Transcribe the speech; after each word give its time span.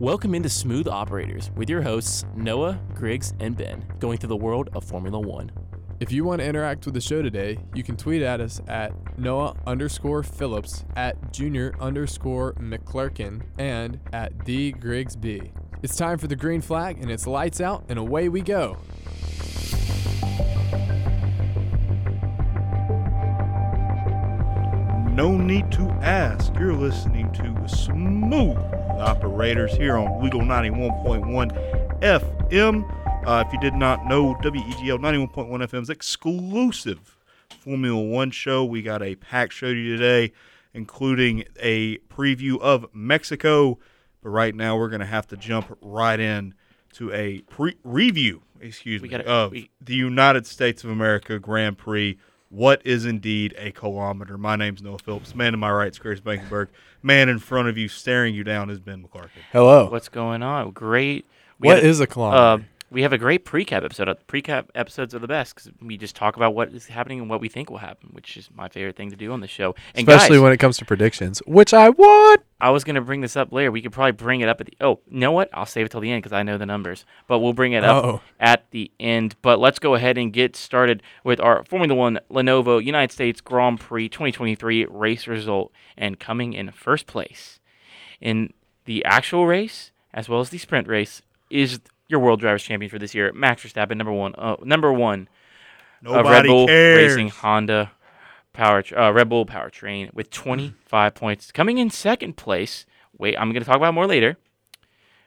Welcome 0.00 0.34
into 0.34 0.48
Smooth 0.48 0.88
Operators 0.88 1.52
with 1.54 1.70
your 1.70 1.80
hosts, 1.80 2.24
Noah, 2.34 2.80
Griggs, 2.94 3.32
and 3.38 3.56
Ben, 3.56 3.84
going 4.00 4.18
through 4.18 4.30
the 4.30 4.36
world 4.36 4.68
of 4.74 4.82
Formula 4.82 5.20
One. 5.20 5.52
If 6.00 6.10
you 6.10 6.24
want 6.24 6.40
to 6.40 6.46
interact 6.46 6.84
with 6.84 6.94
the 6.94 7.00
show 7.00 7.22
today, 7.22 7.58
you 7.74 7.84
can 7.84 7.96
tweet 7.96 8.20
at 8.20 8.40
us 8.40 8.60
at 8.66 8.92
Noah 9.16 9.54
underscore 9.68 10.24
Phillips, 10.24 10.84
at 10.96 11.32
Junior 11.32 11.74
underscore 11.78 12.54
McClurkin, 12.54 13.42
and 13.56 14.00
at 14.12 14.44
D 14.44 14.72
Griggs 14.72 15.14
B. 15.14 15.52
It's 15.84 15.94
time 15.94 16.18
for 16.18 16.26
the 16.26 16.36
green 16.36 16.60
flag, 16.60 16.98
and 17.00 17.08
it's 17.08 17.28
lights 17.28 17.60
out, 17.60 17.84
and 17.88 17.96
away 17.96 18.28
we 18.28 18.40
go. 18.40 18.76
No 25.12 25.36
need 25.36 25.70
to 25.70 25.82
ask. 26.02 26.52
You're 26.56 26.72
listening 26.72 27.30
to 27.34 27.68
Smooth 27.68 28.83
Operators 29.00 29.72
here 29.74 29.96
on 29.96 30.06
Weagle 30.22 30.42
91.1 30.42 32.00
FM. 32.00 33.26
Uh, 33.26 33.44
if 33.46 33.52
you 33.52 33.60
did 33.60 33.74
not 33.74 34.06
know, 34.06 34.34
WEGL 34.36 34.98
91.1 34.98 35.48
FM's 35.68 35.90
exclusive 35.90 37.16
Formula 37.60 38.00
One 38.00 38.30
show. 38.30 38.64
We 38.64 38.82
got 38.82 39.02
a 39.02 39.16
packed 39.16 39.52
show 39.52 39.72
to 39.72 39.78
you 39.78 39.96
today, 39.96 40.32
including 40.74 41.44
a 41.60 41.98
preview 42.10 42.60
of 42.60 42.86
Mexico. 42.94 43.78
But 44.22 44.30
right 44.30 44.54
now, 44.54 44.76
we're 44.76 44.88
going 44.90 45.00
to 45.00 45.06
have 45.06 45.26
to 45.28 45.36
jump 45.36 45.76
right 45.82 46.20
in 46.20 46.54
to 46.94 47.12
a 47.12 47.40
pre- 47.42 47.76
review, 47.84 48.42
excuse 48.60 49.02
me, 49.02 49.08
gotta- 49.08 49.26
of 49.26 49.52
we- 49.52 49.70
the 49.80 49.94
United 49.94 50.46
States 50.46 50.84
of 50.84 50.90
America 50.90 51.38
Grand 51.38 51.78
Prix. 51.78 52.18
What 52.54 52.82
is 52.84 53.04
indeed 53.04 53.52
a 53.58 53.72
kilometer? 53.72 54.38
My 54.38 54.54
name's 54.54 54.80
Noah 54.80 54.98
Phillips. 54.98 55.34
Man 55.34 55.50
to 55.52 55.58
my 55.58 55.72
right 55.72 55.90
is 55.90 55.98
Griggs 55.98 56.20
Blankenberg. 56.20 56.68
Man 57.02 57.28
in 57.28 57.40
front 57.40 57.68
of 57.68 57.76
you, 57.76 57.88
staring 57.88 58.32
you 58.32 58.44
down, 58.44 58.70
is 58.70 58.78
Ben 58.78 59.02
McClurkin. 59.02 59.30
Hello. 59.50 59.90
What's 59.90 60.08
going 60.08 60.44
on? 60.44 60.70
Great. 60.70 61.26
We 61.58 61.66
What 61.66 61.78
a- 61.78 61.84
is 61.84 61.98
a 61.98 62.06
kilometer? 62.06 62.40
Uh, 62.40 62.58
we 62.94 63.02
have 63.02 63.12
a 63.12 63.18
great 63.18 63.44
pre-cap 63.44 63.82
episode. 63.82 64.08
Uh, 64.08 64.14
Pre-cap 64.28 64.70
episodes 64.74 65.14
are 65.14 65.18
the 65.18 65.26
best 65.28 65.54
because 65.54 65.70
we 65.82 65.98
just 65.98 66.14
talk 66.14 66.36
about 66.36 66.54
what 66.54 66.68
is 66.72 66.86
happening 66.86 67.20
and 67.20 67.28
what 67.28 67.40
we 67.40 67.48
think 67.48 67.68
will 67.68 67.78
happen, 67.78 68.08
which 68.12 68.36
is 68.36 68.48
my 68.54 68.68
favorite 68.68 68.96
thing 68.96 69.10
to 69.10 69.16
do 69.16 69.32
on 69.32 69.40
the 69.40 69.48
show. 69.48 69.74
And 69.94 70.08
Especially 70.08 70.36
guys, 70.36 70.42
when 70.42 70.52
it 70.52 70.58
comes 70.58 70.78
to 70.78 70.84
predictions, 70.84 71.40
which 71.46 71.74
I 71.74 71.90
want. 71.90 72.42
I 72.60 72.70
was 72.70 72.84
going 72.84 72.94
to 72.94 73.00
bring 73.02 73.20
this 73.20 73.36
up 73.36 73.52
later. 73.52 73.70
We 73.72 73.82
could 73.82 73.92
probably 73.92 74.12
bring 74.12 74.40
it 74.40 74.48
up 74.48 74.60
at 74.60 74.68
the. 74.68 74.76
Oh, 74.80 75.00
you 75.10 75.18
know 75.18 75.32
what? 75.32 75.50
I'll 75.52 75.66
save 75.66 75.86
it 75.86 75.88
till 75.90 76.00
the 76.00 76.10
end 76.10 76.22
because 76.22 76.32
I 76.32 76.44
know 76.44 76.56
the 76.56 76.64
numbers. 76.64 77.04
But 77.26 77.40
we'll 77.40 77.52
bring 77.52 77.72
it 77.72 77.84
up 77.84 78.04
Oh. 78.04 78.20
at 78.40 78.70
the 78.70 78.90
end. 79.00 79.34
But 79.42 79.58
let's 79.58 79.78
go 79.80 79.94
ahead 79.96 80.16
and 80.16 80.32
get 80.32 80.54
started 80.56 81.02
with 81.24 81.40
our 81.40 81.64
Formula 81.64 81.94
One 81.94 82.20
Lenovo 82.30 82.82
United 82.82 83.12
States 83.12 83.40
Grand 83.40 83.80
Prix 83.80 84.08
2023 84.08 84.86
race 84.86 85.26
result. 85.26 85.72
And 85.98 86.18
coming 86.20 86.52
in 86.52 86.70
first 86.70 87.06
place 87.06 87.58
in 88.20 88.52
the 88.84 89.04
actual 89.04 89.46
race 89.46 89.90
as 90.14 90.28
well 90.28 90.40
as 90.40 90.50
the 90.50 90.58
sprint 90.58 90.86
race 90.86 91.22
is 91.50 91.80
your 92.08 92.20
World 92.20 92.40
Drivers 92.40 92.62
Champion 92.62 92.90
for 92.90 92.98
this 92.98 93.14
year, 93.14 93.32
Max 93.32 93.62
Verstappen, 93.62 93.96
number 93.96 94.12
one. 94.12 94.34
Uh, 94.36 94.56
number 94.62 94.92
one 94.92 95.28
of 96.04 96.12
Nobody 96.12 96.28
Red 96.28 96.46
Bull 96.46 96.66
cares. 96.66 97.12
Racing 97.12 97.28
Honda 97.28 97.92
Power 98.52 98.84
uh, 98.96 99.12
Red 99.12 99.28
Bull 99.28 99.46
Powertrain 99.46 100.12
with 100.14 100.30
25 100.30 101.14
points. 101.14 101.52
Coming 101.52 101.78
in 101.78 101.90
second 101.90 102.36
place. 102.36 102.86
Wait, 103.16 103.36
I'm 103.36 103.50
going 103.50 103.62
to 103.62 103.66
talk 103.66 103.76
about 103.76 103.94
more 103.94 104.06
later. 104.06 104.36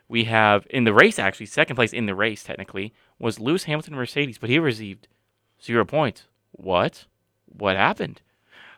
We 0.08 0.26
have 0.26 0.66
in 0.70 0.86
the 0.86 0.94
race 0.94 1.20
actually 1.20 1.48
second 1.48 1.76
place 1.76 1.92
in 1.92 2.06
the 2.06 2.16
race 2.16 2.44
technically 2.44 2.94
was 3.20 3.40
Lewis 3.40 3.66
Hamilton 3.66 3.96
Mercedes, 3.96 4.38
but 4.38 4.50
he 4.50 4.60
received 4.60 5.08
zero 5.62 5.84
points. 5.84 6.24
What? 6.52 7.06
What 7.46 7.76
happened? 7.76 8.22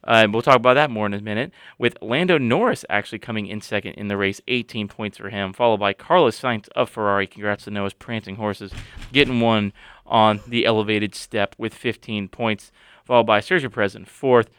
Uh, 0.04 0.28
we'll 0.32 0.42
talk 0.42 0.56
about 0.56 0.76
that 0.76 0.90
more 0.90 1.06
in 1.06 1.14
a 1.14 1.22
minute. 1.22 1.52
With 1.78 1.98
Lando 2.02 2.38
Norris 2.38 2.86
actually 2.90 3.20
coming 3.20 3.48
in 3.48 3.62
second 3.62 3.94
in 3.94 4.08
the 4.08 4.18
race, 4.18 4.42
18 4.48 4.88
points 4.88 5.18
for 5.18 5.30
him, 5.30 5.54
followed 5.54 5.80
by 5.80 5.94
Carlos 5.94 6.40
Sainz 6.40 6.68
of 6.70 6.90
Ferrari. 6.90 7.28
Congrats 7.28 7.66
to 7.66 7.72
Noah's 7.72 7.94
prancing 7.94 8.36
horses, 8.36 8.72
getting 9.12 9.40
one 9.40 9.74
on 10.06 10.42
the 10.48 10.66
elevated 10.66 11.16
step 11.16 11.56
with 11.58 11.74
15 11.74 12.30
points, 12.30 12.72
followed 13.06 13.26
by 13.26 13.40
Sergio 13.40 13.72
Perez 13.72 13.96
in 13.96 14.06
fourth. 14.06 14.50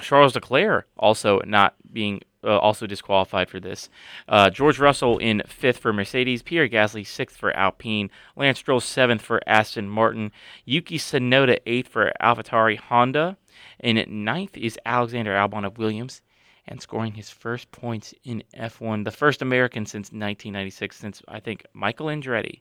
Charles 0.00 0.34
Leclerc 0.34 0.88
also 0.98 1.40
not 1.46 1.74
being 1.90 2.20
uh, 2.46 2.58
also 2.58 2.86
disqualified 2.86 3.50
for 3.50 3.60
this. 3.60 3.90
Uh, 4.28 4.48
George 4.48 4.78
Russell 4.78 5.18
in 5.18 5.42
fifth 5.46 5.78
for 5.78 5.92
Mercedes. 5.92 6.42
Pierre 6.42 6.68
Gasly 6.68 7.06
sixth 7.06 7.36
for 7.36 7.54
Alpine. 7.56 8.10
Lance 8.36 8.58
Stroll 8.58 8.80
seventh 8.80 9.20
for 9.20 9.40
Aston 9.46 9.88
Martin. 9.88 10.30
Yuki 10.64 10.98
Tsunoda 10.98 11.58
eighth 11.66 11.88
for 11.88 12.12
AlphaTauri 12.22 12.78
Honda. 12.78 13.36
And 13.80 13.98
at 13.98 14.08
ninth 14.08 14.56
is 14.56 14.78
Alexander 14.86 15.34
Albon 15.34 15.66
of 15.66 15.78
Williams, 15.78 16.22
and 16.66 16.80
scoring 16.80 17.14
his 17.14 17.30
first 17.30 17.70
points 17.72 18.14
in 18.24 18.42
F1, 18.54 19.04
the 19.04 19.10
first 19.10 19.42
American 19.42 19.86
since 19.86 20.06
1996, 20.06 20.96
since 20.96 21.22
I 21.28 21.40
think 21.40 21.66
Michael 21.72 22.06
Andretti, 22.06 22.60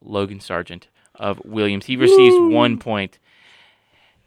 Logan 0.00 0.38
Sargeant 0.38 0.84
of 1.14 1.40
Williams. 1.44 1.86
He 1.86 1.96
receives 1.96 2.36
one 2.38 2.78
point 2.78 3.18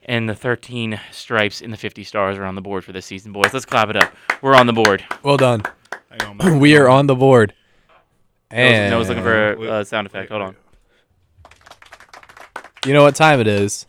and 0.05 0.27
the 0.27 0.35
13 0.35 0.99
stripes 1.11 1.61
in 1.61 1.71
the 1.71 1.77
50 1.77 2.03
stars 2.03 2.37
are 2.37 2.45
on 2.45 2.55
the 2.55 2.61
board 2.61 2.83
for 2.83 2.91
this 2.91 3.05
season, 3.05 3.31
boys. 3.31 3.53
Let's 3.53 3.65
clap 3.65 3.89
it 3.89 3.95
up. 3.95 4.13
We're 4.41 4.55
on 4.55 4.67
the 4.67 4.73
board. 4.73 5.03
Well 5.23 5.37
done. 5.37 5.63
On, 6.39 6.59
we 6.59 6.75
are 6.77 6.87
on 6.87 7.07
the 7.07 7.15
board. 7.15 7.53
Noah's, 8.51 8.71
And 8.71 8.91
Noah's 8.91 9.09
looking 9.09 9.23
for 9.23 9.53
a 9.53 9.71
uh, 9.71 9.83
sound 9.83 10.05
effect. 10.05 10.29
Hold 10.29 10.41
on. 10.43 10.55
you 12.85 12.93
know 12.93 13.03
what 13.03 13.15
time 13.15 13.39
it 13.39 13.47
is? 13.47 13.87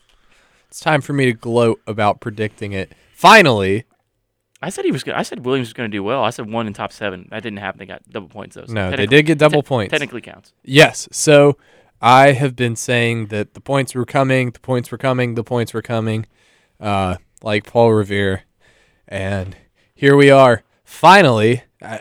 It's 0.69 0.81
time 0.81 1.01
for 1.01 1.13
me 1.13 1.27
to 1.27 1.33
gloat 1.33 1.81
about 1.87 2.21
predicting 2.21 2.73
it. 2.73 2.93
Finally, 3.13 3.85
I 4.63 4.71
said 4.71 4.85
he 4.87 4.93
was. 4.93 5.05
Gonna, 5.05 5.19
I 5.19 5.23
said 5.23 5.45
Williams 5.45 5.69
was 5.69 5.73
going 5.75 5.91
to 5.91 5.95
do 5.95 6.03
well. 6.03 6.25
I 6.25 6.31
said 6.31 6.51
one 6.51 6.67
in 6.67 6.73
top 6.73 6.93
seven. 6.93 7.29
That 7.31 7.43
didn't 7.43 7.59
happen. 7.59 7.79
They 7.79 7.87
got 7.87 8.03
double 8.09 8.29
points 8.29 8.57
though. 8.57 8.65
so 8.65 8.73
no, 8.73 8.91
they 8.91 9.07
did 9.07 9.27
get 9.27 9.39
double 9.39 9.63
te- 9.63 9.69
points. 9.69 9.91
Technically 9.91 10.23
counts. 10.23 10.53
Yes. 10.63 11.09
So 11.13 11.59
I 12.07 12.33
have 12.33 12.55
been 12.55 12.77
saying 12.77 13.29
that 13.29 13.55
the 13.55 13.61
points 13.61 13.95
were 13.95 14.05
coming, 14.05 14.51
the 14.51 14.61
points 14.61 14.91
were 14.91 14.99
coming, 14.99 15.37
the 15.37 15.45
points 15.45 15.73
were 15.73 15.81
coming, 15.81 16.27
uh, 16.79 17.17
like 17.43 17.65
Paul 17.65 17.93
Revere. 17.95 18.43
And 19.09 19.57
here 19.95 20.15
we 20.15 20.31
are, 20.31 20.65
finally, 20.85 21.63
uh, 21.81 21.99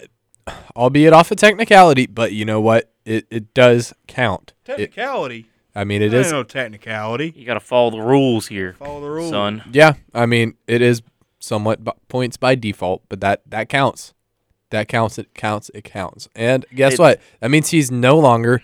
albeit 0.75 1.13
off 1.13 1.31
a 1.31 1.35
technicality, 1.35 2.05
but 2.05 2.33
you 2.33 2.43
know 2.43 2.59
what? 2.59 2.91
It, 3.05 3.27
it 3.31 3.53
does 3.53 3.93
count. 4.07 4.51
It, 4.65 4.65
Technicality. 4.71 5.45
I 5.75 5.85
mean, 5.85 6.01
it 6.01 6.09
There 6.09 6.19
ain't 6.19 6.25
is. 6.27 6.31
no 6.33 6.43
technicality. 6.43 7.31
You 7.35 7.45
got 7.45 7.53
to 7.55 7.59
follow 7.61 7.89
the 7.91 8.01
rules 8.01 8.47
here, 8.47 8.73
Follow 8.77 8.99
the 9.01 9.09
rules. 9.09 9.29
son. 9.29 9.63
Yeah. 9.71 9.93
I 10.13 10.25
mean, 10.25 10.55
it 10.67 10.81
is 10.81 11.01
somewhat 11.39 11.83
b- 11.83 11.91
points 12.09 12.35
by 12.37 12.55
default, 12.55 13.03
but 13.09 13.21
that, 13.21 13.41
that 13.47 13.69
counts. 13.69 14.13
That 14.69 14.87
counts. 14.89 15.17
It 15.17 15.33
counts. 15.33 15.71
It 15.73 15.83
counts. 15.85 16.27
And 16.35 16.65
guess 16.75 16.93
It- 16.95 16.99
what? 16.99 17.21
That 17.39 17.51
means 17.51 17.69
he's 17.69 17.89
no 17.89 18.19
longer 18.19 18.61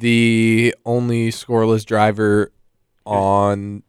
the 0.00 0.74
only 0.84 1.30
scoreless 1.30 1.84
driver 1.84 2.52
on 3.04 3.82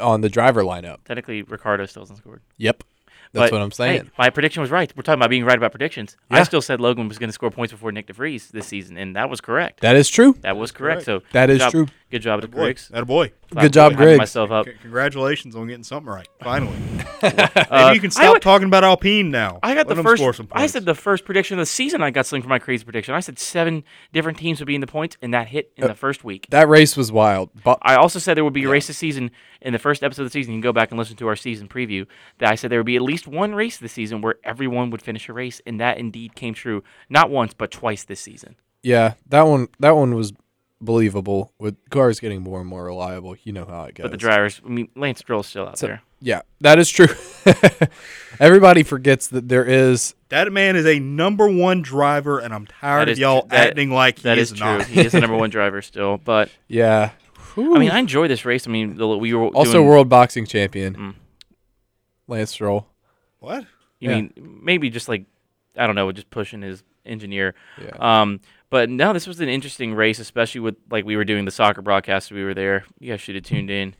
on 0.00 0.20
the 0.20 0.28
driver 0.28 0.62
lineup. 0.62 1.02
Technically, 1.04 1.42
Ricciardo 1.42 1.86
still 1.86 2.02
hasn't 2.02 2.18
scored. 2.18 2.42
Yep. 2.58 2.84
That's 3.32 3.50
But, 3.50 3.56
what 3.56 3.62
I'm 3.62 3.70
saying. 3.70 4.04
Hey, 4.04 4.10
my 4.18 4.30
prediction 4.30 4.60
was 4.60 4.72
right. 4.72 4.92
We're 4.96 5.02
talking 5.04 5.20
about 5.20 5.30
being 5.30 5.44
right 5.44 5.56
about 5.56 5.70
predictions. 5.70 6.16
I 6.30 6.42
still 6.42 6.60
said 6.60 6.80
Logan 6.80 7.06
was 7.06 7.16
going 7.16 7.28
to 7.28 7.32
score 7.32 7.50
points 7.50 7.72
before 7.72 7.92
Nyck 7.92 8.06
de 8.06 8.12
Vries 8.12 8.48
this 8.48 8.66
season, 8.66 8.96
and 8.96 9.14
that 9.14 9.30
was 9.30 9.40
correct. 9.40 9.80
that 9.80 9.94
is 9.94 10.08
true. 10.08 10.36
That 10.40 10.56
was 10.56 10.72
correct. 10.72 11.04
So 11.04 11.22
that 11.32 11.48
is 11.48 11.60
job- 11.60 11.70
true. 11.70 11.86
Good 12.10 12.22
job 12.22 12.40
to 12.42 12.48
Boy, 12.48 12.56
Griggs. 12.64 12.88
that 12.88 13.02
a 13.02 13.06
boy. 13.06 13.32
Good 13.54 13.72
job, 13.72 13.92
Hyping 13.92 13.96
Griggs. 13.96 14.18
Myself 14.18 14.50
up. 14.50 14.66
C- 14.66 14.72
congratulations 14.82 15.54
on 15.56 15.66
getting 15.68 15.84
something 15.84 16.12
right. 16.12 16.28
Finally. 16.42 16.76
Uh, 17.22 17.84
Maybe 17.84 17.96
you 17.96 18.00
can 18.00 18.10
stop 18.10 18.32
would- 18.32 18.42
talking 18.42 18.66
about 18.66 18.82
Alpine 18.82 19.30
now. 19.30 19.58
I 19.62 19.74
got 19.74 19.86
Let 19.86 19.96
the 19.96 20.02
first. 20.02 20.22
I 20.52 20.66
said 20.66 20.86
the 20.86 20.94
first 20.94 21.26
prediction 21.26 21.58
of 21.58 21.62
the 21.62 21.66
season. 21.66 22.02
I 22.02 22.10
got 22.10 22.24
something 22.24 22.42
for 22.42 22.48
my 22.48 22.58
crazy 22.58 22.82
prediction. 22.82 23.14
I 23.14 23.20
said 23.20 23.38
seven 23.38 23.84
different 24.14 24.38
teams 24.38 24.58
would 24.58 24.66
be 24.66 24.74
in 24.74 24.80
the 24.80 24.86
points, 24.86 25.18
and 25.20 25.34
that 25.34 25.48
hit 25.48 25.70
in 25.76 25.84
Uh, 25.84 25.88
the 25.88 25.94
first 25.94 26.24
week. 26.24 26.46
That 26.48 26.66
race 26.68 26.96
was 26.96 27.12
wild. 27.12 27.50
But 27.62 27.78
I 27.82 27.96
also 27.96 28.18
said 28.18 28.38
there 28.38 28.44
would 28.44 28.54
be 28.54 28.64
a 28.64 28.68
race 28.70 28.86
this 28.86 28.96
season 28.96 29.30
in 29.60 29.74
the 29.74 29.78
first 29.78 30.02
episode 30.02 30.22
of 30.22 30.28
the 30.28 30.32
season. 30.32 30.54
You 30.54 30.56
can 30.56 30.62
go 30.62 30.72
back 30.72 30.90
and 30.90 30.98
listen 30.98 31.16
to 31.16 31.28
our 31.28 31.36
season 31.36 31.68
preview. 31.68 32.06
That 32.38 32.50
I 32.50 32.54
said 32.54 32.70
there 32.70 32.78
would 32.78 32.86
be 32.86 32.96
at 32.96 33.02
least 33.02 33.28
one 33.28 33.54
race 33.54 33.76
this 33.76 33.92
season 33.92 34.22
where 34.22 34.36
everyone 34.42 34.88
would 34.90 35.02
finish 35.02 35.28
a 35.28 35.34
race, 35.34 35.60
and 35.66 35.78
that 35.78 35.98
indeed 35.98 36.34
came 36.34 36.54
true. 36.54 36.82
Not 37.10 37.28
once, 37.28 37.52
but 37.52 37.70
twice 37.70 38.02
this 38.04 38.20
season. 38.20 38.56
yeah, 38.82 39.14
that 39.28 39.42
one 39.42 39.68
that 39.78 39.94
one 39.94 40.14
was 40.14 40.32
believable 40.80 41.52
with 41.58 41.76
cars 41.90 42.20
getting 42.20 42.42
more 42.42 42.60
and 42.60 42.68
more 42.68 42.84
reliable. 42.84 43.36
You 43.42 43.52
know 43.52 43.64
how 43.66 43.84
it 43.84 43.94
goes. 43.94 44.04
But 44.04 44.10
the 44.12 44.16
drivers, 44.16 44.60
I 44.64 44.68
mean, 44.68 44.88
Lance 44.96 45.18
Stroll's 45.20 45.46
still 45.46 45.66
out 45.68 45.78
So- 45.78 45.86
there. 45.88 46.02
Yeah, 46.22 46.42
that 46.60 46.78
is 46.78 46.90
true. 46.90 47.06
Everybody 48.40 48.82
forgets 48.82 49.28
that 49.28 49.48
there 49.48 49.64
is 49.64 50.14
that 50.28 50.52
man 50.52 50.76
is 50.76 50.84
a 50.86 50.98
number 50.98 51.48
one 51.48 51.80
driver, 51.82 52.38
and 52.38 52.52
I'm 52.54 52.66
tired 52.66 53.08
That 53.08 53.12
of 53.12 53.18
y'all 53.18 53.42
tr- 53.42 53.48
that- 53.48 53.68
acting 53.68 53.90
like 53.90 54.18
he 54.18 54.22
That 54.24 54.36
is, 54.38 54.52
is 54.52 54.58
true. 54.58 54.66
not. 54.78 54.86
he 54.86 55.00
is 55.00 55.12
the 55.12 55.20
number 55.20 55.36
one 55.36 55.48
driver 55.50 55.80
still. 55.82 56.18
But 56.18 56.50
yeah. 56.68 57.10
I 57.56 57.60
mean, 57.78 57.90
I 57.90 57.98
enjoy 57.98 58.28
this 58.28 58.44
race. 58.44 58.66
I 58.66 58.70
mean, 58.70 58.96
the, 58.96 59.08
we 59.16 59.34
were 59.34 59.48
also 59.48 59.72
doing, 59.72 59.86
world 59.86 60.08
boxing 60.08 60.46
champion 60.46 60.94
Mm. 60.94 61.14
Lance 62.28 62.50
Stroll. 62.50 62.86
what? 63.38 63.64
You 63.98 64.10
Yeah. 64.10 64.16
mean 64.16 64.60
maybe 64.62 64.88
just 64.90 65.08
like 65.08 65.24
I 65.76 65.86
don't 65.86 65.94
know, 65.96 66.10
just 66.12 66.30
pushing 66.30 66.62
his 66.62 66.82
engineer. 67.06 67.54
Yeah. 67.82 67.90
Um, 67.98 68.40
but 68.70 68.88
no, 68.88 69.12
this 69.12 69.26
was 69.26 69.40
an 69.40 69.48
interesting 69.48 69.94
race, 69.94 70.18
especially 70.18 70.60
with 70.60 70.76
like 70.90 71.04
we 71.04 71.16
were 71.16 71.24
doing 71.24 71.44
the 71.44 71.50
soccer 71.50 71.82
broadcast. 71.82 72.30
We 72.30 72.44
were 72.44 72.54
there. 72.54 72.84
You 72.98 73.12
guys 73.12 73.20
should 73.20 73.34
have 73.34 73.44
tuned 73.44 73.70
in. 73.70 73.94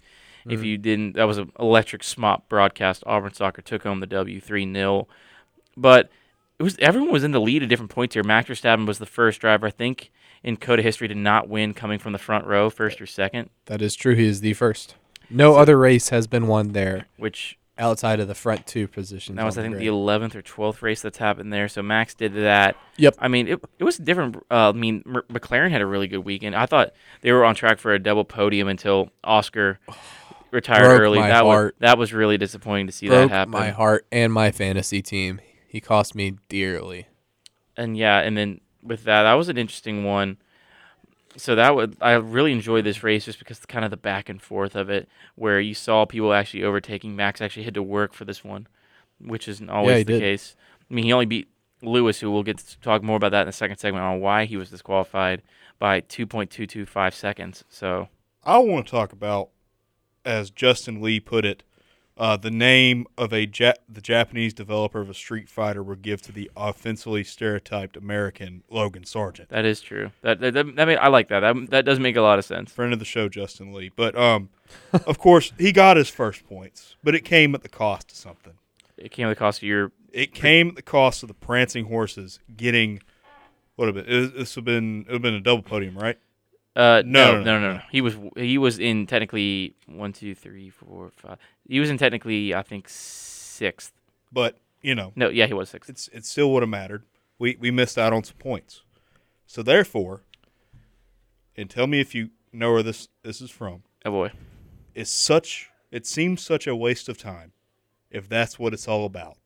If 0.46 0.60
mm-hmm. 0.60 0.64
you 0.64 0.78
didn't, 0.78 1.12
that 1.16 1.24
was 1.24 1.36
an 1.36 1.52
electric 1.58 2.02
smop 2.02 2.42
broadcast. 2.48 3.02
Auburn 3.06 3.34
soccer 3.34 3.60
took 3.60 3.82
home 3.82 4.00
the 4.00 4.06
W 4.06 4.40
three 4.40 4.70
0 4.72 5.06
But 5.76 6.10
it 6.58 6.62
was 6.62 6.76
everyone 6.78 7.12
was 7.12 7.24
in 7.24 7.32
the 7.32 7.40
lead 7.40 7.62
at 7.62 7.68
different 7.68 7.90
points 7.90 8.14
here. 8.14 8.22
Max 8.22 8.48
Verstappen 8.48 8.86
was 8.86 8.98
the 8.98 9.06
first 9.06 9.40
driver, 9.40 9.66
I 9.66 9.70
think, 9.70 10.10
in 10.42 10.56
COTA 10.56 10.82
history 10.82 11.08
to 11.08 11.14
not 11.14 11.48
win 11.48 11.74
coming 11.74 11.98
from 11.98 12.12
the 12.12 12.18
front 12.18 12.46
row, 12.46 12.70
first 12.70 13.00
or 13.00 13.06
second. 13.06 13.50
That 13.66 13.82
is 13.82 13.94
true. 13.94 14.14
He 14.14 14.26
is 14.26 14.40
the 14.40 14.54
first. 14.54 14.94
No 15.28 15.56
other 15.56 15.78
race 15.78 16.08
has 16.08 16.26
been 16.26 16.48
won 16.48 16.72
there 16.72 17.06
Which 17.16 17.56
outside 17.80 18.20
of 18.20 18.28
the 18.28 18.34
front 18.34 18.66
two 18.66 18.86
positions. 18.86 19.36
that 19.36 19.44
was, 19.44 19.58
I 19.58 19.62
think, 19.62 19.74
the 19.74 19.78
grid. 19.86 19.88
eleventh 19.88 20.36
or 20.36 20.42
twelfth 20.42 20.82
race 20.82 21.02
that's 21.02 21.18
happened 21.18 21.52
there. 21.52 21.68
So 21.68 21.82
Max 21.82 22.14
did 22.14 22.34
that. 22.34 22.76
Yep. 22.98 23.16
I 23.18 23.28
mean, 23.28 23.48
it, 23.48 23.60
it 23.78 23.84
was 23.84 23.96
different. 23.96 24.36
Uh, 24.50 24.68
I 24.68 24.72
mean, 24.72 25.02
M- 25.06 25.22
McLaren 25.32 25.70
had 25.70 25.80
a 25.80 25.86
really 25.86 26.06
good 26.06 26.18
weekend. 26.24 26.54
I 26.54 26.66
thought 26.66 26.92
they 27.22 27.32
were 27.32 27.44
on 27.44 27.54
track 27.54 27.78
for 27.78 27.92
a 27.92 27.98
double 27.98 28.24
podium 28.24 28.68
until 28.68 29.10
Oscar 29.24 29.80
retired 30.50 30.84
Broke 30.84 31.00
early. 31.00 31.18
that 31.20 31.42
heart. 31.44 31.74
was 31.74 31.80
that 31.80 31.98
was 31.98 32.12
really 32.12 32.36
disappointing 32.38 32.86
to 32.86 32.92
see 32.92 33.08
broke 33.08 33.30
that 33.30 33.34
happen. 33.34 33.52
my 33.52 33.70
heart 33.70 34.06
and 34.12 34.32
my 34.32 34.50
fantasy 34.50 35.02
team. 35.02 35.40
He 35.66 35.80
cost 35.80 36.14
me 36.14 36.34
dearly. 36.48 37.06
and 37.76 37.96
yeah, 37.96 38.18
and 38.20 38.36
then 38.36 38.60
with 38.82 39.04
that, 39.04 39.22
that 39.22 39.34
was 39.34 39.48
an 39.48 39.56
interesting 39.58 40.04
one. 40.04 40.36
So 41.36 41.54
that 41.54 41.74
would 41.74 41.96
I 42.00 42.12
really 42.12 42.52
enjoyed 42.52 42.84
this 42.84 43.02
race 43.02 43.24
just 43.24 43.38
because 43.38 43.64
kind 43.66 43.84
of 43.84 43.90
the 43.90 43.96
back 43.96 44.28
and 44.28 44.42
forth 44.42 44.74
of 44.74 44.90
it, 44.90 45.08
where 45.36 45.60
you 45.60 45.74
saw 45.74 46.04
people 46.04 46.32
actually 46.32 46.64
overtaking. 46.64 47.14
Max 47.14 47.40
actually 47.40 47.62
had 47.62 47.74
to 47.74 47.82
work 47.82 48.12
for 48.12 48.24
this 48.24 48.42
one, 48.42 48.66
which 49.20 49.46
isn't 49.48 49.70
always 49.70 49.98
he 49.98 50.02
the 50.04 50.12
did. 50.14 50.20
case. 50.20 50.56
I 50.90 50.94
mean, 50.94 51.04
he 51.04 51.12
only 51.12 51.26
beat 51.26 51.48
Lewis, 51.82 52.20
who 52.20 52.30
we'll 52.30 52.42
get 52.42 52.58
to 52.58 52.78
talk 52.80 53.02
more 53.02 53.16
about 53.16 53.30
that 53.30 53.42
in 53.42 53.46
the 53.46 53.52
second 53.52 53.76
segment 53.76 54.04
on 54.04 54.20
why 54.20 54.44
he 54.44 54.56
was 54.56 54.70
disqualified 54.70 55.42
by 55.78 56.00
2.225 56.02 57.14
seconds. 57.14 57.64
So 57.68 58.08
I 58.44 58.58
want 58.58 58.86
to 58.86 58.90
talk 58.90 59.12
about, 59.12 59.50
as 60.24 60.50
Justin 60.50 61.00
Lee 61.00 61.20
put 61.20 61.44
it, 61.44 61.62
uh, 62.20 62.36
the 62.36 62.50
name 62.50 63.06
of 63.16 63.32
a 63.32 63.46
ja- 63.46 63.72
the 63.88 64.02
Japanese 64.02 64.52
developer 64.52 65.00
of 65.00 65.08
a 65.08 65.14
Street 65.14 65.48
Fighter 65.48 65.82
would 65.82 66.02
give 66.02 66.20
to 66.22 66.32
the 66.32 66.50
offensively 66.54 67.24
stereotyped 67.24 67.96
American 67.96 68.62
Logan 68.68 69.04
Sargeant. 69.04 69.48
that 69.48 69.64
is 69.64 69.80
true. 69.80 70.10
That 70.20 70.38
that, 70.40 70.52
that, 70.52 70.76
that 70.76 70.84
made, 70.84 70.98
I 70.98 71.08
like 71.08 71.28
that. 71.28 71.40
That 71.40 71.70
that 71.70 71.84
does 71.86 71.98
make 71.98 72.16
a 72.16 72.20
lot 72.20 72.38
of 72.38 72.44
sense. 72.44 72.70
Friend 72.70 72.92
of 72.92 72.98
the 72.98 73.06
show, 73.06 73.30
Justin 73.30 73.72
Lee. 73.72 73.90
But 73.96 74.16
um, 74.18 74.50
of 75.06 75.18
course, 75.18 75.52
he 75.58 75.72
got 75.72 75.96
his 75.96 76.10
first 76.10 76.46
points, 76.46 76.94
but 77.02 77.14
it 77.14 77.24
came 77.24 77.54
at 77.54 77.62
the 77.62 77.70
cost 77.70 78.12
of 78.12 78.18
something. 78.18 78.52
It 78.98 79.10
came 79.10 79.26
at 79.26 79.30
the 79.30 79.36
cost 79.36 79.60
of 79.60 79.62
your 79.62 79.92
It 80.12 80.34
came 80.34 80.68
at 80.68 80.76
the 80.76 80.82
cost 80.82 81.22
of 81.22 81.28
the 81.28 81.34
prancing 81.34 81.86
horses 81.86 82.38
getting 82.54 83.00
what 83.76 83.86
have 83.86 83.94
been 83.94 84.32
this 84.36 84.56
have 84.56 84.64
been 84.66 85.06
it 85.08 85.12
have 85.14 85.22
been 85.22 85.32
a 85.32 85.40
double 85.40 85.62
podium, 85.62 85.96
right? 85.96 86.18
Uh, 86.76 87.02
No, 87.04 87.32
no, 87.32 87.32
no, 87.32 87.42
no, 87.42 87.44
no, 87.44 87.60
no, 87.60 87.72
no. 87.74 87.82
He 87.90 88.00
was 88.00 88.16
he 88.36 88.56
was 88.58 88.78
in 88.78 89.06
technically 89.06 89.74
one, 89.86 90.12
two, 90.12 90.34
three, 90.34 90.70
four, 90.70 91.10
five. 91.16 91.38
He 91.68 91.80
was 91.80 91.90
in 91.90 91.98
technically 91.98 92.54
I 92.54 92.62
think 92.62 92.88
sixth. 92.88 93.92
But 94.32 94.56
you 94.82 94.94
know, 94.94 95.12
No, 95.16 95.28
yeah, 95.28 95.46
he 95.46 95.54
was 95.54 95.68
sixth. 95.68 95.90
it's 95.90 96.08
it 96.08 96.24
still 96.24 96.52
would 96.52 96.62
have 96.62 96.70
mattered. 96.70 97.02
We 97.38 97.56
we 97.60 97.70
missed 97.70 97.98
out 97.98 98.12
on 98.12 98.22
some 98.24 98.36
points. 98.36 98.82
So 99.46 99.62
therefore, 99.62 100.22
and 101.56 101.68
tell 101.68 101.86
me 101.86 102.00
if 102.00 102.14
you 102.14 102.30
know 102.52 102.72
where 102.72 102.82
this 102.82 103.08
this 103.22 103.40
is 103.40 103.50
from. 103.50 103.82
Oh 104.04 104.10
boy, 104.10 104.30
It's 104.94 105.10
such 105.10 105.70
it 105.90 106.06
seems 106.06 106.40
such 106.42 106.66
a 106.66 106.76
waste 106.76 107.08
of 107.08 107.18
time 107.18 107.52
if 108.10 108.28
that's 108.28 108.58
what 108.58 108.72
it's 108.72 108.86
all 108.88 109.04
about. 109.04 109.36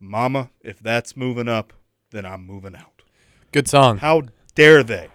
Mama, 0.00 0.50
if 0.60 0.78
that's 0.80 1.16
moving 1.16 1.48
up, 1.48 1.72
then 2.10 2.26
I'm 2.26 2.44
moving 2.44 2.74
out. 2.76 3.02
Good 3.52 3.68
song. 3.68 3.98
How 3.98 4.22
dare 4.54 4.82
they 4.82 5.08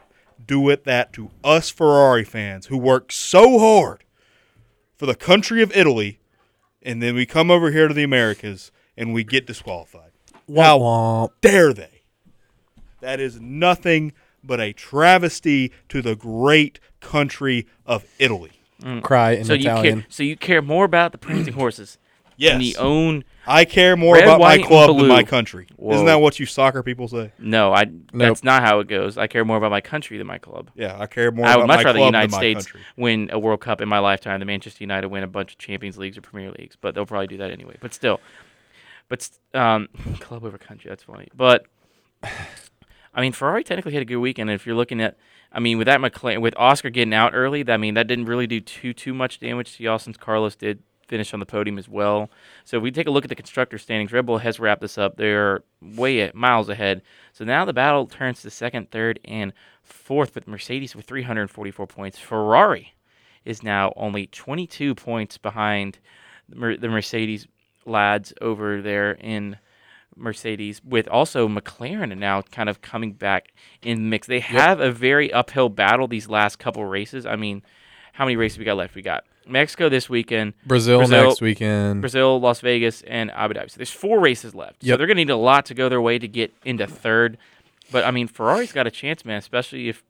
do 0.45 0.69
it 0.69 0.83
that 0.85 1.13
to 1.13 1.29
us 1.43 1.69
Ferrari 1.69 2.23
fans 2.23 2.67
who 2.67 2.77
work 2.77 3.11
so 3.11 3.59
hard 3.59 4.03
for 4.95 5.05
the 5.05 5.15
country 5.15 5.61
of 5.61 5.75
Italy 5.75 6.19
and 6.83 7.01
then 7.01 7.15
we 7.15 7.25
come 7.25 7.51
over 7.51 7.71
here 7.71 7.87
to 7.87 7.93
the 7.93 8.03
Americas 8.03 8.71
and 8.97 9.13
we 9.13 9.23
get 9.23 9.45
disqualified. 9.45 10.11
How 10.55 10.79
Womp 10.79 10.81
womp. 10.81 11.29
dare 11.41 11.73
they? 11.73 12.01
That 13.01 13.19
is 13.19 13.39
nothing 13.39 14.13
but 14.43 14.59
a 14.59 14.73
travesty 14.73 15.71
to 15.89 16.01
the 16.01 16.15
great 16.15 16.79
country 16.99 17.67
of 17.85 18.05
Italy. 18.19 18.51
Cry 19.03 19.31
in 19.33 19.45
so 19.45 19.53
you 19.53 19.69
Italian. 19.69 19.99
care 20.01 20.07
so 20.09 20.23
you 20.23 20.35
care 20.35 20.61
more 20.61 20.85
about 20.85 21.11
the 21.11 21.17
prancing 21.19 21.53
horses 21.53 21.97
Yes. 22.37 22.53
than 22.53 22.59
the 22.61 22.75
own. 22.77 23.23
I 23.47 23.65
care 23.65 23.97
more 23.97 24.15
Red, 24.15 24.23
about 24.25 24.39
my 24.39 24.45
white, 24.45 24.59
and 24.59 24.67
club 24.67 24.97
than 24.97 25.07
my 25.07 25.23
country. 25.23 25.67
Whoa. 25.75 25.93
Isn't 25.95 26.05
that 26.05 26.21
what 26.21 26.39
you 26.39 26.45
soccer 26.45 26.83
people 26.83 27.07
say? 27.07 27.31
No, 27.39 27.73
I. 27.73 27.85
That's 28.13 28.43
not 28.43 28.61
how 28.61 28.79
it 28.79 28.87
goes. 28.87 29.17
I 29.17 29.27
care 29.27 29.43
more 29.43 29.57
about 29.57 29.71
my 29.71 29.81
country 29.81 30.17
than 30.17 30.27
my 30.27 30.37
club. 30.37 30.69
Yeah, 30.75 30.95
I 30.99 31.07
care 31.07 31.31
more 31.31 31.45
I 31.45 31.55
would 31.55 31.63
about 31.63 31.67
much 31.67 31.77
my 31.77 31.83
rather 31.83 31.93
the 31.93 31.99
club 32.03 32.13
United 32.13 32.31
my 32.31 32.37
States 32.37 32.65
country. 32.67 32.81
win 32.97 33.29
a 33.33 33.39
World 33.39 33.61
Cup 33.61 33.81
in 33.81 33.89
my 33.89 33.99
lifetime 33.99 34.39
than 34.39 34.47
Manchester 34.47 34.83
United 34.83 35.07
win 35.07 35.23
a 35.23 35.27
bunch 35.27 35.53
of 35.53 35.57
Champions 35.57 35.97
Leagues 35.97 36.17
or 36.17 36.21
Premier 36.21 36.51
Leagues. 36.51 36.77
But 36.79 36.93
they'll 36.93 37.05
probably 37.05 37.27
do 37.27 37.37
that 37.37 37.49
anyway. 37.51 37.77
But 37.81 37.93
still, 37.95 38.19
but 39.09 39.21
s- 39.21 39.39
um, 39.53 39.89
club 40.19 40.43
over 40.45 40.57
country. 40.59 40.89
That's 40.89 41.03
funny. 41.03 41.27
But 41.35 41.65
I 43.13 43.21
mean, 43.21 43.31
Ferrari 43.31 43.63
technically 43.63 43.93
had 43.93 44.03
a 44.03 44.05
good 44.05 44.17
weekend. 44.17 44.49
And 44.49 44.55
if 44.55 44.65
you're 44.65 44.75
looking 44.75 45.01
at, 45.01 45.17
I 45.51 45.59
mean, 45.59 45.77
with 45.77 45.87
that 45.87 45.99
McLaren, 45.99 46.41
with 46.41 46.53
Oscar 46.57 46.89
getting 46.89 47.13
out 47.13 47.33
early, 47.33 47.63
that, 47.63 47.73
I 47.73 47.77
mean, 47.77 47.95
that 47.95 48.07
didn't 48.07 48.25
really 48.25 48.47
do 48.47 48.61
too 48.61 48.93
too 48.93 49.13
much 49.13 49.39
damage 49.39 49.77
to 49.77 49.83
y'all 49.83 49.99
since 49.99 50.15
Carlos 50.15 50.55
did 50.55 50.83
finish 51.11 51.33
on 51.33 51.41
the 51.41 51.45
podium 51.45 51.77
as 51.77 51.89
well. 51.89 52.31
So 52.63 52.77
if 52.77 52.83
we 52.83 52.89
take 52.89 53.05
a 53.05 53.11
look 53.11 53.25
at 53.25 53.29
the 53.29 53.35
constructor 53.35 53.77
standings, 53.77 54.13
Red 54.13 54.25
Bull 54.25 54.37
has 54.37 54.61
wrapped 54.61 54.79
this 54.79 54.97
up. 54.97 55.17
They're 55.17 55.61
way 55.81 56.21
at 56.21 56.33
miles 56.33 56.69
ahead. 56.69 57.01
So 57.33 57.43
now 57.43 57.65
the 57.65 57.73
battle 57.73 58.07
turns 58.07 58.41
to 58.41 58.49
second, 58.49 58.91
third, 58.91 59.19
and 59.25 59.51
fourth 59.83 60.33
with 60.33 60.47
Mercedes 60.47 60.95
with 60.95 61.05
344 61.05 61.85
points. 61.85 62.17
Ferrari 62.17 62.93
is 63.43 63.61
now 63.61 63.91
only 63.97 64.25
22 64.27 64.95
points 64.95 65.37
behind 65.37 65.99
the 66.47 66.87
Mercedes 66.87 67.45
lads 67.85 68.31
over 68.39 68.81
there 68.81 69.11
in 69.11 69.57
Mercedes, 70.15 70.81
with 70.81 71.09
also 71.09 71.49
McLaren 71.49 72.17
now 72.17 72.41
kind 72.41 72.69
of 72.69 72.81
coming 72.81 73.11
back 73.11 73.51
in 73.81 73.97
the 73.97 74.09
mix. 74.09 74.27
They 74.27 74.39
have 74.39 74.79
a 74.79 74.91
very 74.91 75.33
uphill 75.33 75.67
battle 75.67 76.07
these 76.07 76.29
last 76.29 76.57
couple 76.57 76.85
races. 76.85 77.25
I 77.25 77.35
mean, 77.35 77.63
how 78.13 78.23
many 78.23 78.37
races 78.37 78.59
we 78.59 78.65
got 78.65 78.77
left? 78.77 78.95
We 78.95 79.01
got 79.01 79.25
Mexico 79.47 79.89
this 79.89 80.09
weekend, 80.09 80.53
Brazil, 80.65 80.99
Brazil- 80.99 81.27
next 81.27 81.41
weekend. 81.41 82.01
Brazil, 82.01 82.39
Las 82.39 82.61
Vegas, 82.61 83.01
and 83.03 83.31
Abu 83.31 83.53
Dhabi. 83.55 83.69
So 83.71 83.77
there's 83.77 83.91
four 83.91 84.19
races 84.19 84.53
left. 84.55 84.83
So 84.83 84.95
they're 84.97 85.07
going 85.07 85.17
to 85.17 85.25
need 85.25 85.29
a 85.29 85.35
lot 85.35 85.65
to 85.67 85.73
go 85.73 85.89
their 85.89 86.01
way 86.01 86.19
to 86.19 86.27
get 86.27 86.53
into 86.63 86.85
third. 86.87 87.37
But 87.91 88.05
I 88.05 88.11
mean, 88.11 88.27
Ferrari's 88.27 88.71
got 88.71 88.87
a 88.87 88.91
chance, 88.91 89.25
man, 89.25 89.37
especially 89.37 89.89
if 89.89 90.03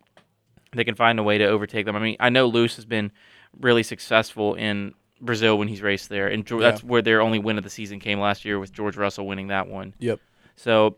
they 0.74 0.84
can 0.84 0.96
find 0.96 1.20
a 1.20 1.24
way 1.24 1.38
to 1.38 1.46
overtake 1.46 1.86
them. 1.86 1.96
I 1.96 2.00
mean, 2.00 2.18
I 2.20 2.30
know 2.30 2.48
Lewis 2.48 2.76
has 2.76 2.86
been 2.86 3.12
really 3.60 3.84
successful 3.84 4.54
in 4.56 4.94
Brazil 5.20 5.58
when 5.58 5.68
he's 5.68 5.82
raced 5.82 6.10
there, 6.10 6.28
and 6.28 6.46
Geor- 6.46 6.62
Yeah. 6.62 6.72
that's 6.72 6.84
where 6.84 7.02
their 7.02 7.22
only 7.22 7.40
win 7.40 7.58
of 7.58 7.64
the 7.64 7.70
season 7.70 8.00
came 8.00 8.20
last 8.20 8.46
year 8.46 8.60
with 8.60 8.72
George 8.72 8.98
Russell 8.98 9.28
winning 9.28 9.48
that 9.48 9.68
one. 9.68 9.94
Yep. 10.00 10.20
So, 10.56 10.98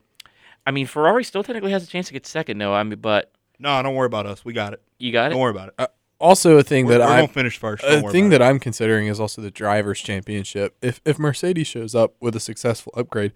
I 0.68 0.72
mean, 0.72 0.86
Ferrari 0.88 1.24
still 1.24 1.44
technically 1.44 1.72
has 1.72 1.84
a 1.84 1.88
chance 1.88 2.08
to 2.08 2.14
get 2.14 2.26
second, 2.26 2.58
no, 2.58 2.74
I 2.74 2.84
mean, 2.84 3.00
but 3.00 3.32
No, 3.60 3.82
don't 3.82 3.96
worry 3.96 4.06
about 4.08 4.26
us. 4.26 4.44
We 4.46 4.54
got 4.54 4.74
it. 4.74 4.82
you 4.98 5.12
got 5.12 5.28
it. 5.28 5.30
Don't 5.32 5.40
worry 5.42 5.52
about 5.52 5.70
it. 5.70 5.74
Uh, 5.78 5.88
Also, 6.20 6.58
a 6.58 6.64
thing 6.64 6.86
We're, 6.86 7.00
that 7.00 7.02
I 7.02 7.22
gonna 7.22 7.28
finish 7.28 7.58
first. 7.58 7.84
Don't 7.84 8.00
a 8.00 8.04
worry 8.04 8.12
thing 8.12 8.28
about 8.28 8.40
that 8.40 8.46
I'm 8.50 8.60
considering 8.60 9.08
is 9.08 9.20
also 9.20 9.42
the 9.42 9.52
drivers' 9.52 10.00
championship. 10.00 10.76
If 10.82 11.02
if 11.06 11.20
Mercedes 11.20 11.68
shows 11.68 11.96
up 11.96 12.16
with 12.22 12.36
a 12.36 12.40
successful 12.40 12.94
upgrade, 12.96 13.34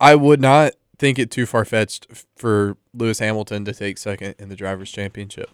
I 0.00 0.14
would 0.14 0.40
not 0.40 0.72
think 0.98 1.18
it 1.18 1.30
too 1.30 1.44
far 1.44 1.64
fetched 1.64 2.06
for 2.36 2.76
Lewis 2.94 3.18
Hamilton 3.18 3.64
to 3.66 3.74
take 3.74 3.98
second 3.98 4.36
in 4.38 4.48
the 4.48 4.56
drivers' 4.56 4.90
championship. 4.90 5.50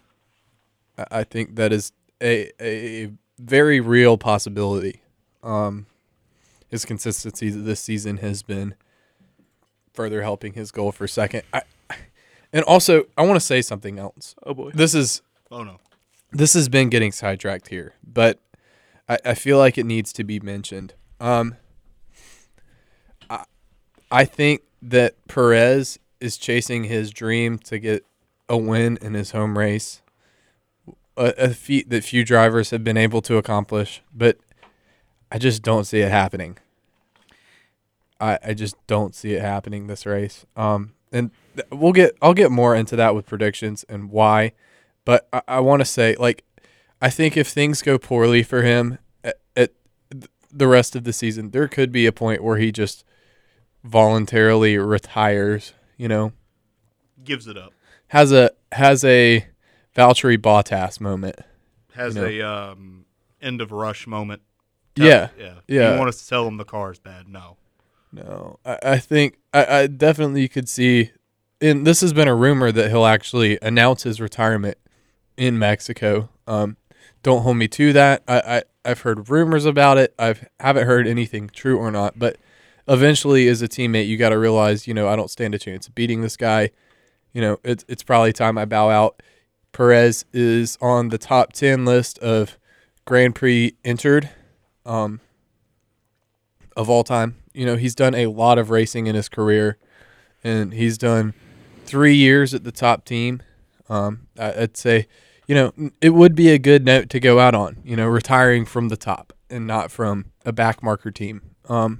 I, 0.97 1.05
I 1.11 1.23
think 1.23 1.55
that 1.55 1.73
is 1.73 1.91
a 2.21 2.51
a 2.61 3.11
very 3.37 3.79
real 3.79 4.17
possibility. 4.17 5.01
Um, 5.43 5.87
his 6.69 6.85
consistency 6.85 7.49
this 7.49 7.81
season 7.81 8.17
has 8.17 8.43
been 8.43 8.75
further 9.93 10.21
helping 10.21 10.53
his 10.53 10.71
goal 10.71 10.91
for 10.91 11.07
second. 11.07 11.43
I, 11.53 11.63
and 12.53 12.63
also, 12.63 13.05
I 13.17 13.23
want 13.23 13.35
to 13.35 13.45
say 13.45 13.61
something 13.61 13.99
else. 13.99 14.35
Oh 14.43 14.53
boy. 14.53 14.71
This 14.73 14.95
is. 14.95 15.21
Oh 15.51 15.63
no. 15.63 15.79
This 16.31 16.53
has 16.53 16.69
been 16.69 16.89
getting 16.89 17.11
sidetracked 17.11 17.67
here, 17.67 17.93
but 18.03 18.39
I, 19.07 19.17
I 19.25 19.33
feel 19.33 19.57
like 19.57 19.77
it 19.77 19.85
needs 19.85 20.13
to 20.13 20.23
be 20.23 20.39
mentioned. 20.39 20.93
Um, 21.19 21.57
I, 23.29 23.45
I 24.09 24.25
think 24.25 24.61
that 24.81 25.15
Perez 25.27 25.99
is 26.19 26.37
chasing 26.37 26.85
his 26.85 27.11
dream 27.11 27.57
to 27.59 27.79
get 27.79 28.05
a 28.47 28.57
win 28.57 28.97
in 29.01 29.13
his 29.13 29.31
home 29.31 29.57
race, 29.57 30.01
a, 31.17 31.33
a 31.37 31.49
feat 31.49 31.89
that 31.89 32.03
few 32.03 32.23
drivers 32.23 32.69
have 32.71 32.83
been 32.83 32.97
able 32.97 33.21
to 33.23 33.37
accomplish, 33.37 34.01
but 34.13 34.37
I 35.31 35.37
just 35.37 35.61
don't 35.61 35.85
see 35.85 36.01
it 36.01 36.11
happening. 36.11 36.57
I, 38.19 38.37
I 38.45 38.53
just 38.53 38.75
don't 38.87 39.15
see 39.15 39.33
it 39.33 39.41
happening 39.41 39.87
this 39.87 40.05
race. 40.05 40.45
Um, 40.55 40.93
and 41.11 41.31
th- 41.55 41.67
we'll 41.71 41.93
get 41.93 42.15
I'll 42.21 42.33
get 42.33 42.51
more 42.51 42.75
into 42.75 42.95
that 42.95 43.15
with 43.15 43.25
predictions 43.25 43.83
and 43.89 44.11
why. 44.11 44.53
But 45.05 45.27
I, 45.33 45.41
I 45.47 45.59
want 45.59 45.81
to 45.81 45.85
say, 45.85 46.15
like, 46.19 46.43
I 47.01 47.09
think 47.09 47.35
if 47.37 47.47
things 47.47 47.81
go 47.81 47.97
poorly 47.97 48.43
for 48.43 48.61
him 48.61 48.99
at, 49.23 49.37
at 49.55 49.71
the 50.51 50.67
rest 50.67 50.95
of 50.95 51.03
the 51.03 51.13
season, 51.13 51.51
there 51.51 51.67
could 51.67 51.91
be 51.91 52.05
a 52.05 52.11
point 52.11 52.43
where 52.43 52.57
he 52.57 52.71
just 52.71 53.03
voluntarily 53.83 54.77
retires. 54.77 55.73
You 55.97 56.07
know, 56.07 56.33
Gives 57.23 57.47
it 57.47 57.57
up. 57.57 57.73
has 58.07 58.31
a 58.31 58.51
has 58.71 59.03
a 59.05 59.45
Valtteri 59.95 60.37
Bottas 60.37 60.99
moment. 60.99 61.35
Has 61.93 62.15
You 62.15 62.21
know. 62.21 62.27
a 62.27 62.41
um, 62.71 63.05
end 63.41 63.61
of 63.61 63.71
rush 63.71 64.07
moment. 64.07 64.41
Yeah, 64.95 65.29
yeah. 65.39 65.53
yeah. 65.67 65.93
You 65.93 65.97
want 65.99 66.09
us 66.09 66.21
to 66.23 66.27
tell 66.27 66.47
him 66.47 66.57
the 66.57 66.65
car's 66.65 66.99
bad? 66.99 67.27
No. 67.27 67.57
No, 68.13 68.59
I, 68.65 68.77
I 68.83 68.97
think 68.97 69.37
I, 69.53 69.65
I 69.65 69.87
definitely 69.87 70.47
could 70.49 70.67
see, 70.67 71.11
and 71.61 71.87
this 71.87 72.01
has 72.01 72.11
been 72.11 72.27
a 72.27 72.35
rumor 72.35 72.69
that 72.71 72.89
he'll 72.89 73.05
actually 73.05 73.57
announce 73.61 74.03
his 74.03 74.19
retirement 74.19 74.77
in 75.37 75.57
Mexico. 75.57 76.29
Um, 76.47 76.77
don't 77.23 77.43
hold 77.43 77.57
me 77.57 77.67
to 77.69 77.93
that. 77.93 78.23
I, 78.27 78.39
I 78.39 78.63
I've 78.83 79.01
heard 79.01 79.29
rumors 79.29 79.65
about 79.65 79.97
it. 79.97 80.13
I've 80.17 80.47
haven't 80.59 80.87
heard 80.87 81.07
anything 81.07 81.49
true 81.49 81.77
or 81.77 81.91
not, 81.91 82.17
but 82.17 82.37
eventually, 82.87 83.47
as 83.47 83.61
a 83.61 83.67
teammate, 83.67 84.07
you 84.07 84.17
got 84.17 84.29
to 84.29 84.39
realize, 84.39 84.87
you 84.87 84.93
know, 84.93 85.07
I 85.07 85.15
don't 85.15 85.29
stand 85.29 85.53
a 85.53 85.59
chance 85.59 85.87
of 85.87 85.95
beating 85.95 86.21
this 86.21 86.37
guy. 86.37 86.71
You 87.33 87.41
know, 87.41 87.59
it's 87.63 87.85
it's 87.87 88.03
probably 88.03 88.33
time 88.33 88.57
I 88.57 88.65
bow 88.65 88.89
out. 88.89 89.21
Perez 89.71 90.25
is 90.33 90.77
on 90.81 91.09
the 91.09 91.17
top 91.17 91.53
ten 91.53 91.85
list 91.85 92.17
of 92.19 92.57
Grand 93.05 93.35
Prix 93.35 93.75
entered, 93.85 94.29
um, 94.85 95.21
of 96.75 96.89
all 96.89 97.03
time. 97.03 97.35
You 97.53 97.65
know, 97.65 97.75
he's 97.75 97.95
done 97.95 98.15
a 98.15 98.27
lot 98.27 98.57
of 98.57 98.69
racing 98.69 99.07
in 99.07 99.15
his 99.15 99.29
career, 99.29 99.77
and 100.43 100.73
he's 100.73 100.97
done 100.97 101.33
three 101.85 102.15
years 102.15 102.53
at 102.53 102.63
the 102.63 102.71
top 102.71 103.05
team. 103.05 103.41
Um, 103.91 104.27
I'd 104.39 104.77
say, 104.77 105.07
you 105.47 105.55
know, 105.55 105.91
it 106.01 106.11
would 106.11 106.35
be 106.35 106.49
a 106.49 106.57
good 106.57 106.85
note 106.85 107.09
to 107.09 107.19
go 107.19 107.39
out 107.39 107.53
on. 107.53 107.77
You 107.83 107.95
know, 107.95 108.07
retiring 108.07 108.65
from 108.65 108.89
the 108.89 108.97
top 108.97 109.33
and 109.49 109.67
not 109.67 109.91
from 109.91 110.31
a 110.45 110.51
back 110.51 110.81
marker 110.81 111.11
team. 111.11 111.41
Um, 111.67 111.99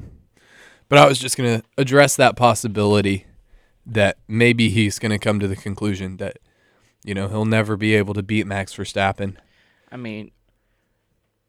but 0.89 0.99
I 0.99 1.07
was 1.07 1.19
just 1.19 1.37
gonna 1.37 1.63
address 1.77 2.15
that 2.15 2.35
possibility 2.35 3.25
that 3.85 4.17
maybe 4.27 4.69
he's 4.69 4.99
gonna 4.99 5.19
come 5.19 5.39
to 5.39 5.47
the 5.47 5.55
conclusion 5.55 6.17
that, 6.17 6.39
you 7.03 7.13
know, 7.13 7.27
he'll 7.27 7.45
never 7.45 7.75
be 7.75 7.95
able 7.95 8.13
to 8.13 8.23
beat 8.23 8.47
Max 8.47 8.73
Verstappen. 8.73 9.35
I 9.91 9.97
mean, 9.97 10.31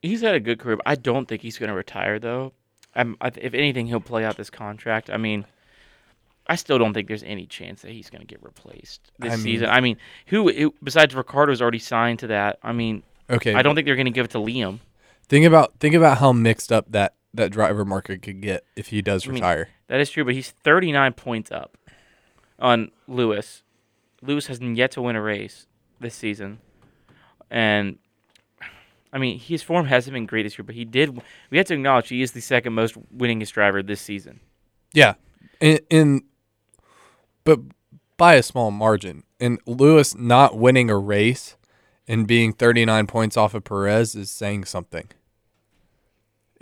he's 0.03 0.21
had 0.21 0.35
a 0.35 0.41
good 0.41 0.59
career. 0.59 0.79
I 0.85 0.97
don't 0.97 1.27
think 1.29 1.43
he's 1.43 1.59
going 1.59 1.69
to 1.69 1.75
retire 1.77 2.19
though. 2.19 2.53
I'm, 2.95 3.17
if 3.23 3.55
anything, 3.55 3.87
he'll 3.87 4.01
play 4.01 4.25
out 4.25 4.37
this 4.37 4.51
contract. 4.51 5.09
I 5.09 5.17
mean, 5.17 5.47
I 6.47 6.57
still 6.57 6.79
don't 6.79 6.93
think 6.93 7.09
there's 7.09 7.23
any 7.23 7.47
chance 7.47 7.83
that 7.83 7.93
he's 7.93 8.11
going 8.11 8.21
to 8.21 8.27
get 8.27 8.43
replaced 8.43 9.13
this 9.19 9.33
I 9.33 9.37
mean- 9.37 9.45
season. 9.45 9.69
I 9.69 9.81
mean, 9.81 9.97
who, 10.27 10.51
who 10.53 10.75
besides 10.83 11.15
Ricciardo's 11.15 11.63
already 11.63 11.79
signed 11.79 12.19
to 12.21 12.27
that? 12.29 12.59
I 12.63 12.73
mean, 12.73 13.03
Okay, 13.31 13.55
I 13.55 13.63
don't 13.63 13.75
think 13.75 13.87
they're 13.87 13.97
going 13.97 14.07
to 14.07 14.11
give 14.13 14.25
it 14.27 14.31
to 14.33 14.39
Liam. 14.39 14.81
think 15.29 15.47
about 15.47 15.79
think 15.79 15.95
about 15.95 16.19
how 16.19 16.33
mixed 16.33 16.73
up 16.73 16.91
that 16.93 17.15
that 17.35 17.51
driver 17.51 17.85
market 17.85 18.21
could 18.23 18.41
get 18.43 18.65
if 18.77 18.89
he 18.89 19.01
does 19.01 19.25
I 19.27 19.29
mean, 19.31 19.35
retire. 19.37 19.69
That 19.89 20.01
is 20.01 20.11
true, 20.11 20.25
but 20.25 20.35
he's 20.35 20.51
39 20.51 21.13
points 21.15 21.51
up 21.51 21.79
on 22.59 22.91
Lewis. 23.09 23.63
Lewis 24.21 24.49
hasn't 24.49 24.77
yet 24.77 24.91
to 24.93 25.03
win 25.03 25.17
a 25.17 25.23
race 25.23 25.67
this 26.01 26.15
season, 26.15 26.59
and 27.51 27.99
I 29.13 29.19
mean 29.19 29.39
his 29.39 29.63
form 29.63 29.87
hasn't 29.87 30.13
been 30.13 30.27
great 30.27 30.43
this 30.43 30.59
year. 30.59 30.65
But 30.65 30.75
he 30.75 30.85
did. 30.85 31.21
We 31.51 31.59
have 31.59 31.67
to 31.69 31.75
acknowledge 31.75 32.09
he 32.09 32.21
is 32.23 32.33
the 32.33 32.41
second 32.41 32.73
most 32.75 32.97
winningest 33.17 33.53
driver 33.53 33.83
this 33.83 34.01
season. 34.01 34.41
Yeah, 34.93 35.15
in, 35.61 35.79
in 35.89 36.23
but 37.45 37.61
by 38.17 38.35
a 38.35 38.43
small 38.43 38.71
margin. 38.71 39.25
And 39.41 39.59
Lewis 39.67 40.15
not 40.15 40.57
winning 40.57 40.91
a 40.91 40.97
race 40.99 41.57
and 42.07 42.27
being 42.27 42.53
39 42.53 43.07
points 43.07 43.37
off 43.37 43.55
of 43.55 43.65
Perez 43.65 44.15
is 44.15 44.31
saying 44.31 44.65
something. 44.65 45.09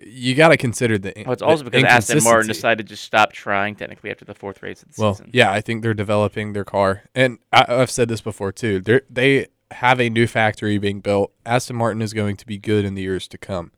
You 0.02 0.34
got 0.34 0.48
to 0.48 0.56
consider 0.56 0.96
the. 0.96 1.12
Well, 1.26 1.34
it's 1.34 1.40
the 1.40 1.46
also 1.46 1.64
because 1.64 1.84
Aston 1.84 2.24
Martin 2.24 2.48
decided 2.48 2.86
to 2.86 2.94
just 2.94 3.04
stop 3.04 3.32
trying 3.32 3.74
technically 3.76 4.10
after 4.10 4.24
the 4.24 4.34
fourth 4.34 4.62
race 4.62 4.82
of 4.82 4.94
the 4.94 5.02
Well, 5.02 5.14
season. 5.14 5.30
yeah, 5.34 5.52
I 5.52 5.60
think 5.60 5.82
they're 5.82 5.92
developing 5.92 6.54
their 6.54 6.64
car, 6.64 7.02
and 7.14 7.38
I, 7.52 7.66
I've 7.68 7.90
said 7.90 8.08
this 8.08 8.22
before 8.22 8.50
too. 8.50 8.80
They 8.80 9.02
they 9.10 9.48
have 9.72 10.00
a 10.00 10.08
new 10.08 10.26
factory 10.26 10.78
being 10.78 11.00
built. 11.00 11.32
Aston 11.44 11.76
Martin 11.76 12.00
is 12.00 12.14
going 12.14 12.38
to 12.38 12.46
be 12.46 12.56
good 12.56 12.86
in 12.86 12.94
the 12.94 13.02
years 13.02 13.28
to 13.28 13.36
come. 13.36 13.72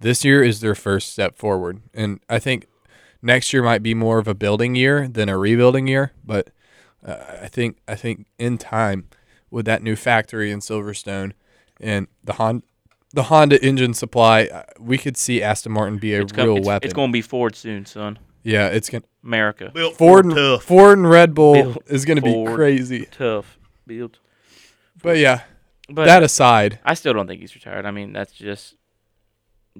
This 0.00 0.24
year 0.24 0.42
is 0.42 0.60
their 0.60 0.74
first 0.74 1.12
step 1.12 1.38
forward, 1.38 1.80
and 1.94 2.18
I 2.28 2.40
think 2.40 2.66
next 3.22 3.52
year 3.52 3.62
might 3.62 3.82
be 3.82 3.94
more 3.94 4.18
of 4.18 4.28
a 4.28 4.34
building 4.34 4.74
year 4.74 5.08
than 5.08 5.28
a 5.28 5.36
rebuilding 5.38 5.86
year. 5.86 6.12
But 6.24 6.48
uh, 7.06 7.16
I 7.42 7.48
think 7.48 7.78
I 7.86 7.94
think 7.94 8.26
in 8.38 8.58
time, 8.58 9.08
with 9.50 9.64
that 9.66 9.82
new 9.82 9.96
factory 9.96 10.50
in 10.50 10.60
Silverstone 10.60 11.32
and 11.80 12.06
the 12.24 12.34
Honda. 12.34 12.64
The 13.14 13.22
Honda 13.24 13.64
engine 13.64 13.94
supply, 13.94 14.44
uh, 14.44 14.64
we 14.78 14.98
could 14.98 15.16
see 15.16 15.42
Aston 15.42 15.72
Martin 15.72 15.96
be 15.96 16.12
a 16.14 16.20
It's, 16.20 16.30
com- 16.30 16.44
real 16.46 16.58
it's, 16.58 16.66
weapon. 16.66 16.86
it's 16.86 16.92
going 16.92 17.08
to 17.08 17.12
be 17.12 17.22
Ford 17.22 17.56
soon, 17.56 17.86
son. 17.86 18.18
yeah, 18.42 18.66
it's 18.66 18.90
gonna 18.90 19.04
America. 19.24 19.70
Built 19.74 19.96
Ford 19.96 20.26
for 20.26 20.28
and, 20.28 20.36
tough. 20.36 20.64
Ford 20.64 20.98
and 20.98 21.08
Red 21.08 21.32
Bull 21.34 21.54
Built 21.54 21.78
is 21.86 22.04
going 22.04 22.16
to 22.16 22.22
be 22.22 22.44
crazy. 22.54 23.06
Tough. 23.10 23.58
Built. 23.86 24.18
But 25.02 25.16
yeah, 25.16 25.40
But 25.88 26.04
that 26.04 26.22
aside, 26.22 26.80
I 26.84 26.92
still 26.92 27.14
don't 27.14 27.26
think 27.26 27.40
he's 27.40 27.54
retired. 27.54 27.86
I 27.86 27.92
mean, 27.92 28.12
that's 28.12 28.32
just 28.32 28.74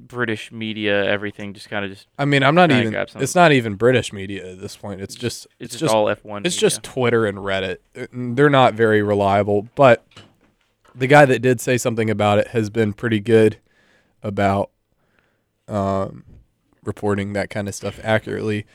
British 0.06 0.52
media, 0.52 1.04
everything 1.04 1.52
just 1.54 1.68
kind 1.68 1.84
of 1.84 1.90
just 1.90 2.06
I 2.18 2.24
mean, 2.24 2.42
I'm 2.42 2.54
not 2.54 2.70
even. 2.70 2.94
It's 3.16 3.34
not 3.34 3.52
even 3.52 3.74
British 3.74 4.12
media 4.12 4.52
at 4.52 4.60
this 4.60 4.76
point. 4.76 5.00
It's 5.00 5.14
just. 5.14 5.46
it's, 5.58 5.74
It's 5.74 5.80
just, 5.80 5.80
just. 5.80 5.94
all 5.94 6.06
F1. 6.06 6.46
It's 6.46 6.56
media. 6.56 6.60
just 6.60 6.82
Twitter 6.82 7.26
and 7.26 7.38
Reddit. 7.38 7.78
They're 8.12 8.50
not 8.50 8.74
very 8.74 9.02
reliable. 9.02 9.68
But 9.74 10.04
the 10.94 11.06
guy 11.06 11.24
that 11.24 11.40
did 11.40 11.60
say 11.60 11.78
something 11.78 12.10
about 12.10 12.38
it 12.38 12.48
has 12.48 12.70
been 12.70 12.92
pretty 12.92 13.20
good 13.20 13.58
about 14.22 14.70
um, 15.68 16.24
reporting 16.84 17.32
that 17.34 17.50
kind 17.50 17.68
of 17.68 17.74
stuff 17.74 18.00
accurately. 18.02 18.66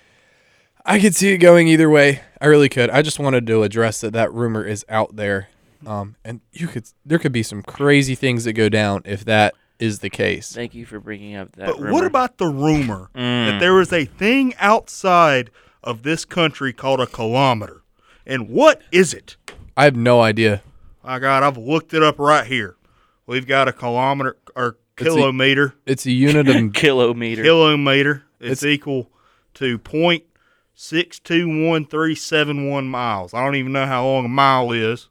I 0.85 0.99
could 0.99 1.15
see 1.15 1.29
it 1.29 1.37
going 1.37 1.67
either 1.67 1.89
way. 1.89 2.21
I 2.41 2.45
really 2.47 2.69
could. 2.69 2.89
I 2.89 3.01
just 3.01 3.19
wanted 3.19 3.47
to 3.47 3.63
address 3.63 4.01
that 4.01 4.11
that 4.13 4.33
rumor 4.33 4.65
is 4.65 4.85
out 4.89 5.15
there, 5.15 5.47
um, 5.85 6.17
and 6.25 6.41
you 6.51 6.67
could. 6.67 6.89
There 7.05 7.19
could 7.19 7.31
be 7.31 7.43
some 7.43 7.61
crazy 7.61 8.15
things 8.15 8.43
that 8.43 8.53
go 8.53 8.67
down 8.67 9.01
if 9.05 9.23
that 9.25 9.53
is 9.79 9.99
the 9.99 10.09
case. 10.09 10.51
Thank 10.53 10.73
you 10.75 10.85
for 10.85 10.99
bringing 10.99 11.35
up 11.35 11.51
that. 11.57 11.67
But 11.67 11.79
what 11.91 12.05
about 12.05 12.37
the 12.37 12.47
rumor 12.47 13.09
Mm. 13.15 13.45
that 13.51 13.59
there 13.59 13.79
is 13.81 13.91
a 13.91 14.05
thing 14.05 14.53
outside 14.59 15.49
of 15.83 16.03
this 16.03 16.25
country 16.25 16.71
called 16.73 16.99
a 17.01 17.07
kilometer? 17.07 17.81
And 18.25 18.47
what 18.49 18.81
is 18.91 19.13
it? 19.13 19.35
I 19.75 19.83
have 19.85 19.95
no 19.95 20.21
idea. 20.21 20.61
My 21.03 21.19
God, 21.19 21.43
I've 21.43 21.57
looked 21.57 21.93
it 21.93 22.01
up 22.03 22.17
right 22.19 22.45
here. 22.47 22.77
We've 23.25 23.47
got 23.47 23.67
a 23.67 23.73
kilometer 23.73 24.37
or 24.55 24.77
It's 24.97 25.07
a- 25.07 25.09
kilometer. 25.09 25.73
It's 25.85 26.05
a 26.05 26.11
unit 26.11 26.47
of 26.47 26.73
kilometer? 26.73 27.43
kilometer. 27.43 28.23
It's, 28.39 28.63
It's- 28.63 28.73
equal 28.73 29.09
to 29.55 29.77
point 29.77 30.23
six 30.73 31.19
two 31.19 31.67
one 31.67 31.85
three 31.85 32.15
seven 32.15 32.69
one 32.69 32.87
miles. 32.87 33.33
I 33.33 33.43
don't 33.43 33.55
even 33.55 33.73
know 33.73 33.85
how 33.85 34.05
long 34.05 34.25
a 34.25 34.29
mile 34.29 34.71
is, 34.71 35.09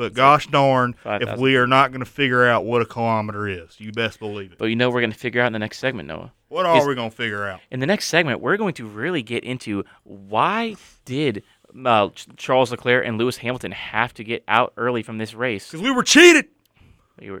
but 0.00 0.14
gosh 0.14 0.46
darn, 0.46 0.94
if 1.04 1.38
we 1.38 1.56
are 1.56 1.66
not 1.66 1.90
going 1.90 2.00
to 2.00 2.10
figure 2.10 2.46
out 2.46 2.64
what 2.64 2.80
a 2.80 2.86
kilometer 2.86 3.46
is, 3.46 3.78
you 3.78 3.92
best 3.92 4.18
believe 4.18 4.50
it. 4.50 4.56
But 4.56 4.66
you 4.66 4.76
know 4.76 4.88
we're 4.88 5.02
going 5.02 5.12
to 5.12 5.18
figure 5.18 5.42
out 5.42 5.48
in 5.48 5.52
the 5.52 5.58
next 5.58 5.76
segment, 5.76 6.08
Noah. 6.08 6.32
What 6.48 6.64
are 6.64 6.88
we 6.88 6.94
going 6.94 7.10
to 7.10 7.16
figure 7.16 7.46
out? 7.46 7.60
In 7.70 7.80
the 7.80 7.86
next 7.86 8.06
segment, 8.06 8.40
we're 8.40 8.56
going 8.56 8.72
to 8.74 8.86
really 8.86 9.22
get 9.22 9.44
into 9.44 9.84
why 10.04 10.76
did 11.04 11.42
uh, 11.84 12.08
Charles 12.38 12.70
Leclerc 12.70 13.06
and 13.06 13.18
Lewis 13.18 13.36
Hamilton 13.36 13.72
have 13.72 14.14
to 14.14 14.24
get 14.24 14.42
out 14.48 14.72
early 14.78 15.02
from 15.02 15.18
this 15.18 15.34
race. 15.34 15.66
Because 15.66 15.82
we 15.82 15.90
were 15.90 16.02
cheated. 16.02 16.46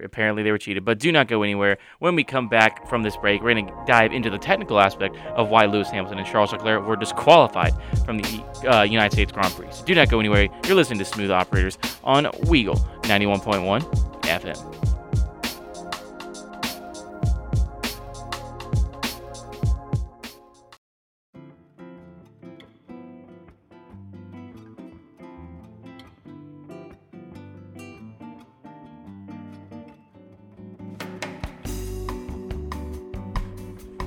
Apparently, 0.02 0.42
they 0.42 0.50
were 0.50 0.58
cheated. 0.58 0.84
But 0.84 0.98
do 0.98 1.10
not 1.12 1.28
go 1.28 1.42
anywhere. 1.42 1.78
When 1.98 2.14
we 2.14 2.24
come 2.24 2.48
back 2.48 2.88
from 2.88 3.02
this 3.02 3.16
break, 3.16 3.42
we're 3.42 3.54
going 3.54 3.66
to 3.66 3.84
dive 3.86 4.12
into 4.12 4.30
the 4.30 4.38
technical 4.38 4.80
aspect 4.80 5.16
of 5.36 5.48
why 5.48 5.66
Lewis 5.66 5.90
Hamilton 5.90 6.18
and 6.18 6.26
Charles 6.26 6.52
Leclerc 6.52 6.86
were 6.86 6.96
disqualified 6.96 7.72
from 8.04 8.18
the 8.18 8.44
uh, 8.70 8.82
United 8.82 9.12
States 9.12 9.32
Grand 9.32 9.52
Prix. 9.54 9.68
So 9.72 9.84
do 9.84 9.94
not 9.94 10.08
go 10.08 10.20
anywhere. 10.20 10.48
You're 10.66 10.76
listening 10.76 10.98
to 10.98 11.04
Smooth 11.04 11.30
Operators 11.30 11.78
on 12.04 12.24
Weagle 12.24 12.78
91.1 13.02 13.82
FM. 14.22 14.79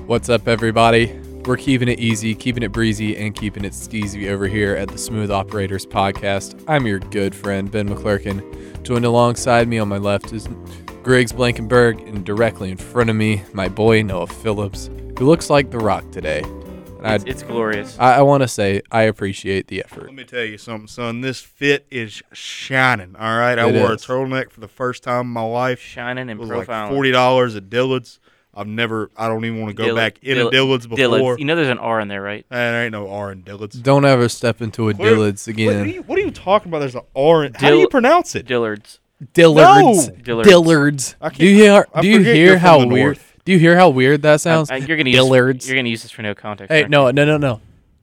What's 0.06 0.28
up, 0.28 0.48
everybody? 0.48 1.12
We're 1.46 1.56
keeping 1.56 1.88
it 1.88 1.98
easy, 1.98 2.34
keeping 2.34 2.62
it 2.62 2.72
breezy, 2.72 3.16
and 3.16 3.34
keeping 3.34 3.64
it 3.64 3.72
steezy 3.72 4.28
over 4.30 4.46
here 4.46 4.74
at 4.76 4.88
the 4.88 4.98
Smooth 4.98 5.30
Operators 5.30 5.86
Podcast. 5.86 6.62
I'm 6.68 6.86
your 6.86 6.98
good 6.98 7.34
friend, 7.34 7.70
Ben 7.70 7.88
McClurkin. 7.88 8.82
Joined 8.82 9.04
alongside 9.04 9.68
me 9.68 9.78
on 9.78 9.88
my 9.88 9.98
left 9.98 10.32
is 10.32 10.48
Griggs 11.02 11.32
Blankenberg, 11.32 12.06
and 12.08 12.24
directly 12.24 12.70
in 12.70 12.76
front 12.76 13.10
of 13.10 13.16
me, 13.16 13.42
my 13.52 13.68
boy 13.68 14.02
Noah 14.02 14.26
Phillips, 14.26 14.88
who 15.18 15.26
looks 15.26 15.50
like 15.50 15.70
The 15.70 15.78
Rock 15.78 16.10
today. 16.10 16.42
It's, 17.06 17.24
it's 17.24 17.42
glorious. 17.42 17.98
I, 17.98 18.16
I 18.16 18.22
want 18.22 18.42
to 18.42 18.48
say 18.48 18.80
I 18.90 19.02
appreciate 19.02 19.66
the 19.66 19.84
effort. 19.84 20.04
Let 20.04 20.14
me 20.14 20.24
tell 20.24 20.42
you 20.44 20.56
something, 20.56 20.86
son. 20.88 21.20
This 21.20 21.40
fit 21.40 21.86
is 21.90 22.22
shining. 22.32 23.14
All 23.16 23.38
right, 23.38 23.58
I 23.58 23.68
It 23.68 23.74
wore 23.78 23.92
is. 23.92 24.02
a 24.02 24.06
turtleneck 24.06 24.50
for 24.50 24.60
the 24.60 24.68
first 24.68 25.02
time 25.02 25.26
in 25.26 25.32
my 25.32 25.42
life. 25.42 25.80
Shining 25.80 26.28
It 26.30 26.32
and 26.32 26.40
was 26.40 26.48
like 26.48 26.66
forty 26.66 27.10
dollars 27.10 27.56
at 27.56 27.68
Dillard's. 27.68 28.20
I've 28.56 28.66
never. 28.66 29.10
I 29.16 29.28
don't 29.28 29.44
even 29.44 29.60
want 29.60 29.70
to 29.70 29.74
go 29.74 29.84
Dillard- 29.84 29.96
back 30.14 30.18
in 30.22 30.36
Dill- 30.36 30.48
a 30.48 30.50
Dillard's 30.50 30.86
before. 30.86 30.96
Dillard's. 30.96 31.38
You 31.40 31.44
know 31.46 31.56
there's 31.56 31.68
an 31.68 31.78
R 31.78 32.00
in 32.00 32.08
there, 32.08 32.22
right? 32.22 32.46
There 32.48 32.84
ain't 32.84 32.92
no 32.92 33.10
R 33.10 33.32
in 33.32 33.42
Dillard's. 33.42 33.76
Don't 33.80 34.04
ever 34.04 34.28
step 34.28 34.60
into 34.62 34.88
a 34.88 34.94
Where- 34.94 35.10
Dillard's 35.10 35.46
What, 35.46 35.52
again. 35.54 35.80
are 35.82 35.86
you, 35.86 36.02
what 36.02 36.18
are 36.18 36.22
you 36.22 36.30
talking 36.30 36.68
about? 36.70 36.80
There's 36.80 36.94
an 36.94 37.02
R. 37.16 37.44
In, 37.44 37.54
how 37.54 37.70
do 37.70 37.78
you 37.78 37.88
pronounce 37.88 38.34
it? 38.34 38.46
Dillard's. 38.46 39.00
Dillard's. 39.32 40.08
No! 40.08 40.14
Dillard's. 40.22 40.48
Dillard's. 40.48 41.16
Do 41.36 41.46
you 41.46 41.54
hear? 41.54 41.86
I 41.94 42.00
Do 42.02 42.08
you 42.08 42.20
hear 42.22 42.58
how 42.58 42.78
weird? 42.78 42.90
north. 42.90 43.32
Do 43.44 43.52
you 43.52 43.58
hear 43.58 43.76
how 43.76 43.90
weird 43.90 44.22
that 44.22 44.40
sounds? 44.40 44.70
I- 44.70 44.74
I- 44.74 44.78
you're 44.78 44.96
gonna 44.96 45.10
use 45.10 45.66
You're 45.68 45.76
gonna 45.76 45.88
use 45.88 46.02
this 46.02 46.10
for 46.10 46.22
no 46.22 46.34
context. 46.34 46.72
Hey, 46.72 46.86
no, 46.88 47.10
no, 47.10 47.24
no, 47.24 47.36
no. 47.36 47.60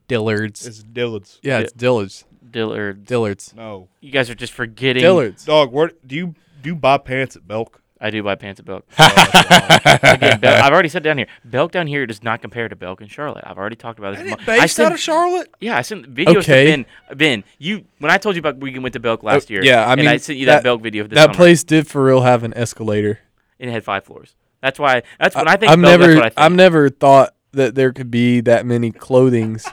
Dillards. 0.07 0.65
It's 0.67 0.83
Dillard's. 0.83 1.39
yeah, 1.41 1.59
it's 1.59 1.73
Dillards. 1.73 2.25
Dillard. 2.51 3.05
Dillards. 3.05 3.55
No. 3.55 3.87
You 4.01 4.11
guys 4.11 4.29
are 4.29 4.35
just 4.35 4.53
forgetting. 4.53 5.03
Dillards. 5.03 5.45
Dog, 5.45 5.71
where 5.71 5.91
do 6.05 6.15
you 6.15 6.35
do 6.61 6.69
you 6.69 6.75
buy 6.75 6.97
pants 6.97 7.35
at 7.35 7.47
Belk? 7.47 7.80
I 8.03 8.09
do 8.09 8.23
buy 8.23 8.33
pants 8.35 8.59
at 8.59 8.65
Belk. 8.65 8.83
Again, 8.97 10.39
Bel- 10.39 10.63
I've 10.63 10.73
already 10.73 10.89
said 10.89 11.03
down 11.03 11.19
here. 11.19 11.27
Belk 11.45 11.71
down 11.71 11.85
here 11.85 12.05
does 12.07 12.23
not 12.23 12.41
compare 12.41 12.67
to 12.67 12.75
Belk 12.75 12.99
in 12.99 13.07
Charlotte. 13.07 13.43
I've 13.45 13.57
already 13.59 13.75
talked 13.75 13.99
about 13.99 14.15
this. 14.15 14.21
Ain't 14.21 14.41
it 14.41 14.47
mo- 14.47 14.53
I 14.53 14.59
based 14.61 14.79
out 14.79 14.91
of 14.91 14.99
Charlotte? 14.99 15.53
yeah, 15.59 15.77
I 15.77 15.81
sent 15.83 16.11
videos 16.13 16.37
Okay. 16.37 16.65
to 16.65 16.71
Ben. 16.71 16.85
Ben, 17.17 17.43
you 17.59 17.85
when 17.99 18.11
I 18.11 18.17
told 18.17 18.35
you 18.35 18.39
about 18.39 18.57
when 18.57 18.73
we 18.73 18.79
went 18.79 18.93
to 18.93 18.99
Belk 18.99 19.21
last 19.21 19.51
Oh, 19.51 19.53
year. 19.53 19.63
yeah, 19.63 19.85
I 19.85 19.93
and 19.93 20.09
I 20.09 20.17
sent 20.17 20.39
you 20.39 20.47
that, 20.47 20.57
that- 20.57 20.63
Belk 20.63 20.81
video. 20.81 21.03
This 21.05 21.15
That 21.15 21.25
summer, 21.25 21.33
place 21.35 21.63
did 21.63 21.87
for 21.87 22.03
real 22.03 22.21
have 22.21 22.43
an 22.43 22.53
escalator. 22.55 23.19
and 23.59 23.69
it 23.69 23.73
had 23.73 23.83
five 23.83 24.03
floors. 24.03 24.35
That's 24.61 24.79
why. 24.79 25.03
That's 25.19 25.35
when 25.35 25.47
I, 25.47 25.55
think. 25.57 25.71
I've 25.71 25.79
Belk, 25.81 25.99
never, 25.99 26.07
That's 26.07 26.15
what 26.17 26.25
I 26.25 26.29
think. 26.29 26.39
I've 26.39 26.51
never 26.53 26.89
thought 26.89 27.35
that 27.51 27.75
there 27.75 27.91
could 27.93 28.09
be 28.09 28.41
that 28.41 28.65
many 28.65 28.91
clothings, 28.91 29.67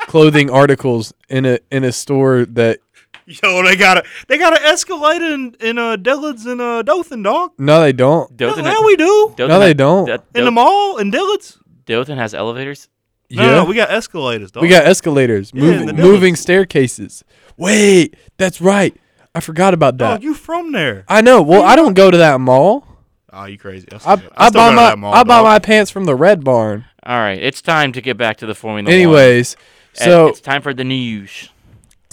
clothing 0.00 0.50
articles 0.50 1.12
in 1.30 1.46
a 1.46 1.58
in 1.70 1.84
a 1.84 1.92
store 1.92 2.44
that. 2.46 2.80
Yo, 3.42 3.62
they 3.64 3.74
got 3.76 3.98
a 3.98 4.04
they 4.28 4.38
got 4.38 4.56
an 4.56 4.64
escalator 4.64 5.24
in 5.26 5.54
in 5.60 5.78
uh 5.78 5.96
Dillard's 5.96 6.46
and 6.46 6.60
uh 6.60 6.82
Dothan, 6.82 7.22
dog. 7.22 7.52
No, 7.58 7.80
they 7.80 7.92
don't. 7.92 8.36
Dothan, 8.36 8.64
yeah, 8.64 8.80
we 8.84 8.94
do. 8.96 9.34
Dothan 9.36 9.48
No, 9.48 9.58
they 9.58 9.66
has- 9.68 9.74
don't. 9.74 10.06
Dot- 10.06 10.24
In 10.34 10.44
the 10.44 10.50
mall 10.52 10.98
in 10.98 11.10
Dillard's. 11.10 11.58
Dothan 11.86 12.18
has 12.18 12.34
elevators. 12.34 12.88
No, 13.30 13.42
yeah, 13.42 13.50
no, 13.56 13.64
we 13.64 13.74
got 13.74 13.90
escalators, 13.90 14.52
dog. 14.52 14.62
we 14.62 14.68
got 14.68 14.86
escalators, 14.86 15.50
Yeah, 15.52 15.62
moving, 15.62 15.96
moving 15.96 16.36
staircases. 16.36 17.24
Wait, 17.56 18.14
that's 18.36 18.60
right. 18.60 18.96
I 19.34 19.40
forgot 19.40 19.74
about 19.74 19.98
that. 19.98 20.08
Dog, 20.08 20.22
you 20.22 20.32
from 20.32 20.70
there? 20.70 21.04
I 21.08 21.22
know. 21.22 21.42
Well, 21.42 21.62
I 21.62 21.74
don't 21.74 21.94
go 21.94 22.10
to 22.12 22.16
that 22.18 22.40
mall. 22.40 22.86
Oh, 23.32 23.44
you 23.46 23.58
crazy? 23.58 23.88
I, 23.90 23.96
I, 23.96 24.22
I, 24.36 24.48
still 24.48 24.60
buy 24.60 24.74
my 24.74 24.90
that 24.90 24.98
mall, 24.98 25.12
I 25.12 25.24
buy 25.24 25.42
my 25.42 25.58
pants 25.58 25.90
from 25.90 26.04
the 26.04 26.14
Red 26.14 26.44
Barn. 26.44 26.84
All 27.02 27.18
right, 27.18 27.42
it's 27.42 27.60
time 27.60 27.90
to 27.92 28.00
get 28.00 28.16
back 28.16 28.36
to 28.38 28.46
the 28.46 28.54
Formula 28.54 28.84
One. 28.84 28.92
Anyways, 28.94 29.56
Uh, 30.00 30.04
so 30.04 30.26
it's 30.28 30.40
time 30.40 30.62
for 30.62 30.72
the 30.72 30.84
news. 30.84 31.50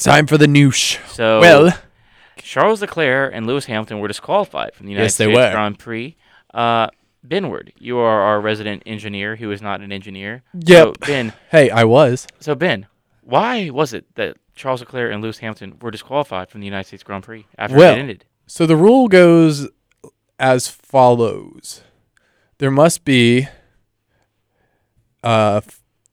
Time 0.04 0.28
for 0.28 0.38
the 0.38 0.46
noosh. 0.48 1.00
So 1.10 1.40
Well, 1.40 1.72
Charles 2.38 2.82
Leclerc 2.82 3.32
and 3.34 3.46
Lewis 3.48 3.66
Hamilton 3.66 4.00
were 4.00 4.08
disqualified 4.08 4.74
from 4.76 4.86
the 4.88 4.92
United 4.92 5.06
Yes, 5.06 5.18
they 5.18 5.26
States 5.26 5.38
were. 5.38 5.52
Grand 5.52 5.80
Prix. 5.80 6.16
Uh, 6.54 6.88
Benward, 7.26 7.72
you 7.80 7.98
are 7.98 8.22
our 8.22 8.42
resident 8.42 8.84
engineer 8.86 9.38
who 9.38 9.50
is 9.52 9.62
not 9.62 9.80
an 9.82 9.92
engineer. 9.92 10.44
So, 10.54 10.88
Yep. 10.90 11.00
Ben, 11.08 11.34
hey, 11.52 11.70
I 11.70 11.84
was. 11.86 12.28
so 12.40 12.54
Ben, 12.54 12.88
why 13.22 13.70
was 13.70 13.94
it 13.94 14.06
that 14.16 14.36
Charles 14.56 14.82
Leclerc 14.82 15.12
and 15.14 15.22
Lewis 15.24 15.38
Hamilton 15.40 15.78
were 15.82 15.90
disqualified 15.90 16.50
from 16.50 16.60
the 16.60 16.66
United 16.68 16.88
States 16.88 17.02
Grand 17.04 17.24
Prix 17.24 17.46
after 17.58 17.78
Well, 17.78 17.96
it 17.96 18.00
ended? 18.00 18.26
So 18.46 18.66
the 18.66 18.76
rule 18.76 19.08
goes 19.08 19.70
as 20.38 20.68
follows: 20.68 21.82
there 22.58 22.70
must 22.72 23.06
be 23.06 23.48
a 25.24 25.64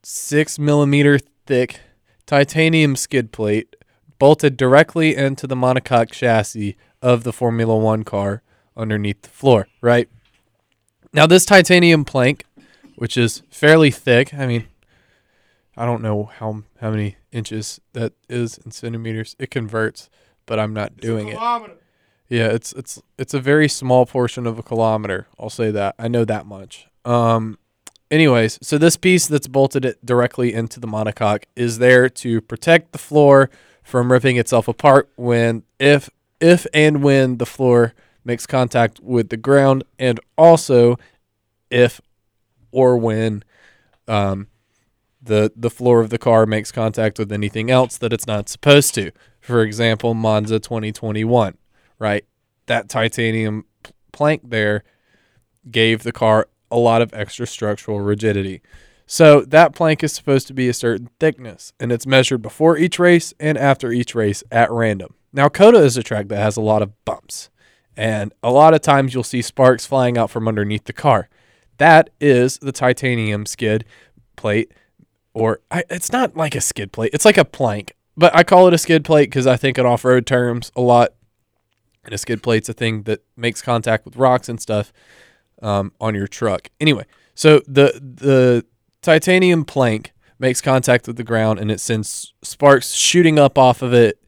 six 0.03 0.59
millimeter 0.59 1.19
thick 1.47 1.81
titanium 2.27 2.95
skid 2.97 3.33
plate 3.33 3.70
bolted 4.21 4.57
directly 4.57 5.17
into 5.17 5.49
the 5.49 5.57
monocoque 5.57 6.13
chassis 6.13 6.77
of 7.03 7.25
the 7.25 7.33
Formula 7.33 7.77
One 7.77 8.05
car 8.05 8.43
underneath 8.77 9.23
the 9.23 9.31
floor. 9.31 9.67
Right 9.81 10.09
now, 11.13 11.27
this 11.27 11.45
titanium 11.45 12.05
plank, 12.05 12.45
which 12.95 13.17
is 13.17 13.43
fairly 13.51 13.91
thick, 13.91 14.33
I 14.33 14.47
mean, 14.47 14.69
I 15.77 15.87
don't 15.87 16.03
know 16.03 16.25
how 16.25 16.63
how 16.81 16.91
many 16.91 17.17
inches 17.33 17.81
that 17.95 18.13
is 18.29 18.59
in 18.59 18.71
centimeters. 18.71 19.35
It 19.39 19.51
converts, 19.51 20.11
but 20.47 20.61
I'm 20.61 20.75
not 20.75 20.99
doing 20.99 21.29
it. 21.29 21.39
Yeah, 22.29 22.49
it's 22.49 22.73
it's 22.75 23.03
it's 23.19 23.35
a 23.35 23.41
very 23.41 23.69
small 23.69 24.05
portion 24.05 24.47
of 24.47 24.59
a 24.59 24.63
kilometer. 24.63 25.27
I'll 25.39 25.51
say 25.51 25.71
that. 25.71 25.95
I 25.99 26.09
know 26.09 26.25
that 26.27 26.45
much. 26.45 26.87
Um 27.07 27.59
anyways, 28.11 28.59
so 28.61 28.77
this 28.77 28.99
piece 28.99 29.27
that's 29.27 29.49
bolted 29.49 29.87
it 29.87 30.05
directly 30.05 30.53
into 30.53 30.79
the 30.79 30.87
monocoque 30.87 31.45
is 31.57 31.79
there 31.79 32.11
to 32.11 32.43
protect 32.43 32.93
the 32.93 32.99
floor 32.99 33.49
from 33.91 34.13
ripping 34.13 34.37
itself 34.37 34.69
apart 34.69 35.11
when 35.17 35.63
if 35.79 36.09
if 36.41 36.67
and 36.73 37.03
when 37.03 37.39
the 37.39 37.47
floor 37.47 37.93
makes 38.25 38.47
contact 38.47 39.01
with 39.01 39.29
the 39.29 39.37
ground 39.37 39.83
and 39.99 40.21
also 40.39 40.97
if 41.71 42.01
or 42.71 42.97
when 42.97 43.43
um 44.09 44.47
the 45.21 45.53
the 45.57 45.71
floor 45.71 46.01
of 46.01 46.11
the 46.11 46.19
car 46.19 46.47
makes 46.47 46.73
contact 46.73 47.19
with 47.19 47.33
anything 47.33 47.71
else 47.71 47.99
that 47.99 48.13
it's 48.13 48.27
not 48.27 48.49
supposed 48.49 48.95
to. 48.95 49.11
For 49.41 49.63
example, 49.63 50.15
Monza 50.15 50.59
2021 50.61 51.57
right? 52.01 52.25
That 52.67 52.89
titanium 52.89 53.67
plank 54.13 54.43
there 54.51 54.83
gave 55.71 56.03
the 56.03 56.13
car 56.13 56.49
a 56.71 56.77
lot 56.77 57.03
of 57.03 57.13
extra 57.15 57.47
structural 57.47 58.01
rigidity. 58.01 58.63
So 59.13 59.41
that 59.41 59.75
plank 59.75 60.05
is 60.05 60.13
supposed 60.13 60.47
to 60.47 60.55
be 60.55 60.69
a 60.69 60.73
certain 60.73 61.11
thickness, 61.19 61.73
and 61.81 61.91
it's 61.91 62.07
measured 62.07 62.43
before 62.43 62.79
each 62.79 63.01
race 63.01 63.35
and 63.41 63.59
after 63.59 63.91
each 63.91 64.15
race 64.15 64.45
at 64.53 64.71
random. 64.71 65.15
Now, 65.33 65.49
COTA 65.49 65.79
is 65.79 65.97
a 65.97 66.03
track 66.05 66.29
that 66.29 66.39
has 66.39 66.57
a 66.57 66.61
lot 66.61 66.81
of 66.81 66.93
bumps, 67.05 67.51
and 67.97 68.33
a 68.41 68.53
lot 68.53 68.73
of 68.73 68.83
times 68.83 69.13
you'll 69.13 69.25
see 69.25 69.43
sparks 69.43 69.85
flying 69.85 70.17
out 70.17 70.31
from 70.31 70.47
underneath 70.47 70.85
the 70.85 70.93
car. 70.93 71.29
That 71.79 72.11
is 72.21 72.59
the 72.59 72.71
titanium 72.71 73.47
skid 73.47 73.85
plate, 74.37 74.73
or 75.35 75.59
I, 75.73 75.83
it's 75.91 76.13
not 76.13 76.37
like 76.37 76.55
a 76.55 76.61
skid 76.61 76.93
plate, 76.93 77.11
it's 77.13 77.25
like 77.25 77.37
a 77.37 77.45
plank, 77.45 77.97
but 78.17 78.33
I 78.33 78.45
call 78.45 78.69
it 78.69 78.75
a 78.75 78.79
skid 78.79 79.05
plate 79.05 79.25
because 79.25 79.45
I 79.49 79.57
think 79.57 79.77
in 79.77 79.87
off 79.87 80.05
road 80.05 80.25
terms 80.25 80.71
a 80.77 80.83
lot 80.83 81.15
and 82.05 82.15
a 82.15 82.19
skid 82.19 82.45
plate's 82.45 82.69
a 82.69 82.75
thing 82.75 83.03
that 83.03 83.25
makes 83.37 83.61
contact 83.61 84.05
with 84.05 84.15
rocks 84.15 84.49
and 84.49 84.61
stuff 84.61 84.93
um, 85.63 85.91
on 86.01 86.15
your 86.15 86.29
truck. 86.29 86.71
Anyway, 86.79 87.07
so 87.35 87.61
the 87.67 88.01
the 88.01 88.65
titanium 89.03 89.65
plank 89.65 90.13
makes 90.39 90.61
contact 90.61 91.07
with 91.07 91.17
the 91.17 91.25
ground 91.25 91.59
and 91.59 91.71
it 91.71 91.81
sends 91.81 92.33
sparks 92.43 92.93
shooting 92.93 93.39
up 93.39 93.59
off 93.59 93.83
of 93.83 93.93
it 93.93 94.19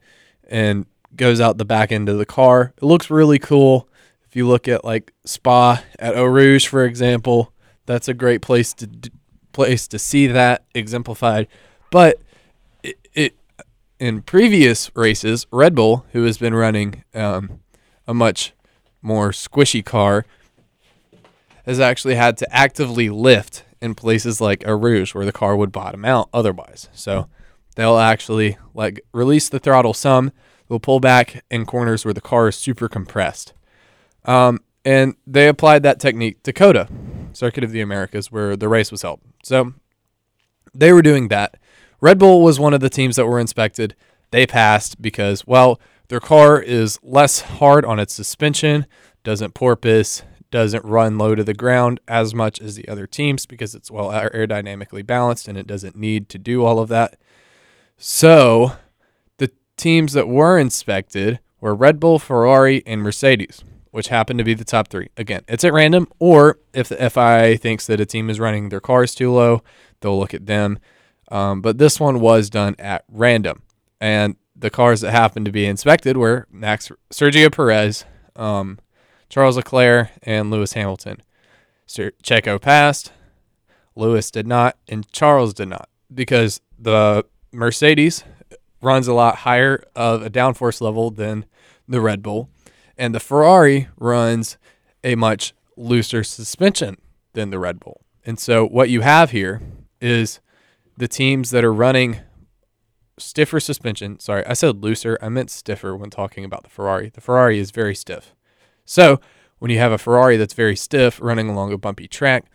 and 0.48 0.86
goes 1.16 1.40
out 1.40 1.58
the 1.58 1.64
back 1.64 1.92
end 1.92 2.08
of 2.08 2.18
the 2.18 2.26
car. 2.26 2.72
It 2.76 2.82
looks 2.84 3.10
really 3.10 3.38
cool. 3.38 3.88
If 4.26 4.36
you 4.36 4.46
look 4.46 4.68
at 4.68 4.84
like 4.84 5.12
Spa 5.24 5.82
at 5.98 6.16
Eau 6.16 6.24
Rouge, 6.24 6.66
for 6.66 6.84
example, 6.84 7.52
that's 7.86 8.08
a 8.08 8.14
great 8.14 8.40
place 8.40 8.72
to 8.74 8.86
d- 8.86 9.10
place 9.52 9.86
to 9.88 9.98
see 9.98 10.26
that 10.28 10.64
exemplified. 10.74 11.48
But 11.90 12.20
it, 12.82 12.96
it 13.12 13.36
in 13.98 14.22
previous 14.22 14.90
races, 14.94 15.46
Red 15.50 15.74
Bull, 15.74 16.06
who 16.12 16.24
has 16.24 16.38
been 16.38 16.54
running 16.54 17.04
um, 17.14 17.60
a 18.06 18.14
much 18.14 18.54
more 19.02 19.30
squishy 19.30 19.84
car, 19.84 20.24
has 21.66 21.78
actually 21.78 22.14
had 22.14 22.38
to 22.38 22.54
actively 22.54 23.10
lift 23.10 23.64
in 23.82 23.94
places 23.94 24.40
like 24.40 24.66
Eau 24.66 24.76
Rouge 24.76 25.14
where 25.14 25.26
the 25.26 25.32
car 25.32 25.56
would 25.56 25.72
bottom 25.72 26.04
out 26.04 26.28
otherwise. 26.32 26.88
So 26.92 27.28
they'll 27.74 27.98
actually 27.98 28.56
like 28.72 29.04
release 29.12 29.48
the 29.48 29.58
throttle 29.58 29.92
some, 29.92 30.30
they'll 30.68 30.78
pull 30.78 31.00
back 31.00 31.44
in 31.50 31.66
corners 31.66 32.04
where 32.04 32.14
the 32.14 32.20
car 32.20 32.48
is 32.48 32.56
super 32.56 32.88
compressed. 32.88 33.52
Um, 34.24 34.60
and 34.84 35.16
they 35.26 35.48
applied 35.48 35.82
that 35.82 36.00
technique 36.00 36.42
to 36.44 36.52
COTA, 36.52 36.88
Circuit 37.32 37.64
of 37.64 37.72
the 37.72 37.80
Americas, 37.80 38.30
where 38.30 38.56
the 38.56 38.68
race 38.68 38.92
was 38.92 39.02
held. 39.02 39.20
So 39.42 39.74
they 40.72 40.92
were 40.92 41.02
doing 41.02 41.28
that. 41.28 41.56
Red 42.00 42.18
Bull 42.18 42.42
was 42.42 42.60
one 42.60 42.74
of 42.74 42.80
the 42.80 42.90
teams 42.90 43.16
that 43.16 43.26
were 43.26 43.40
inspected. 43.40 43.94
They 44.30 44.46
passed 44.46 45.02
because, 45.02 45.46
well, 45.46 45.80
their 46.08 46.20
car 46.20 46.60
is 46.60 46.98
less 47.02 47.40
hard 47.40 47.84
on 47.84 47.98
its 47.98 48.14
suspension, 48.14 48.86
doesn't 49.24 49.54
porpoise, 49.54 50.22
doesn't 50.52 50.84
run 50.84 51.18
low 51.18 51.34
to 51.34 51.42
the 51.42 51.54
ground 51.54 51.98
as 52.06 52.32
much 52.32 52.60
as 52.60 52.76
the 52.76 52.86
other 52.86 53.08
teams 53.08 53.46
because 53.46 53.74
it's 53.74 53.90
well 53.90 54.10
aerodynamically 54.10 55.04
balanced 55.04 55.48
and 55.48 55.58
it 55.58 55.66
doesn't 55.66 55.96
need 55.96 56.28
to 56.28 56.38
do 56.38 56.64
all 56.64 56.78
of 56.78 56.88
that. 56.88 57.16
So 57.96 58.76
the 59.38 59.50
teams 59.76 60.12
that 60.12 60.28
were 60.28 60.58
inspected 60.58 61.40
were 61.60 61.74
Red 61.74 61.98
Bull, 61.98 62.20
Ferrari, 62.20 62.84
and 62.86 63.02
Mercedes, 63.02 63.64
which 63.90 64.08
happened 64.08 64.38
to 64.38 64.44
be 64.44 64.54
the 64.54 64.64
top 64.64 64.88
three. 64.88 65.08
Again, 65.16 65.42
it's 65.48 65.64
at 65.64 65.72
random, 65.72 66.06
or 66.20 66.58
if 66.72 66.88
the 66.88 67.10
FIA 67.10 67.56
thinks 67.56 67.86
that 67.86 68.00
a 68.00 68.06
team 68.06 68.30
is 68.30 68.38
running 68.38 68.68
their 68.68 68.80
cars 68.80 69.14
too 69.14 69.32
low, 69.32 69.62
they'll 70.00 70.18
look 70.18 70.34
at 70.34 70.46
them. 70.46 70.78
Um, 71.30 71.62
but 71.62 71.78
this 71.78 71.98
one 71.98 72.20
was 72.20 72.50
done 72.50 72.76
at 72.78 73.04
random. 73.08 73.62
And 74.00 74.36
the 74.54 74.70
cars 74.70 75.00
that 75.00 75.12
happened 75.12 75.46
to 75.46 75.52
be 75.52 75.66
inspected 75.66 76.16
were 76.16 76.46
Max 76.50 76.90
Sergio 77.12 77.50
Perez, 77.50 78.04
um, 78.36 78.78
Charles 79.32 79.56
Leclerc, 79.56 80.10
and 80.24 80.50
Lewis 80.50 80.74
Hamilton. 80.74 81.22
Checo 81.88 82.60
passed, 82.60 83.12
Lewis 83.96 84.30
did 84.30 84.46
not, 84.46 84.76
and 84.88 85.10
Charles 85.10 85.54
did 85.54 85.68
not 85.68 85.88
because 86.12 86.60
the 86.78 87.24
Mercedes 87.50 88.24
runs 88.82 89.08
a 89.08 89.14
lot 89.14 89.36
higher 89.36 89.82
of 89.96 90.22
a 90.22 90.28
downforce 90.28 90.82
level 90.82 91.10
than 91.10 91.46
the 91.88 92.02
Red 92.02 92.22
Bull, 92.22 92.50
and 92.98 93.14
the 93.14 93.20
Ferrari 93.20 93.88
runs 93.96 94.58
a 95.02 95.14
much 95.14 95.54
looser 95.78 96.22
suspension 96.22 96.98
than 97.32 97.48
the 97.48 97.58
Red 97.58 97.80
Bull. 97.80 98.02
And 98.26 98.38
so 98.38 98.66
what 98.66 98.90
you 98.90 99.00
have 99.00 99.30
here 99.30 99.62
is 99.98 100.40
the 100.98 101.08
teams 101.08 101.52
that 101.52 101.64
are 101.64 101.72
running 101.72 102.20
stiffer 103.18 103.60
suspension. 103.60 104.20
Sorry, 104.20 104.44
I 104.44 104.52
said 104.52 104.82
looser. 104.82 105.18
I 105.22 105.30
meant 105.30 105.50
stiffer 105.50 105.96
when 105.96 106.10
talking 106.10 106.44
about 106.44 106.64
the 106.64 106.68
Ferrari. 106.68 107.08
The 107.08 107.22
Ferrari 107.22 107.58
is 107.58 107.70
very 107.70 107.94
stiff. 107.94 108.34
So 108.84 109.20
when 109.58 109.70
you 109.70 109.78
have 109.78 109.92
a 109.92 109.98
Ferrari 109.98 110.36
that's 110.36 110.54
very 110.54 110.76
stiff 110.76 111.20
running 111.20 111.48
along 111.48 111.72
a 111.72 111.78
bumpy 111.78 112.08
track, 112.08 112.46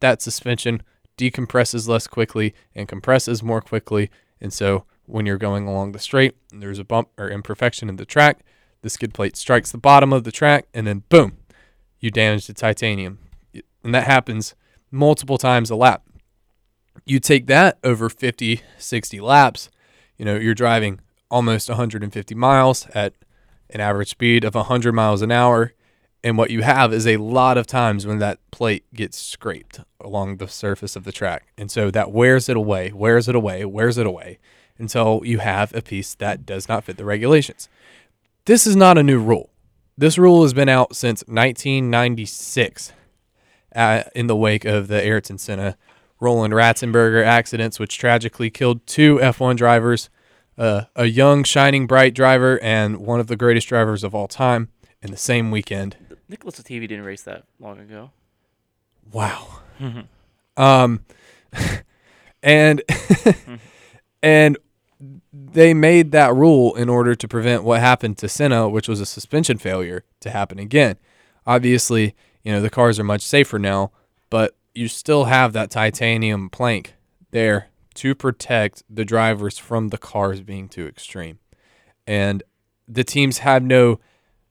that 0.00 0.22
suspension 0.22 0.82
decompresses 1.16 1.88
less 1.88 2.06
quickly 2.06 2.54
and 2.74 2.88
compresses 2.88 3.42
more 3.42 3.60
quickly. 3.60 4.10
And 4.40 4.52
so 4.52 4.84
when 5.06 5.26
you're 5.26 5.38
going 5.38 5.66
along 5.66 5.92
the 5.92 5.98
straight 5.98 6.34
and 6.52 6.62
there's 6.62 6.78
a 6.78 6.84
bump 6.84 7.08
or 7.18 7.28
imperfection 7.28 7.88
in 7.88 7.96
the 7.96 8.04
track, 8.04 8.44
the 8.82 8.90
skid 8.90 9.14
plate 9.14 9.36
strikes 9.36 9.72
the 9.72 9.78
bottom 9.78 10.12
of 10.12 10.24
the 10.24 10.32
track 10.32 10.66
and 10.74 10.86
then 10.86 11.04
boom, 11.08 11.38
you 12.00 12.10
damage 12.10 12.46
the 12.46 12.54
titanium. 12.54 13.18
And 13.82 13.94
that 13.94 14.06
happens 14.06 14.54
multiple 14.90 15.38
times 15.38 15.70
a 15.70 15.76
lap. 15.76 16.02
You 17.04 17.18
take 17.18 17.46
that 17.48 17.78
over 17.82 18.08
50, 18.08 18.62
60 18.78 19.20
laps, 19.20 19.70
you 20.16 20.24
know, 20.24 20.36
you're 20.36 20.54
driving 20.54 21.00
almost 21.30 21.68
150 21.68 22.34
miles 22.34 22.86
at 22.94 23.14
an 23.74 23.80
average 23.80 24.10
speed 24.10 24.44
of 24.44 24.54
100 24.54 24.92
miles 24.92 25.20
an 25.20 25.32
hour. 25.32 25.72
And 26.22 26.38
what 26.38 26.50
you 26.50 26.62
have 26.62 26.94
is 26.94 27.06
a 27.06 27.18
lot 27.18 27.58
of 27.58 27.66
times 27.66 28.06
when 28.06 28.18
that 28.20 28.38
plate 28.50 28.84
gets 28.94 29.18
scraped 29.18 29.80
along 30.00 30.38
the 30.38 30.48
surface 30.48 30.96
of 30.96 31.04
the 31.04 31.12
track. 31.12 31.48
And 31.58 31.70
so 31.70 31.90
that 31.90 32.12
wears 32.12 32.48
it 32.48 32.56
away, 32.56 32.92
wears 32.92 33.28
it 33.28 33.34
away, 33.34 33.64
wears 33.66 33.98
it 33.98 34.06
away 34.06 34.38
until 34.78 35.20
you 35.24 35.38
have 35.38 35.74
a 35.74 35.82
piece 35.82 36.14
that 36.14 36.46
does 36.46 36.68
not 36.68 36.84
fit 36.84 36.96
the 36.96 37.04
regulations. 37.04 37.68
This 38.46 38.66
is 38.66 38.74
not 38.76 38.96
a 38.96 39.02
new 39.02 39.20
rule. 39.20 39.50
This 39.98 40.16
rule 40.16 40.42
has 40.42 40.54
been 40.54 40.68
out 40.68 40.96
since 40.96 41.20
1996 41.26 42.92
uh, 43.74 44.02
in 44.14 44.26
the 44.26 44.36
wake 44.36 44.64
of 44.64 44.88
the 44.88 45.02
Ayrton 45.04 45.38
Senna 45.38 45.76
Roland 46.20 46.54
Ratzenberger 46.54 47.24
accidents, 47.24 47.78
which 47.78 47.98
tragically 47.98 48.50
killed 48.50 48.86
two 48.86 49.18
F1 49.18 49.56
drivers, 49.56 50.10
uh, 50.56 50.82
a 50.94 51.06
young, 51.06 51.44
shining, 51.44 51.86
bright 51.86 52.14
driver, 52.14 52.62
and 52.62 52.98
one 52.98 53.20
of 53.20 53.26
the 53.26 53.36
greatest 53.36 53.68
drivers 53.68 54.04
of 54.04 54.14
all 54.14 54.28
time 54.28 54.68
in 55.02 55.10
the 55.10 55.16
same 55.16 55.50
weekend. 55.50 55.96
Nicholas 56.28 56.60
Latifi 56.60 56.88
didn't 56.88 57.04
race 57.04 57.22
that 57.22 57.44
long 57.58 57.78
ago. 57.78 58.10
Wow. 59.12 59.60
um, 60.56 61.04
and 62.42 62.82
and 64.22 64.58
they 65.32 65.74
made 65.74 66.12
that 66.12 66.34
rule 66.34 66.74
in 66.74 66.88
order 66.88 67.14
to 67.14 67.28
prevent 67.28 67.64
what 67.64 67.80
happened 67.80 68.18
to 68.18 68.28
Senna, 68.28 68.68
which 68.68 68.88
was 68.88 69.00
a 69.00 69.06
suspension 69.06 69.58
failure, 69.58 70.04
to 70.20 70.30
happen 70.30 70.58
again. 70.58 70.96
Obviously, 71.46 72.14
you 72.42 72.52
know 72.52 72.60
the 72.60 72.70
cars 72.70 72.98
are 72.98 73.04
much 73.04 73.22
safer 73.22 73.58
now, 73.58 73.92
but 74.30 74.56
you 74.74 74.88
still 74.88 75.24
have 75.24 75.52
that 75.52 75.70
titanium 75.70 76.48
plank 76.48 76.94
there 77.30 77.68
to 77.94 78.14
protect 78.14 78.82
the 78.88 79.04
drivers 79.04 79.58
from 79.58 79.88
the 79.88 79.98
cars 79.98 80.40
being 80.40 80.68
too 80.68 80.86
extreme. 80.86 81.38
And 82.06 82.42
the 82.86 83.04
teams 83.04 83.38
have 83.38 83.62
no 83.62 84.00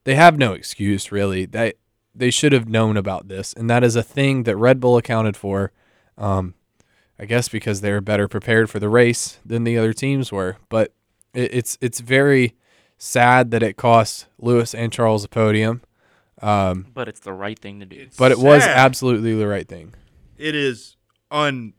they 0.05 0.15
have 0.15 0.37
no 0.37 0.53
excuse 0.53 1.11
really. 1.11 1.45
They 1.45 1.73
they 2.15 2.29
should 2.29 2.51
have 2.51 2.67
known 2.69 2.97
about 2.97 3.27
this, 3.27 3.53
and 3.53 3.69
that 3.69 3.83
is 3.83 3.95
a 3.95 4.03
thing 4.03 4.43
that 4.43 4.55
Red 4.55 4.79
Bull 4.79 4.97
accounted 4.97 5.35
for. 5.35 5.71
Um, 6.17 6.53
I 7.19 7.25
guess 7.25 7.47
because 7.47 7.81
they 7.81 7.91
were 7.91 8.01
better 8.01 8.27
prepared 8.27 8.69
for 8.69 8.79
the 8.79 8.89
race 8.89 9.39
than 9.45 9.63
the 9.63 9.77
other 9.77 9.93
teams 9.93 10.31
were. 10.31 10.57
But 10.69 10.93
it, 11.33 11.53
it's 11.53 11.77
it's 11.81 11.99
very 11.99 12.55
sad 12.97 13.51
that 13.51 13.63
it 13.63 13.77
cost 13.77 14.27
Lewis 14.39 14.73
and 14.73 14.91
Charles 14.91 15.23
a 15.23 15.29
podium. 15.29 15.81
Um, 16.41 16.87
But 16.93 17.07
it's 17.07 17.19
the 17.21 17.33
right 17.33 17.57
thing 17.57 17.79
to 17.79 17.85
do. 17.85 17.97
It's 17.97 18.17
but 18.17 18.31
it 18.31 18.39
was 18.39 18.63
absolutely 18.63 19.35
the 19.35 19.47
right 19.47 19.67
thing. 19.67 19.93
It 20.37 20.55
is 20.55 20.97
un. 21.31 21.73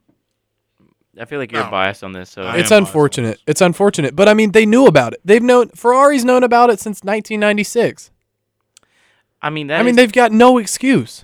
I 1.19 1.25
feel 1.25 1.39
like 1.39 1.51
you're 1.51 1.63
No. 1.63 1.71
biased 1.71 2.03
on 2.03 2.11
this. 2.11 2.29
So 2.29 2.41
I 2.43 2.45
it's 2.45 2.51
am 2.53 2.57
biased 2.57 2.71
on 2.73 2.77
unfortunate. 2.83 3.39
It's 3.47 3.61
unfortunate, 3.61 4.15
but 4.15 4.27
I 4.27 4.33
mean 4.33 4.51
they 4.51 4.65
knew 4.65 4.85
about 4.87 5.13
it. 5.13 5.21
They've 5.25 5.41
known 5.43 5.69
Ferrari's 5.69 6.25
known 6.25 6.43
about 6.43 6.69
it 6.69 6.79
since 6.79 7.03
1996. 7.03 8.11
I 9.41 9.49
mean, 9.49 9.67
that 9.67 9.79
I 9.79 9.83
mean 9.83 9.91
is- 9.91 9.95
they've 9.97 10.11
got 10.11 10.31
no 10.31 10.57
excuse. 10.57 11.23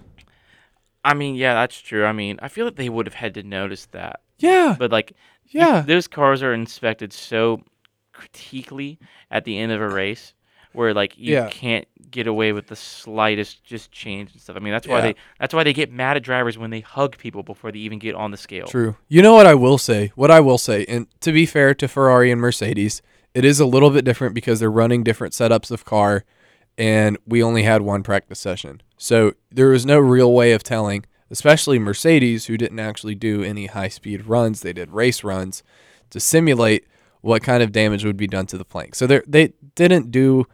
I 1.03 1.15
mean, 1.15 1.33
yeah, 1.35 1.55
that's 1.55 1.79
true. 1.81 2.05
I 2.05 2.11
mean, 2.11 2.37
I 2.43 2.47
feel 2.47 2.65
like 2.65 2.75
they 2.75 2.89
would 2.89 3.07
have 3.07 3.15
had 3.15 3.33
to 3.33 3.43
notice 3.43 3.87
that. 3.87 4.19
Yeah, 4.37 4.75
But 4.77 4.91
like, 4.91 5.13
yeah. 5.47 5.81
those 5.81 6.07
cars 6.07 6.43
are 6.43 6.53
inspected 6.53 7.11
so 7.11 7.61
critically 8.13 8.99
at 9.31 9.43
the 9.45 9.57
end 9.57 9.71
of 9.71 9.81
a 9.81 9.87
race, 9.89 10.33
where 10.73 10.93
like 10.93 11.17
you 11.17 11.33
Yeah. 11.33 11.49
can't 11.49 11.87
get 12.09 12.27
away 12.27 12.51
with 12.51 12.67
the 12.67 12.75
slightest 12.75 13.63
just 13.63 13.91
change 13.91 14.31
and 14.33 14.41
stuff. 14.41 14.55
I 14.55 14.59
mean, 14.59 14.73
that's 14.73 14.87
why 14.87 14.97
Yeah. 14.97 15.01
they 15.01 15.15
that's 15.39 15.53
why 15.53 15.63
they 15.63 15.73
get 15.73 15.91
mad 15.91 16.17
at 16.17 16.23
drivers 16.23 16.57
when 16.57 16.69
they 16.69 16.81
hug 16.81 17.17
people 17.17 17.43
before 17.43 17.71
they 17.71 17.79
even 17.79 17.99
get 17.99 18.15
on 18.15 18.31
the 18.31 18.37
scale. 18.37 18.67
True. 18.67 18.95
You 19.07 19.21
know 19.21 19.33
what 19.33 19.45
I 19.47 19.53
will 19.55 19.77
say? 19.77 20.11
What 20.15 20.31
I 20.31 20.39
will 20.39 20.57
say, 20.57 20.85
and 20.87 21.07
to 21.21 21.31
be 21.31 21.45
fair 21.45 21.73
to 21.75 21.87
Ferrari 21.87 22.31
and 22.31 22.39
Mercedes, 22.41 23.01
it 23.33 23.45
is 23.45 23.59
a 23.59 23.65
little 23.65 23.89
bit 23.89 24.03
different 24.03 24.33
because 24.35 24.59
they're 24.59 24.69
running 24.71 25.03
different 25.03 25.33
setups 25.33 25.71
of 25.71 25.85
car, 25.85 26.25
and 26.77 27.17
we 27.25 27.41
only 27.41 27.63
had 27.63 27.81
one 27.81 28.03
practice 28.03 28.39
session. 28.39 28.81
So 28.97 29.33
there 29.51 29.69
was 29.69 29.85
no 29.85 29.99
real 29.99 30.33
way 30.33 30.51
of 30.51 30.63
telling, 30.63 31.05
especially 31.29 31.79
Mercedes, 31.79 32.45
who 32.47 32.57
didn't 32.57 32.79
actually 32.79 33.15
do 33.15 33.41
any 33.43 33.67
high 33.67 33.87
speed 33.87 34.25
runs. 34.27 34.61
They 34.61 34.73
did 34.73 34.91
race 34.91 35.23
runs 35.23 35.63
to 36.09 36.19
simulate 36.19 36.85
what 37.21 37.41
kind 37.43 37.63
of 37.63 37.71
damage 37.71 38.03
would 38.03 38.17
be 38.17 38.27
done 38.27 38.47
to 38.47 38.57
the 38.57 38.65
plank. 38.65 38.95
So 38.95 39.07
they 39.07 39.21
they 39.27 39.53
didn't 39.75 40.11
do 40.11 40.45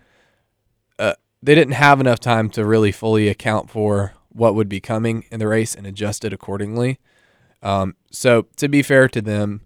they 1.42 1.56
didn't 1.56 1.74
have 1.74 2.00
enough 2.00 2.20
time 2.20 2.50
to 2.52 2.66
really 2.66 2.92
fully 2.92 3.28
account 3.28 3.70
for 3.70 4.14
what 4.30 4.56
would 4.56 4.70
be 4.70 4.80
coming 4.80 5.26
in 5.32 5.40
the 5.40 5.48
race 5.48 5.74
and 5.76 5.88
adjust 5.88 6.24
it 6.26 6.34
accordingly. 6.34 7.00
Um, 7.64 7.96
so 8.12 8.48
to 8.58 8.68
be 8.68 8.82
fair 8.82 9.08
to 9.10 9.22
them, 9.22 9.62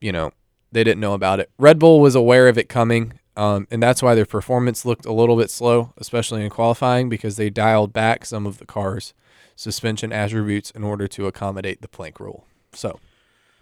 you 0.00 0.12
know, 0.12 0.32
they 0.72 0.84
didn't 0.84 1.00
know 1.00 1.14
about 1.14 1.40
it. 1.40 1.50
Red 1.58 1.78
Bull 1.78 2.00
was 2.00 2.14
aware 2.14 2.48
of 2.48 2.58
it 2.58 2.68
coming, 2.68 3.18
um, 3.36 3.66
and 3.70 3.82
that's 3.82 4.02
why 4.02 4.14
their 4.14 4.26
performance 4.26 4.84
looked 4.84 5.06
a 5.06 5.12
little 5.12 5.36
bit 5.36 5.50
slow, 5.50 5.92
especially 5.98 6.42
in 6.44 6.50
qualifying, 6.50 7.08
because 7.08 7.36
they 7.36 7.50
dialed 7.50 7.92
back 7.92 8.24
some 8.24 8.46
of 8.46 8.58
the 8.58 8.66
car's 8.66 9.14
suspension 9.56 10.12
attributes 10.12 10.70
in 10.70 10.82
order 10.82 11.06
to 11.08 11.26
accommodate 11.26 11.80
the 11.80 11.88
plank 11.88 12.18
rule. 12.18 12.44
So 12.72 12.98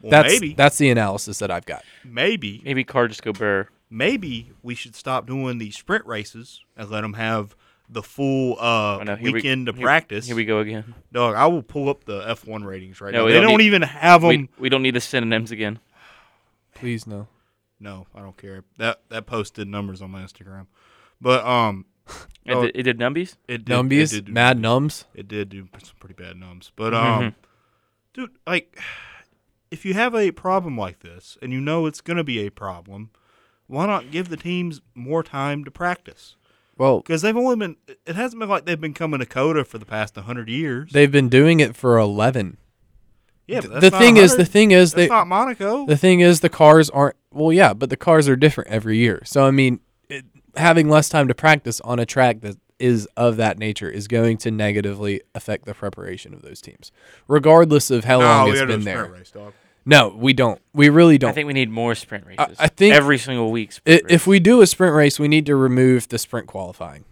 Well, 0.01 0.11
that's 0.11 0.33
maybe, 0.33 0.55
that's 0.55 0.79
the 0.79 0.91
analysis 0.91 1.39
that 1.41 1.51
I've 1.51 1.67
got. 1.67 1.85
maybe, 2.05 2.63
Maybe 2.65 2.85
car 2.85 3.09
just 3.09 3.23
go 3.23 3.33
burr. 3.33 3.69
Maybe 3.93 4.53
we 4.63 4.75
should 4.75 4.95
stop 4.97 5.27
doing 5.27 5.59
the 5.59 5.71
sprint 5.71 6.07
races 6.07 6.61
and 6.77 6.91
let 6.91 7.03
them 7.03 7.13
have 7.15 7.55
the 7.89 8.03
full 8.03 8.55
uh, 8.59 8.99
Oh, 8.99 9.03
no, 9.05 9.17
here 9.17 9.27
we- 9.27 9.33
weekend 9.35 9.67
to 9.67 9.73
here- 9.73 9.83
practice. 9.85 10.27
Here 10.27 10.35
we 10.37 10.45
go 10.47 10.61
again. 10.61 10.95
Dog, 11.13 11.35
I 11.35 11.47
will 11.47 11.63
pull 11.63 11.89
up 11.91 12.05
the 12.05 12.23
F1 12.23 12.65
ratings 12.65 13.01
right 13.01 13.13
No, 13.13 13.21
now. 13.23 13.27
They 13.29 13.35
don't 13.35 13.51
don't 13.51 13.59
need- 13.59 13.65
even 13.67 13.83
have 13.83 14.23
them. 14.23 14.29
We, 14.31 14.49
we 14.59 14.69
don't 14.71 14.83
need 14.83 14.95
the 14.95 15.01
synonyms 15.01 15.51
again. 15.51 15.79
Please 16.75 17.07
no. 17.07 17.29
No, 17.79 18.07
I 18.15 18.21
don't 18.21 18.37
care. 18.37 18.65
That 18.79 19.01
that 19.11 19.27
posted 19.27 19.69
numbers 19.69 20.01
on 20.01 20.11
my 20.11 20.23
Instagram, 20.23 20.67
but 21.21 21.45
um, 21.45 21.85
It, 22.45 22.55
Oh. 22.55 22.63
did, 22.63 22.77
it 22.77 22.83
did 22.85 22.99
numbies. 22.99 23.37
it 23.47 23.65
did, 23.65 23.93
it 23.93 24.11
did 24.11 24.25
do 24.27 24.33
mad 24.33 24.59
numbers. 24.59 25.05
nums. 25.15 25.19
It 25.19 25.29
did 25.29 25.49
do 25.51 25.69
some 25.83 25.95
pretty 26.01 26.15
bad 26.15 26.37
numbs, 26.37 26.73
but 26.77 26.93
um, 26.95 27.35
dude, 28.15 28.31
like, 28.47 28.79
if 29.71 29.85
you 29.85 29.95
have 29.95 30.15
a 30.15 30.31
problem 30.33 30.77
like 30.79 31.01
this 31.01 31.37
and 31.43 31.53
you 31.53 31.61
know 31.61 31.87
it's 31.87 32.01
gonna 32.01 32.25
be 32.25 32.41
a 32.47 32.51
problem, 32.51 33.11
why 33.73 33.87
not 33.87 34.11
give 34.11 34.29
the 34.29 34.37
teams 34.37 34.83
more 34.95 35.23
time 35.23 35.65
to 35.65 35.71
practice? 35.71 36.37
Well, 36.77 37.01
Because 37.01 37.23
they've 37.23 37.37
only 37.37 37.57
been. 37.57 37.77
It 38.07 38.17
hasn't 38.17 38.39
been 38.39 38.49
like 38.49 38.67
they've 38.67 38.81
been 38.81 38.95
coming 38.95 39.21
to 39.21 39.27
COTA 39.27 39.65
for 39.65 39.79
the 39.79 39.87
past 39.87 40.15
hundred 40.17 40.49
years. 40.49 40.93
they've 40.93 41.11
been 41.11 41.29
doing 41.29 41.61
it 41.61 41.75
for 41.75 41.99
11. 41.99 42.59
yeah, 43.47 43.61
the 43.61 43.91
not 43.91 44.01
thing 44.01 44.17
is, 44.17 44.37
the 44.37 44.45
thing 44.45 44.73
is, 44.73 44.93
that's 44.93 45.09
they 45.09 45.09
not 45.09 45.27
Monaco. 45.27 45.87
The 45.87 45.97
thing 45.97 46.21
is, 46.21 46.41
the 46.41 46.49
cars 46.49 46.91
aren't. 46.91 47.17
Well, 47.31 47.53
yeah, 47.53 47.73
but 47.73 47.89
the 47.91 47.97
cars 47.97 48.29
are 48.29 48.37
different 48.37 48.71
every 48.71 48.99
year. 48.99 49.23
So 49.25 49.47
I 49.47 49.51
mean, 49.51 49.81
it, 50.09 50.25
having 50.57 50.89
less 50.89 51.09
time 51.09 51.29
to 51.29 51.35
practice 51.35 51.81
on 51.81 51.99
a 51.99 52.07
track 52.07 52.41
that 52.41 52.57
is 52.79 53.07
of 53.17 53.37
that 53.37 53.59
nature 53.59 53.89
is 53.89 54.09
going 54.09 54.37
to 54.39 54.51
negatively 54.51 55.21
affect 55.35 55.65
the 55.67 55.75
preparation 55.75 56.35
of 56.35 56.43
those 56.43 56.61
teams, 56.61 56.91
regardless 57.29 57.91
of 57.91 58.05
how 58.05 58.19
no, 58.19 58.25
long 58.27 58.51
it's 58.51 58.61
been 58.61 58.83
there. 58.85 59.07
race, 59.07 59.31
dog. 59.31 59.55
No, 59.85 60.15
we 60.17 60.33
don't. 60.33 60.61
We 60.73 60.89
really 60.89 61.19
don't. 61.19 61.31
I 61.31 61.33
think 61.33 61.47
we 61.47 61.53
need 61.53 61.71
more 61.71 61.95
sprint 61.95 62.27
races. 62.27 62.57
I 62.59 62.69
think- 62.69 62.95
every 62.95 63.19
single 63.19 63.51
week. 63.51 63.71
I- 63.71 63.73
Sprint 63.73 64.03
if 64.11 64.27
we 64.27 64.39
do 64.41 64.63
a 64.63 64.67
sprint 64.67 64.95
race, 64.95 65.19
we 65.19 65.29
need 65.29 65.47
to 65.47 65.57
remove 65.57 66.09
the 66.09 66.19
sprint 66.19 66.47
qualifying. 66.47 67.05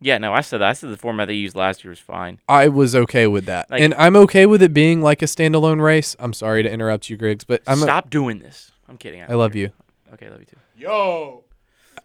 yeah, 0.00 0.18
no, 0.18 0.32
I 0.32 0.40
said 0.40 0.58
that. 0.58 0.68
I 0.68 0.72
said 0.72 0.90
the 0.90 0.96
format 0.96 1.28
they 1.28 1.34
used 1.34 1.54
last 1.56 1.84
year 1.84 1.90
was 1.90 1.98
fine. 2.00 2.38
I 2.48 2.68
was 2.68 2.94
okay 2.94 3.26
with 3.26 3.46
that, 3.46 3.70
Like- 3.70 3.80
and 3.82 3.94
I'm 3.94 4.16
okay 4.16 4.46
with 4.46 4.62
it 4.62 4.72
being 4.74 5.00
like 5.02 5.22
a 5.22 5.26
standalone 5.26 5.80
race. 5.82 6.14
I'm 6.18 6.32
sorry 6.32 6.62
to 6.62 6.70
interrupt 6.70 7.08
you, 7.10 7.16
Griggs, 7.16 7.44
but 7.44 7.62
I'm. 7.66 7.78
A, 7.78 7.82
Stop 7.82 8.10
doing 8.10 8.38
this. 8.40 8.72
I'm 8.88 8.98
kidding. 8.98 9.22
I 9.22 9.34
love 9.34 9.54
you. 9.54 9.70
Okay, 10.14 10.26
I 10.26 10.30
love 10.30 10.40
you 10.40 10.46
too. 10.46 10.56
Yo, 10.76 11.44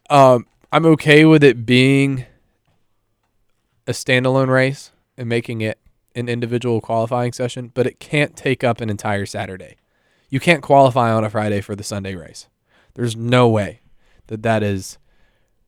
Um, 0.10 0.46
I'm 0.72 0.86
okay 0.86 1.26
with 1.26 1.44
it 1.44 1.66
being 1.66 2.26
a 3.88 3.92
standalone 3.92 4.48
race 4.50 4.92
and 5.18 5.28
making 5.30 5.62
it 5.62 5.78
an 6.16 6.30
individual 6.30 6.82
qualifying 6.82 7.34
session, 7.34 7.72
but 7.74 7.86
it 7.88 8.00
can't 8.00 8.36
take 8.36 8.64
up 8.64 8.82
an 8.82 8.90
entire 8.90 9.26
Saturday. 9.26 9.78
You 10.30 10.40
can't 10.40 10.62
qualify 10.62 11.12
on 11.12 11.24
a 11.24 11.30
Friday 11.30 11.62
for 11.62 11.76
the 11.76 11.84
Sunday 11.84 12.16
race. 12.16 12.48
There's 12.96 13.16
no 13.16 13.48
way 13.48 13.82
that 14.28 14.44
that 14.44 14.64
is 14.64 14.98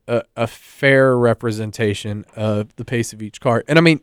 a, 0.06 0.22
a 0.36 0.46
fair 0.46 1.16
representation 1.16 2.24
of 2.36 2.74
the 2.76 2.84
pace 2.84 3.12
of 3.12 3.22
each 3.22 3.40
car. 3.40 3.64
And 3.68 3.78
I 3.78 3.82
mean, 3.82 4.00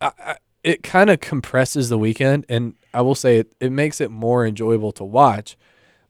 I, 0.00 0.12
I, 0.18 0.36
it 0.62 0.82
kind 0.82 1.10
of 1.10 1.20
compresses 1.20 1.88
the 1.88 1.98
weekend, 1.98 2.46
and 2.48 2.74
I 2.92 3.02
will 3.02 3.14
say 3.14 3.38
it, 3.38 3.54
it 3.60 3.70
makes 3.70 4.00
it 4.00 4.10
more 4.10 4.46
enjoyable 4.46 4.92
to 4.92 5.04
watch 5.04 5.56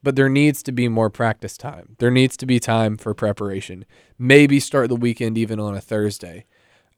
but 0.05 0.17
there 0.17 0.29
needs 0.29 0.63
to 0.63 0.71
be 0.71 0.87
more 0.87 1.09
practice 1.09 1.57
time. 1.57 1.97
There 1.99 2.11
needs 2.11 2.37
to 2.37 2.47
be 2.47 2.61
time 2.61 2.99
for 2.99 3.15
preparation. 3.15 3.87
Maybe 4.19 4.61
start 4.61 4.91
the 4.91 4.97
weekend 4.97 5.39
even 5.39 5.59
on 5.59 5.75
a 5.75 5.81
Thursday. 5.81 6.45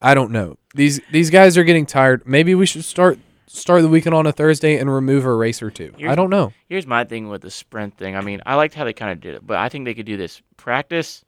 I 0.03 0.13
don't 0.13 0.33
know. 0.33 0.59
These 0.75 1.01
these 1.13 1.31
guys 1.31 1.57
are 1.57 1.65
getting 1.65 1.87
tired. 1.87 2.27
Maybe 2.27 2.55
we 2.55 2.67
should 2.67 2.85
start 2.85 3.19
start 3.47 3.83
the 3.83 3.89
weekend 3.89 4.15
on 4.15 4.27
a 4.27 4.33
Thursday 4.33 4.77
and 4.79 4.93
remove 4.93 5.25
a 5.25 5.33
race 5.35 5.63
or 5.63 5.71
two. 5.71 5.93
I 6.07 6.15
don't 6.15 6.31
know. 6.31 6.53
Here's 6.69 6.87
my 6.87 7.05
thing 7.05 7.29
with 7.29 7.43
the 7.43 7.51
sprint 7.51 7.97
thing. 7.97 8.17
I 8.17 8.21
mean, 8.21 8.41
I 8.47 8.55
liked 8.57 8.75
how 8.75 8.85
they 8.85 8.93
kind 8.93 9.13
of 9.13 9.21
did 9.21 9.35
it, 9.35 9.47
but 9.47 9.57
I 9.59 9.69
think 9.69 9.85
they 9.85 9.95
could 9.95 10.07
do 10.07 10.17
this 10.17 10.43
practice, 10.57 11.25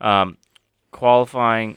um, 0.00 0.36
qualifying, 0.90 1.76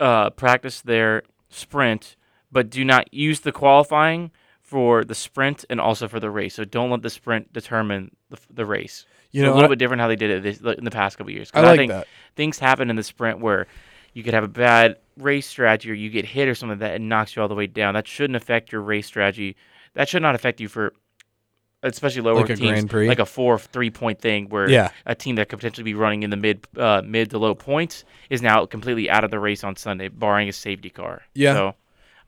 uh, 0.00 0.30
practice 0.30 0.80
their 0.80 1.22
sprint, 1.48 2.16
but 2.50 2.70
do 2.70 2.84
not 2.84 3.12
use 3.12 3.40
the 3.40 3.52
qualifying 3.52 4.30
for 4.60 5.04
the 5.04 5.14
sprint 5.14 5.64
and 5.70 5.80
also 5.80 6.08
for 6.08 6.20
the 6.20 6.30
race. 6.30 6.54
So 6.54 6.64
don't 6.64 6.90
let 6.90 7.02
the 7.02 7.10
sprint 7.10 7.52
determine 7.52 8.14
the, 8.30 8.38
the 8.52 8.66
race. 8.66 9.06
You 9.30 9.42
So 9.42 9.46
know, 9.46 9.52
a 9.52 9.54
little 9.54 9.68
I- 9.68 9.72
bit 9.72 9.78
different 9.78 10.00
how 10.00 10.08
they 10.08 10.16
did 10.16 10.30
it 10.30 10.42
this, 10.42 10.76
in 10.76 10.84
the 10.84 10.90
past 10.90 11.18
couple 11.18 11.32
years. 11.32 11.50
I 11.54 11.62
like 11.62 11.78
think 11.78 11.90
that. 11.90 12.06
things 12.36 12.58
happen 12.58 12.90
in 12.90 12.96
the 12.96 13.02
sprint 13.02 13.40
where 13.40 13.66
you 14.12 14.22
could 14.22 14.34
have 14.34 14.44
a 14.44 14.48
bad 14.48 14.98
race 15.18 15.46
strategy 15.46 15.90
or 15.90 15.94
you 15.94 16.10
get 16.10 16.24
hit 16.24 16.48
or 16.48 16.54
something 16.54 16.78
like 16.78 16.90
that 16.90 16.94
and 16.96 17.08
knocks 17.08 17.34
you 17.36 17.42
all 17.42 17.48
the 17.48 17.54
way 17.54 17.66
down. 17.66 17.94
That 17.94 18.06
shouldn't 18.06 18.36
affect 18.36 18.72
your 18.72 18.80
race 18.80 19.06
strategy. 19.06 19.56
That 19.94 20.08
should 20.08 20.22
not 20.22 20.34
affect 20.34 20.60
you 20.60 20.68
for 20.68 20.92
especially 21.82 22.22
lower 22.22 22.40
Like 22.40 22.50
a 22.50 22.56
teams, 22.56 22.60
Grand 22.70 22.90
Prix? 22.90 23.06
like 23.08 23.18
a 23.20 23.26
four 23.26 23.54
or 23.54 23.58
three 23.58 23.90
point 23.90 24.20
thing 24.20 24.48
where 24.48 24.68
Yeah. 24.68 24.90
a 25.06 25.14
team 25.14 25.36
that 25.36 25.48
could 25.48 25.58
potentially 25.60 25.84
be 25.84 25.94
running 25.94 26.22
in 26.24 26.30
the 26.30 26.36
mid 26.36 26.66
uh, 26.76 27.02
mid 27.04 27.30
to 27.30 27.38
low 27.38 27.54
points 27.54 28.04
is 28.30 28.42
now 28.42 28.66
completely 28.66 29.08
out 29.08 29.22
of 29.24 29.30
the 29.30 29.38
race 29.38 29.62
on 29.62 29.76
Sunday, 29.76 30.08
barring 30.08 30.48
a 30.48 30.52
safety 30.52 30.90
car. 30.90 31.22
Yeah. 31.34 31.52
So 31.52 31.74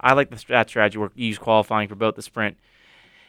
I 0.00 0.12
like 0.14 0.30
the, 0.30 0.42
that 0.48 0.68
strategy 0.68 0.98
where 0.98 1.10
you 1.14 1.26
use 1.26 1.38
qualifying 1.38 1.88
for 1.88 1.96
both 1.96 2.14
the 2.14 2.22
sprint 2.22 2.56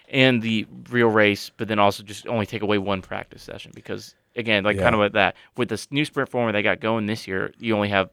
and 0.09 0.41
the 0.41 0.67
real 0.89 1.07
race, 1.07 1.51
but 1.57 1.67
then 1.67 1.79
also 1.79 2.03
just 2.03 2.27
only 2.27 2.45
take 2.45 2.61
away 2.61 2.77
one 2.77 3.01
practice 3.01 3.41
session 3.41 3.71
because 3.73 4.13
again, 4.35 4.63
like 4.63 4.77
Yeah. 4.77 4.83
kind 4.83 4.95
of 4.95 4.99
with 5.01 5.13
that 5.13 5.35
with 5.57 5.69
this 5.69 5.87
new 5.91 6.05
sprint 6.05 6.29
format 6.29 6.53
they 6.53 6.61
got 6.61 6.79
going 6.79 7.07
this 7.07 7.27
year, 7.27 7.51
you 7.59 7.75
only 7.75 7.89
have 7.89 8.09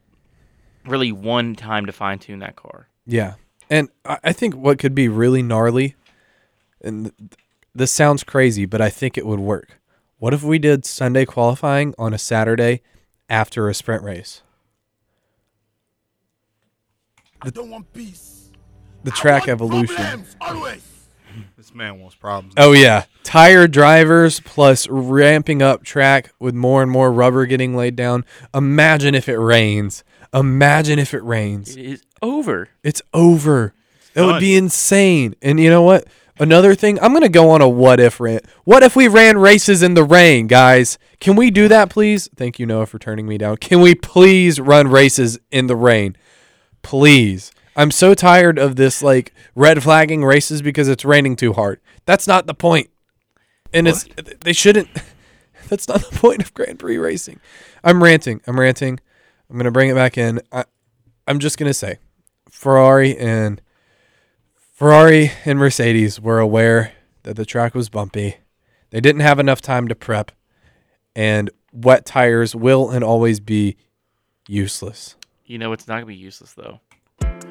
really 0.88 1.12
one 1.12 1.54
time 1.54 1.86
to 1.86 1.92
fine 1.92 2.18
tune 2.18 2.40
that 2.40 2.56
car. 2.56 2.88
Yeah. 3.06 3.34
And 3.70 3.88
I 4.04 4.18
I 4.24 4.32
think 4.32 4.54
what 4.54 4.78
could 4.78 4.94
be 4.94 5.08
really 5.08 5.42
gnarly, 5.42 5.94
and 6.82 7.12
this 7.74 7.92
sounds 7.92 8.24
crazy, 8.24 8.66
but 8.66 8.80
I 8.80 8.90
think 8.90 9.16
it 9.16 9.26
would 9.26 9.40
work. 9.40 9.80
What 10.18 10.34
if 10.34 10.42
we 10.42 10.58
did 10.58 10.84
Sunday 10.84 11.24
qualifying 11.24 11.94
on 11.96 12.12
a 12.12 12.18
Saturday 12.18 12.82
after 13.28 13.68
a 13.68 13.74
sprint 13.74 14.02
race? 14.02 14.42
I 17.40 17.50
don't 17.50 17.70
want 17.70 17.92
peace. 17.92 18.50
The 19.04 19.12
track 19.12 19.48
evolution. 19.48 20.24
This 21.56 21.74
man 21.74 22.00
wants 22.00 22.16
problems. 22.16 22.54
Oh 22.56 22.72
yeah, 22.72 23.04
tire 23.22 23.66
drivers 23.66 24.40
plus 24.40 24.88
ramping 24.88 25.60
up 25.60 25.84
track 25.84 26.32
with 26.38 26.54
more 26.54 26.82
and 26.82 26.90
more 26.90 27.12
rubber 27.12 27.46
getting 27.46 27.76
laid 27.76 27.94
down. 27.94 28.24
Imagine 28.54 29.14
if 29.14 29.28
it 29.28 29.38
rains. 29.38 30.02
Imagine 30.34 30.98
if 30.98 31.14
it 31.14 31.22
rains. 31.22 31.76
It 31.76 31.84
is 31.84 32.02
over. 32.22 32.68
It's 32.82 33.02
over. 33.14 33.72
It 34.14 34.22
would 34.22 34.40
be 34.40 34.56
insane. 34.56 35.34
And 35.42 35.60
you 35.60 35.70
know 35.70 35.82
what? 35.82 36.06
Another 36.40 36.74
thing, 36.74 37.00
I'm 37.00 37.12
gonna 37.12 37.28
go 37.28 37.50
on 37.50 37.60
a 37.60 37.68
what 37.68 37.98
if 37.98 38.20
rant. 38.20 38.44
What 38.64 38.82
if 38.82 38.94
we 38.94 39.08
ran 39.08 39.38
races 39.38 39.82
in 39.82 39.94
the 39.94 40.04
rain, 40.04 40.46
guys? 40.46 40.98
Can 41.20 41.34
we 41.34 41.50
do 41.50 41.66
that, 41.68 41.90
please? 41.90 42.28
Thank 42.36 42.58
you, 42.58 42.66
Noah, 42.66 42.86
for 42.86 42.98
turning 42.98 43.26
me 43.26 43.38
down. 43.38 43.56
Can 43.56 43.80
we 43.80 43.94
please 43.94 44.60
run 44.60 44.88
races 44.88 45.38
in 45.50 45.66
the 45.66 45.74
rain? 45.74 46.16
Please. 46.82 47.50
I'm 47.74 47.90
so 47.90 48.14
tired 48.14 48.58
of 48.58 48.76
this 48.76 49.02
like 49.02 49.32
red 49.54 49.82
flagging 49.82 50.24
races 50.24 50.62
because 50.62 50.88
it's 50.88 51.04
raining 51.04 51.36
too 51.36 51.52
hard. 51.52 51.80
That's 52.06 52.26
not 52.26 52.46
the 52.46 52.54
point. 52.54 52.90
And 53.72 53.88
it's 53.88 54.06
they 54.40 54.52
shouldn't 54.52 54.88
that's 55.68 55.88
not 55.88 56.02
the 56.02 56.16
point 56.18 56.42
of 56.42 56.54
Grand 56.54 56.78
Prix 56.78 56.98
racing. 56.98 57.40
I'm 57.82 58.02
ranting. 58.02 58.40
I'm 58.46 58.58
ranting. 58.58 59.00
I'm 59.50 59.56
gonna 59.56 59.70
bring 59.70 59.90
it 59.90 59.94
back 59.94 60.18
in. 60.18 60.40
I, 60.52 60.64
I'm 61.26 61.38
just 61.38 61.58
gonna 61.58 61.74
say, 61.74 61.98
Ferrari 62.50 63.16
and 63.16 63.60
Ferrari 64.56 65.32
and 65.44 65.58
Mercedes 65.58 66.20
were 66.20 66.38
aware 66.38 66.92
that 67.22 67.36
the 67.36 67.44
track 67.44 67.74
was 67.74 67.88
bumpy. 67.88 68.36
They 68.90 69.00
didn't 69.00 69.22
have 69.22 69.38
enough 69.38 69.60
time 69.60 69.88
to 69.88 69.94
prep, 69.94 70.32
and 71.14 71.50
wet 71.72 72.06
tires 72.06 72.54
will 72.54 72.90
and 72.90 73.02
always 73.02 73.40
be 73.40 73.76
useless. 74.46 75.16
You 75.44 75.58
know 75.58 75.72
it's 75.72 75.88
not 75.88 75.96
gonna 75.96 76.06
be 76.06 76.14
useless 76.14 76.52
though. 76.52 76.80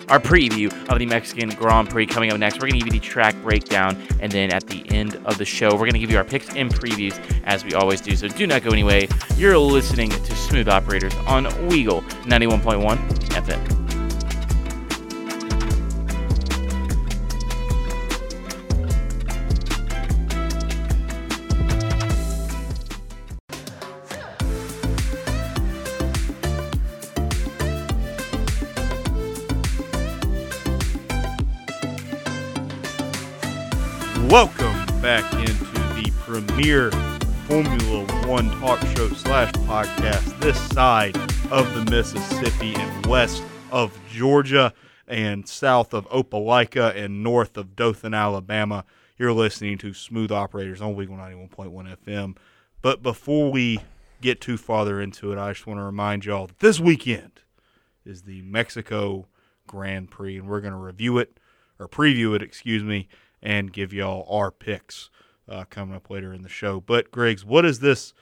Our 0.09 0.19
preview 0.19 0.71
of 0.89 0.99
the 0.99 1.05
Mexican 1.05 1.49
Grand 1.49 1.89
Prix 1.89 2.05
coming 2.05 2.31
up 2.31 2.39
next. 2.39 2.61
We're 2.61 2.69
gonna 2.69 2.79
give 2.79 2.93
you 2.93 2.99
the 2.99 3.05
track 3.05 3.35
breakdown, 3.41 3.97
and 4.21 4.31
then 4.31 4.53
at 4.53 4.65
the 4.67 4.89
end 4.89 5.19
of 5.25 5.37
the 5.37 5.43
show, 5.43 5.75
we're 5.75 5.85
gonna 5.85 5.99
give 5.99 6.09
you 6.09 6.17
our 6.17 6.23
picks 6.23 6.49
and 6.55 6.73
previews 6.73 7.19
as 7.43 7.65
we 7.65 7.73
always 7.73 7.99
do. 7.99 8.15
So 8.15 8.29
do 8.29 8.47
not 8.47 8.63
go 8.63 8.71
anyway. 8.71 9.09
You're 9.35 9.57
listening 9.57 10.09
to 10.09 10.35
Smooth 10.35 10.69
Operators 10.69 11.13
on 11.27 11.45
Weagle 11.69 12.03
91.1 12.25 12.97
FM. 13.31 13.86
Welcome 34.29 35.01
back 35.01 35.33
into 35.35 35.63
the 35.95 36.11
premier 36.19 36.91
Formula 37.47 38.03
One 38.27 38.49
talk 38.59 38.77
show 38.87 39.07
slash 39.07 39.53
podcast 39.53 40.37
this 40.41 40.59
side 40.71 41.15
of 41.49 41.73
the 41.73 41.89
Mississippi 41.89 42.75
and 42.75 43.05
west 43.05 43.41
of 43.71 43.97
Georgia 44.11 44.73
and 45.07 45.47
south 45.47 45.93
of 45.93 46.09
Opelika 46.09 46.93
and 46.93 47.23
north 47.23 47.55
of 47.55 47.77
Dothan, 47.77 48.13
Alabama. 48.13 48.83
You're 49.17 49.31
listening 49.31 49.77
to 49.77 49.93
Smooth 49.93 50.33
Operators 50.33 50.81
on 50.81 50.97
Weagle 50.97 51.17
91.1 51.17 51.97
FM. 52.05 52.35
But 52.81 53.01
before 53.01 53.49
we 53.49 53.79
get 54.19 54.41
too 54.41 54.57
farther 54.57 54.99
into 54.99 55.31
it, 55.31 55.37
I 55.37 55.53
just 55.53 55.65
want 55.65 55.79
to 55.79 55.85
remind 55.85 56.25
y'all 56.25 56.47
that 56.47 56.59
this 56.59 56.81
weekend 56.81 57.39
is 58.03 58.23
the 58.23 58.41
Mexico 58.41 59.29
Grand 59.67 60.11
Prix, 60.11 60.37
and 60.37 60.49
we're 60.49 60.59
going 60.59 60.73
to 60.73 60.79
review 60.79 61.17
it 61.17 61.39
or 61.79 61.87
preview 61.87 62.35
it, 62.35 62.41
excuse 62.41 62.83
me, 62.83 63.07
and 63.41 63.71
give 63.71 63.93
y'all 63.93 64.25
our 64.29 64.51
picks 64.51 65.09
uh, 65.49 65.63
coming 65.69 65.95
up 65.95 66.09
later 66.09 66.33
in 66.33 66.41
the 66.41 66.49
show. 66.49 66.79
But 66.79 67.11
Griggs, 67.11 67.45
what 67.45 67.65
is 67.65 67.79
this 67.79 68.13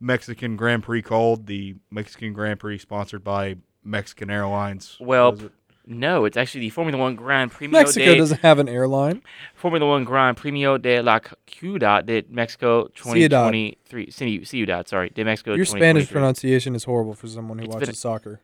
Mexican 0.00 0.56
Grand 0.56 0.82
Prix 0.82 1.02
called? 1.02 1.46
The 1.46 1.76
Mexican 1.90 2.32
Grand 2.32 2.60
Prix 2.60 2.78
sponsored 2.78 3.22
by 3.24 3.56
Mexican 3.82 4.30
Airlines. 4.30 4.96
Well, 5.00 5.34
it? 5.34 5.52
no, 5.86 6.24
it's 6.24 6.36
actually 6.36 6.62
the 6.62 6.70
Formula 6.70 6.98
One 6.98 7.14
Grand 7.14 7.52
Premio 7.52 7.70
Mexico 7.72 8.06
de 8.06 8.16
doesn't 8.18 8.40
have 8.40 8.58
an 8.58 8.68
airline. 8.68 9.22
Formula 9.54 9.86
One 9.86 10.04
Grand 10.04 10.36
Premio 10.36 10.80
de 10.80 11.00
la 11.00 11.20
Ciudad 11.46 12.04
de 12.06 12.24
Mexico 12.28 12.88
2023. 12.94 14.14
Ciudad. 14.14 14.46
Ciudad, 14.46 14.88
sorry, 14.88 15.10
de 15.10 15.24
Mexico. 15.24 15.54
Your 15.54 15.64
Spanish 15.66 16.10
pronunciation 16.10 16.74
is 16.74 16.84
horrible 16.84 17.14
for 17.14 17.28
someone 17.28 17.58
who 17.58 17.64
It's 17.64 17.74
been 17.74 17.80
watches 17.80 17.96
a- 17.96 18.00
soccer. 18.00 18.40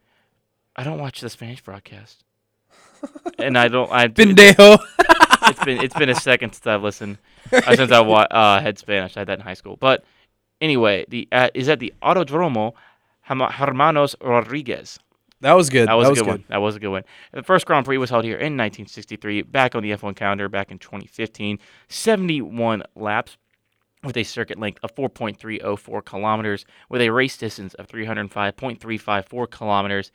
I 0.77 0.85
don't 0.85 0.99
watch 1.01 1.21
the 1.21 1.29
Spanish 1.29 1.63
broadcast, 1.63 2.25
and 3.39 3.59
I 3.59 3.69
don't. 3.69 3.91
I've 3.91 4.15
Pendejo. 4.15 4.79
it's 5.43 5.65
been 5.65 5.81
it's 5.81 5.95
been 5.95 6.09
a 6.09 6.15
second 6.15 6.53
since 6.53 6.67
I've 6.67 6.83
listened 6.83 7.19
uh, 7.53 7.77
since 7.77 7.93
I 7.93 8.01
wa- 8.01 8.27
uh, 8.31 8.61
had 8.61 8.79
Spanish. 8.79 9.17
I 9.17 9.21
had 9.21 9.29
that 9.29 9.39
in 9.39 9.45
high 9.45 9.55
school. 9.55 9.77
But 9.77 10.05
anyway, 10.61 11.05
the 11.09 11.29
uh, 11.33 11.49
is 11.55 11.69
at 11.69 11.79
the 11.81 11.93
Autodromo 12.03 12.75
Hermanos 13.23 14.17
Rodriguez. 14.21 14.99
That 15.41 15.55
was 15.55 15.71
good. 15.71 15.89
That 15.89 15.95
was 15.95 16.11
a 16.11 16.15
good, 16.15 16.27
one. 16.27 16.45
That 16.49 16.59
was 16.59 16.77
a 16.77 16.81
good 16.81 16.91
one. 16.91 17.05
The 17.33 17.43
first 17.43 17.65
Grand 17.65 17.87
Prix 17.87 17.97
was 17.97 18.11
held 18.11 18.25
here 18.25 18.37
in 18.37 18.59
1963, 18.59 19.43
back 19.43 19.75
on 19.75 19.83
the 19.83 19.91
F1 19.93 20.15
calendar 20.15 20.51
back 20.51 20.71
in 20.71 20.79
2015. 20.79 21.59
71 21.89 22.83
laps 22.95 23.39
with 24.05 24.17
a 24.19 24.23
circuit 24.23 24.59
length 24.59 24.81
of 24.83 24.95
4.304 24.95 26.05
kilometers, 26.05 26.65
with 26.91 27.01
a 27.01 27.11
race 27.11 27.37
distance 27.39 27.73
of 27.75 27.87
305.354 27.89 29.51
kilometers. 29.51 30.13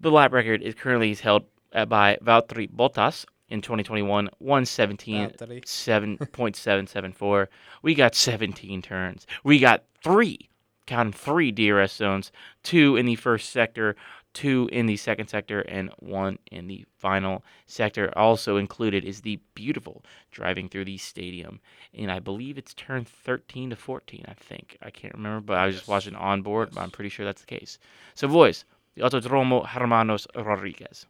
The 0.00 0.10
lap 0.10 0.32
record 0.32 0.62
is 0.62 0.74
currently 0.74 1.14
held 1.14 1.44
uh, 1.72 1.84
by 1.84 2.18
Valtteri 2.22 2.68
Bottas 2.70 3.26
in 3.48 3.60
2021, 3.60 4.28
117. 4.38 5.30
Valtteri. 5.30 5.64
7.774. 5.64 7.46
We 7.82 7.94
got 7.94 8.14
17 8.14 8.82
turns. 8.82 9.26
We 9.44 9.58
got 9.58 9.84
three, 10.02 10.48
counting 10.86 11.12
three 11.12 11.52
DRS 11.52 11.92
zones, 11.92 12.32
two 12.62 12.96
in 12.96 13.06
the 13.06 13.14
first 13.14 13.50
sector, 13.50 13.94
two 14.34 14.68
in 14.72 14.86
the 14.86 14.96
second 14.96 15.28
sector, 15.28 15.60
and 15.62 15.90
one 15.98 16.38
in 16.50 16.66
the 16.66 16.84
final 16.98 17.44
sector. 17.66 18.12
Also 18.16 18.56
included 18.56 19.04
is 19.04 19.20
the 19.20 19.38
beautiful 19.54 20.04
driving 20.30 20.68
through 20.68 20.84
the 20.84 20.98
stadium. 20.98 21.60
And 21.94 22.10
I 22.10 22.18
believe 22.18 22.58
it's 22.58 22.74
turn 22.74 23.04
13 23.04 23.70
to 23.70 23.76
14, 23.76 24.24
I 24.28 24.34
think. 24.34 24.76
I 24.82 24.90
can't 24.90 25.14
remember, 25.14 25.40
but 25.40 25.56
I 25.56 25.66
was 25.66 25.76
just 25.76 25.88
watching 25.88 26.14
on 26.14 26.42
board, 26.42 26.70
but 26.72 26.82
I'm 26.82 26.90
pretty 26.90 27.10
sure 27.10 27.24
that's 27.24 27.42
the 27.42 27.46
case. 27.58 27.78
So, 28.14 28.28
boys, 28.28 28.64
the 28.94 29.02
Autodromo 29.02 29.66
Hermanos 29.66 30.26
Rodriguez. 30.34 31.06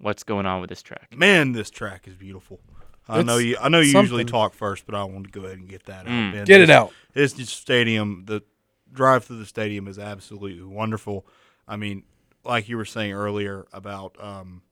What's 0.00 0.22
going 0.22 0.46
on 0.46 0.60
with 0.60 0.70
this 0.70 0.82
track? 0.82 1.14
Man, 1.16 1.52
this 1.52 1.70
track 1.70 2.06
is 2.06 2.14
beautiful. 2.14 2.60
I 3.08 3.20
It's 3.20 3.26
know 3.26 3.38
you. 3.38 3.56
I 3.60 3.68
know 3.68 3.80
you 3.80 3.98
usually 3.98 4.24
talk 4.24 4.54
first, 4.54 4.84
but 4.86 4.94
I 4.94 5.02
want 5.04 5.24
to 5.24 5.30
go 5.30 5.46
ahead 5.46 5.58
and 5.58 5.68
get 5.68 5.84
that 5.86 6.06
Mm. 6.06 6.28
out. 6.30 6.34
Ben. 6.34 6.44
Get 6.44 6.60
it 6.60 6.66
This- 6.66 6.76
out. 6.76 6.92
This 7.14 7.32
this 7.32 7.50
stadium, 7.50 8.24
the 8.26 8.42
drive 8.92 9.24
through 9.24 9.38
the 9.38 9.46
stadium 9.46 9.88
is 9.88 9.98
absolutely 9.98 10.62
wonderful. 10.62 11.26
I 11.66 11.76
mean, 11.76 12.04
like 12.44 12.68
you 12.68 12.76
were 12.76 12.84
saying 12.84 13.12
earlier 13.12 13.66
about 13.72 14.16
um, 14.22 14.62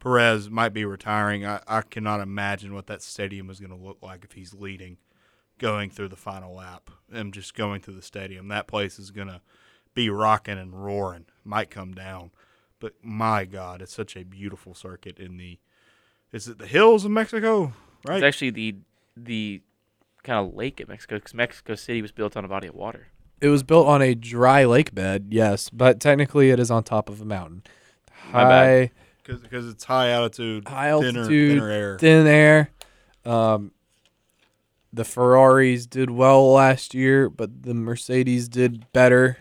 Perez 0.00 0.50
might 0.50 0.70
be 0.74 0.84
retiring. 0.84 1.46
I, 1.46 1.60
I 1.66 1.80
cannot 1.82 2.20
imagine 2.20 2.74
what 2.74 2.86
that 2.88 3.02
stadium 3.02 3.48
is 3.50 3.58
going 3.60 3.70
to 3.70 3.76
look 3.82 3.98
like 4.02 4.24
if 4.24 4.32
he's 4.32 4.52
leading, 4.52 4.98
going 5.58 5.90
through 5.90 6.08
the 6.08 6.16
final 6.16 6.54
lap 6.54 6.90
and 7.10 7.32
just 7.32 7.54
going 7.54 7.80
through 7.80 7.94
the 7.94 8.02
stadium. 8.02 8.48
That 8.48 8.66
place 8.66 8.98
is 8.98 9.10
going 9.10 9.28
to 9.28 9.40
be 9.94 10.10
rocking 10.10 10.58
and 10.58 10.84
roaring. 10.84 11.24
Might 11.44 11.70
come 11.70 11.92
down, 11.94 12.32
but 12.84 12.92
my 13.02 13.46
God, 13.46 13.80
it's 13.80 13.94
such 13.94 14.14
a 14.14 14.24
beautiful 14.24 14.74
circuit 14.74 15.18
in 15.18 15.38
the. 15.38 15.58
Is 16.32 16.48
it 16.48 16.58
the 16.58 16.66
hills 16.66 17.06
of 17.06 17.12
Mexico? 17.12 17.72
Right. 18.06 18.16
It's 18.16 18.22
actually 18.22 18.50
the 18.50 18.76
the 19.16 19.62
kind 20.22 20.46
of 20.46 20.54
lake 20.54 20.82
at 20.82 20.88
Mexico 20.88 21.16
because 21.16 21.32
Mexico 21.32 21.76
City 21.76 22.02
was 22.02 22.12
built 22.12 22.36
on 22.36 22.44
a 22.44 22.48
body 22.48 22.66
of 22.66 22.74
water. 22.74 23.06
It 23.40 23.48
was 23.48 23.62
built 23.62 23.86
on 23.86 24.02
a 24.02 24.14
dry 24.14 24.66
lake 24.66 24.94
bed, 24.94 25.28
yes, 25.30 25.70
but 25.70 25.98
technically 25.98 26.50
it 26.50 26.60
is 26.60 26.70
on 26.70 26.84
top 26.84 27.08
of 27.08 27.22
a 27.22 27.24
mountain. 27.24 27.62
High, 28.12 28.90
because 29.22 29.66
it's 29.66 29.84
high 29.84 30.10
altitude, 30.10 30.68
high 30.68 30.92
thinner, 31.00 31.20
altitude, 31.20 31.52
thinner 31.52 31.70
air. 31.70 31.98
thin 31.98 32.26
air. 32.26 32.70
Um, 33.24 33.72
the 34.92 35.06
Ferraris 35.06 35.86
did 35.86 36.10
well 36.10 36.52
last 36.52 36.92
year, 36.92 37.30
but 37.30 37.62
the 37.62 37.72
Mercedes 37.72 38.46
did 38.46 38.92
better. 38.92 39.38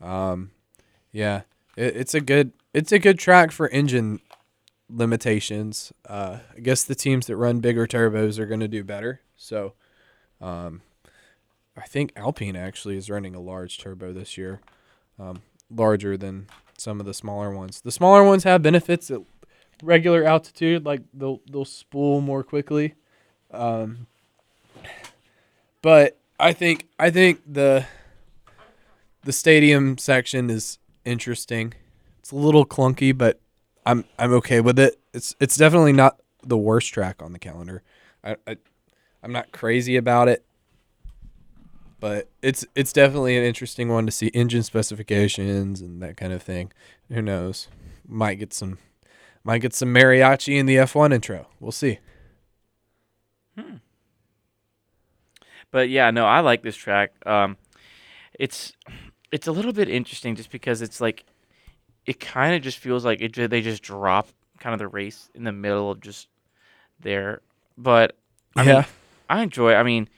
Um, 0.00 0.50
yeah, 1.12 1.42
it, 1.76 1.96
it's 1.98 2.14
a 2.14 2.20
good 2.20 2.50
it's 2.74 2.92
a 2.92 2.98
good 2.98 3.18
track 3.18 3.52
for 3.52 3.68
engine 3.68 4.20
limitations. 4.90 5.92
Uh, 6.06 6.40
I 6.54 6.60
guess 6.60 6.84
the 6.84 6.94
teams 6.94 7.28
that 7.28 7.36
run 7.36 7.60
bigger 7.60 7.86
turbos 7.86 8.38
are 8.38 8.46
going 8.46 8.60
to 8.60 8.68
do 8.68 8.84
better. 8.84 9.20
So, 9.36 9.74
um, 10.40 10.82
I 11.76 11.86
think 11.86 12.12
Alpine 12.16 12.56
actually 12.56 12.96
is 12.96 13.08
running 13.08 13.34
a 13.34 13.40
large 13.40 13.78
turbo 13.78 14.12
this 14.12 14.36
year, 14.36 14.60
um, 15.18 15.42
larger 15.70 16.16
than 16.16 16.48
some 16.76 17.00
of 17.00 17.06
the 17.06 17.14
smaller 17.14 17.50
ones. 17.50 17.80
The 17.80 17.90
smaller 17.92 18.22
ones 18.24 18.44
have 18.44 18.62
benefits 18.62 19.10
at 19.10 19.20
regular 19.82 20.24
altitude, 20.24 20.84
like 20.84 21.02
they'll 21.12 21.40
they'll 21.50 21.64
spool 21.64 22.20
more 22.20 22.42
quickly. 22.42 22.94
Um, 23.50 24.06
but 25.82 26.18
I 26.38 26.52
think 26.52 26.88
I 26.98 27.10
think 27.10 27.40
the 27.46 27.86
the 29.22 29.32
stadium 29.32 29.98
section 29.98 30.50
is 30.50 30.78
interesting. 31.04 31.74
It's 32.24 32.32
a 32.32 32.36
little 32.36 32.64
clunky, 32.64 33.14
but 33.16 33.38
I'm 33.84 34.06
I'm 34.18 34.32
okay 34.32 34.62
with 34.62 34.78
it. 34.78 34.98
It's 35.12 35.36
it's 35.40 35.58
definitely 35.58 35.92
not 35.92 36.22
the 36.42 36.56
worst 36.56 36.90
track 36.90 37.20
on 37.20 37.34
the 37.34 37.38
calendar. 37.38 37.82
I, 38.24 38.36
I 38.46 38.56
I'm 39.22 39.30
not 39.30 39.52
crazy 39.52 39.96
about 39.96 40.28
it, 40.28 40.42
but 42.00 42.30
it's 42.40 42.64
it's 42.74 42.94
definitely 42.94 43.36
an 43.36 43.44
interesting 43.44 43.90
one 43.90 44.06
to 44.06 44.10
see 44.10 44.28
engine 44.28 44.62
specifications 44.62 45.82
and 45.82 46.02
that 46.02 46.16
kind 46.16 46.32
of 46.32 46.42
thing. 46.42 46.72
Who 47.10 47.20
knows? 47.20 47.68
Might 48.08 48.36
get 48.36 48.54
some 48.54 48.78
might 49.44 49.58
get 49.58 49.74
some 49.74 49.92
mariachi 49.92 50.56
in 50.58 50.64
the 50.64 50.76
F1 50.76 51.12
intro. 51.12 51.48
We'll 51.60 51.72
see. 51.72 51.98
But 55.70 55.90
yeah, 55.90 56.10
no, 56.10 56.24
I 56.24 56.40
like 56.40 56.62
this 56.62 56.74
track. 56.74 57.12
Um, 57.26 57.58
it's 58.32 58.72
it's 59.30 59.46
a 59.46 59.52
little 59.52 59.74
bit 59.74 59.90
interesting 59.90 60.36
just 60.36 60.50
because 60.50 60.80
it's 60.80 61.02
like 61.02 61.26
it 62.06 62.20
kind 62.20 62.54
of 62.54 62.62
just 62.62 62.78
feels 62.78 63.04
like 63.04 63.20
it. 63.20 63.34
They 63.50 63.60
just 63.60 63.82
drop 63.82 64.28
kind 64.58 64.72
of 64.72 64.78
the 64.78 64.88
race 64.88 65.30
in 65.34 65.44
the 65.44 65.52
middle 65.52 65.90
of 65.90 66.00
just 66.00 66.28
there. 67.00 67.40
But 67.76 68.16
I 68.56 68.62
yeah. 68.64 68.74
mean, 68.74 68.84
I 69.28 69.42
enjoy. 69.42 69.74
I 69.74 69.82
mean, 69.82 70.08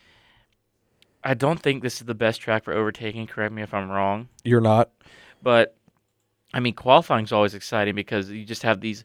I 1.24 1.34
don't 1.34 1.60
think 1.60 1.82
this 1.82 2.00
is 2.00 2.06
the 2.06 2.14
best 2.14 2.40
track 2.40 2.64
for 2.64 2.72
overtaking. 2.72 3.26
Correct 3.26 3.52
me 3.52 3.62
if 3.62 3.74
I'm 3.74 3.90
wrong. 3.90 4.28
You're 4.44 4.60
not. 4.60 4.90
But 5.42 5.76
I 6.54 6.60
mean, 6.60 6.74
qualifying 6.74 7.24
is 7.24 7.32
always 7.32 7.54
exciting 7.54 7.94
because 7.94 8.30
you 8.30 8.44
just 8.44 8.62
have 8.62 8.80
these 8.80 9.04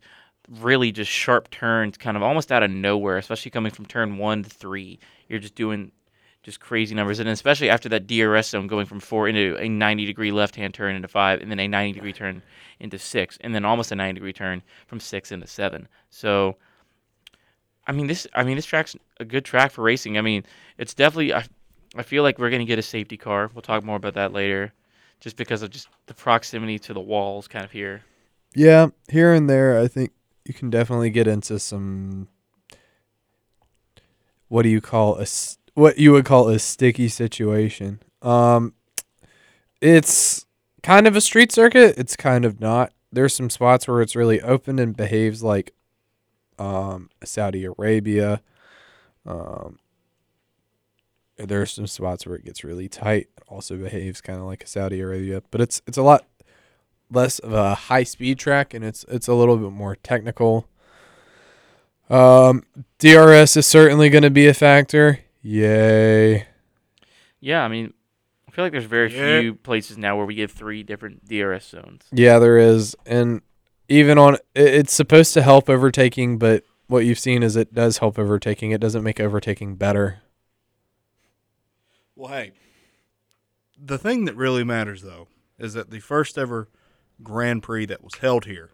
really 0.50 0.92
just 0.92 1.12
sharp 1.12 1.50
turns, 1.50 1.98
kind 1.98 2.18
of 2.18 2.24
almost 2.24 2.52
out 2.52 2.64
of 2.64 2.72
nowhere, 2.72 3.18
especially 3.18 3.52
coming 3.52 3.72
from 3.72 3.86
turn 3.86 4.18
one 4.18 4.44
to 4.44 4.50
three. 4.50 5.00
You're 5.30 5.40
just 5.40 5.56
doing 5.56 5.92
just 6.44 6.60
crazy 6.60 6.96
numbers, 6.96 7.20
and 7.20 7.30
especially 7.30 7.70
after 7.70 7.90
that 7.90 8.08
DRS 8.08 8.50
zone 8.50 8.68
going 8.68 8.86
from 8.86 9.00
four 9.00 9.28
into 9.28 9.58
a 9.58 9.70
90 9.70 10.06
degree 10.06 10.32
left 10.32 10.56
hand 10.56 10.74
turn 10.74 10.96
into 10.96 11.08
five, 11.08 11.42
and 11.42 11.52
then 11.52 11.60
a 11.60 11.68
90 11.68 11.94
degree 11.94 12.14
turn 12.14 12.42
into 12.80 12.98
six, 12.98 13.38
and 13.42 13.54
then 13.54 13.66
almost 13.66 13.92
a 13.92 13.96
90 13.96 14.14
degree 14.16 14.34
turn 14.34 14.62
from 14.88 15.00
six 15.00 15.32
into 15.32 15.48
seven. 15.48 15.88
So. 16.10 16.58
I 17.88 17.94
mean 17.94 18.06
this. 18.06 18.28
I 18.36 18.44
mean 18.44 18.58
this 18.58 18.68
track's 18.68 18.96
a 19.20 19.26
good 19.26 19.44
track 19.44 19.72
for 19.72 19.82
racing. 19.82 20.20
I 20.20 20.22
mean 20.22 20.46
it's 20.78 20.94
definitely. 20.94 21.34
I, 21.34 21.44
I 21.96 22.04
feel 22.04 22.22
like 22.22 22.38
we're 22.38 22.52
gonna 22.52 22.64
get 22.64 22.78
a 22.78 22.84
safety 22.84 23.18
car. 23.18 23.50
We'll 23.54 23.64
talk 23.64 23.84
more 23.84 23.96
about 23.96 24.14
that 24.14 24.32
later, 24.32 24.72
just 25.20 25.36
because 25.36 25.64
of 25.64 25.72
just 25.72 25.88
the 26.06 26.14
proximity 26.14 26.78
to 26.80 26.94
the 26.94 27.02
walls, 27.02 27.48
kind 27.48 27.66
of 27.66 27.72
here. 27.72 28.04
Yeah, 28.54 28.90
here 29.10 29.34
and 29.34 29.50
there, 29.50 29.80
I 29.80 29.88
think 29.88 30.12
you 30.46 30.54
can 30.54 30.70
definitely 30.70 31.10
get 31.10 31.28
into 31.28 31.60
some. 31.60 32.28
What 34.48 34.64
do 34.64 34.70
you 34.70 34.82
call 34.82 35.16
a 35.18 35.26
what 35.74 35.98
you 35.98 36.12
would 36.12 36.26
call 36.26 36.50
a 36.50 36.60
sticky 36.60 37.08
situation? 37.08 38.00
Um, 38.22 38.74
it's 39.82 40.46
kind 40.84 41.08
of 41.08 41.16
a 41.16 41.22
street 41.22 41.52
circuit. 41.52 41.96
It's 41.98 42.16
kind 42.16 42.46
of 42.46 42.60
not. 42.60 42.94
There's 43.12 43.36
some 43.36 43.50
spots 43.50 43.88
where 43.88 44.02
it's 44.02 44.16
really 44.16 44.42
open 44.42 44.80
and 44.80 44.96
behaves 44.96 45.44
like, 45.44 45.74
um, 46.58 47.10
Saudi 47.24 47.66
Arabia. 47.66 48.42
Um, 49.26 49.80
there's 51.38 51.72
some 51.72 51.88
spots 51.88 52.26
where 52.26 52.36
it 52.36 52.46
gets 52.46 52.64
really 52.64 52.88
tight. 52.88 53.30
It 53.38 53.44
also 53.48 53.78
behaves 53.78 54.22
kind 54.22 54.40
of 54.40 54.46
like 54.46 54.68
Saudi 54.68 55.02
Arabia, 55.02 55.42
but 55.52 55.62
it's 55.62 55.82
it's 55.88 55.98
a 55.98 56.04
lot 56.04 56.26
less 57.10 57.40
of 57.40 57.52
a 57.54 57.76
high 57.76 58.04
speed 58.04 58.40
track 58.40 58.74
and 58.74 58.86
it's 58.86 59.04
it's 59.08 59.28
a 59.28 59.34
little 59.34 59.58
bit 59.58 59.72
more 59.72 59.96
technical. 59.98 60.68
Um, 62.10 62.64
DRS 63.00 63.58
is 63.58 63.66
certainly 63.66 64.10
going 64.10 64.24
to 64.24 64.30
be 64.30 64.48
a 64.48 64.54
factor. 64.54 65.20
Yay! 65.42 66.46
Yeah, 67.40 67.64
I 67.64 67.68
mean, 67.68 67.94
I 68.48 68.52
feel 68.52 68.66
like 68.66 68.72
there's 68.72 68.86
very 68.86 69.14
Yeah. 69.14 69.40
few 69.42 69.56
places 69.56 69.98
now 69.98 70.16
where 70.18 70.26
we 70.26 70.36
get 70.36 70.52
three 70.52 70.84
different 70.84 71.26
DRS 71.28 71.68
zones. 71.68 72.04
Yeah, 72.12 72.38
there 72.40 72.58
is, 72.58 72.96
and 73.06 73.42
even 73.90 74.18
on 74.18 74.36
it- 74.36 74.42
it's 74.56 74.94
supposed 74.94 75.34
to 75.34 75.42
help 75.42 75.70
overtaking, 75.70 76.38
but 76.38 76.64
what 76.88 77.06
you've 77.06 77.20
seen 77.20 77.42
is 77.44 77.56
it 77.56 77.74
does 77.74 77.98
help 78.00 78.20
overtaking. 78.20 78.72
It 78.72 78.82
doesn't 78.82 79.04
make 79.04 79.20
overtaking 79.20 79.76
better. 79.76 80.20
Well, 82.16 82.32
hey, 82.32 82.52
the 83.84 83.98
thing 83.98 84.26
that 84.26 84.36
really 84.36 84.64
matters 84.64 85.02
though 85.02 85.28
is 85.58 85.74
that 85.74 85.90
the 85.90 86.00
first 86.00 86.38
ever 86.38 86.68
Grand 87.24 87.64
Prix 87.64 87.86
that 87.88 88.04
was 88.04 88.16
held 88.16 88.46
here, 88.46 88.72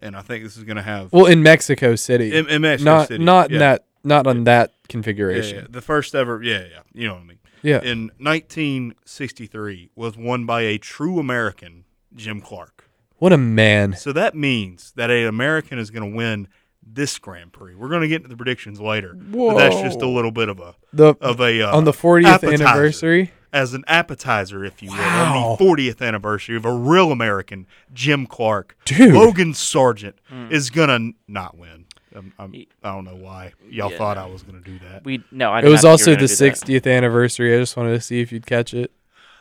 and 0.00 0.16
I 0.16 0.22
think 0.22 0.44
this 0.44 0.56
is 0.56 0.64
going 0.64 0.76
to 0.76 0.82
have 0.82 1.12
Well, 1.12 1.26
in 1.26 1.42
Mexico 1.42 1.96
City, 1.96 2.32
in, 2.34 2.48
in 2.48 2.62
Mexico 2.62 2.90
not 2.90 3.08
City, 3.08 3.24
not 3.24 3.46
in 3.48 3.54
yeah. 3.54 3.58
that 3.58 3.84
not 4.06 4.26
on 4.26 4.44
that 4.44 4.72
configuration. 4.88 5.58
yeah, 5.58 5.66
the 5.68 5.82
first 5.82 6.14
ever, 6.14 6.42
yeah, 6.42 6.60
yeah, 6.70 6.80
you 6.94 7.06
know 7.08 7.14
what 7.14 7.22
I 7.22 7.26
mean. 7.26 7.38
Yeah, 7.62 7.80
In 7.82 8.10
1963, 8.18 9.90
was 9.94 10.16
won 10.16 10.46
by 10.46 10.62
a 10.62 10.78
true 10.78 11.18
American, 11.18 11.84
Jim 12.14 12.40
Clark. 12.40 12.88
what 13.18 13.32
a 13.32 13.36
man! 13.38 13.94
So 13.94 14.12
that 14.12 14.34
means 14.34 14.92
that 14.96 15.10
an 15.10 15.26
American 15.26 15.78
is 15.78 15.90
going 15.90 16.08
to 16.10 16.16
win 16.16 16.48
this 16.86 17.18
Grand 17.18 17.52
Prix. 17.52 17.74
We're 17.74 17.88
going 17.88 18.02
to 18.02 18.08
get 18.08 18.16
into 18.16 18.28
the 18.28 18.36
predictions 18.36 18.80
later, 18.80 19.14
but 19.14 19.56
that's 19.56 19.80
just 19.80 20.00
a 20.02 20.06
little 20.08 20.30
bit 20.30 20.48
of 20.48 20.60
a 20.60 20.74
The 20.92 21.14
of 21.20 21.40
a 21.40 21.62
uh, 21.62 21.76
on 21.76 21.84
the 21.84 21.92
40th 21.92 22.26
appetizer. 22.26 22.62
anniversary. 22.64 23.32
as 23.52 23.74
an 23.74 23.82
appetizer, 23.88 24.64
if 24.64 24.82
you 24.82 24.90
will, 24.90 25.00
on 25.00 25.56
the 25.58 25.64
40th 25.64 26.00
anniversary 26.06 26.56
of 26.56 26.64
a 26.64 26.72
real 26.72 27.10
American, 27.10 27.66
Jim 27.92 28.26
Clark. 28.26 28.76
Dude. 28.84 29.14
Logan 29.14 29.52
Sargeant 29.54 30.14
is 30.50 30.70
gonna 30.70 31.10
not 31.26 31.56
win. 31.58 31.85
Um, 32.16 32.32
I'm, 32.38 32.54
I 32.82 32.92
don't 32.94 33.04
know 33.04 33.16
why 33.16 33.52
y'all 33.68 33.90
Yeah, 33.92 33.98
thought. 33.98 34.16
I 34.18 34.26
was 34.26 34.42
gonna 34.42 34.60
do 34.60 34.78
that. 34.80 35.04
We 35.04 35.22
no, 35.30 35.50
I 35.52 35.58
It 35.58 35.62
did 35.62 35.68
was 35.70 35.82
not 35.84 35.98
think 35.98 36.08
also 36.08 36.10
the 36.12 36.16
gonna 36.16 36.26
do 36.28 36.80
that. 36.80 36.84
60th 36.86 36.96
anniversary. 36.96 37.54
I 37.54 37.58
just 37.58 37.76
wanted 37.76 37.92
to 37.92 38.00
see 38.00 38.20
if 38.20 38.32
you'd 38.32 38.46
catch 38.46 38.72
it. 38.74 38.90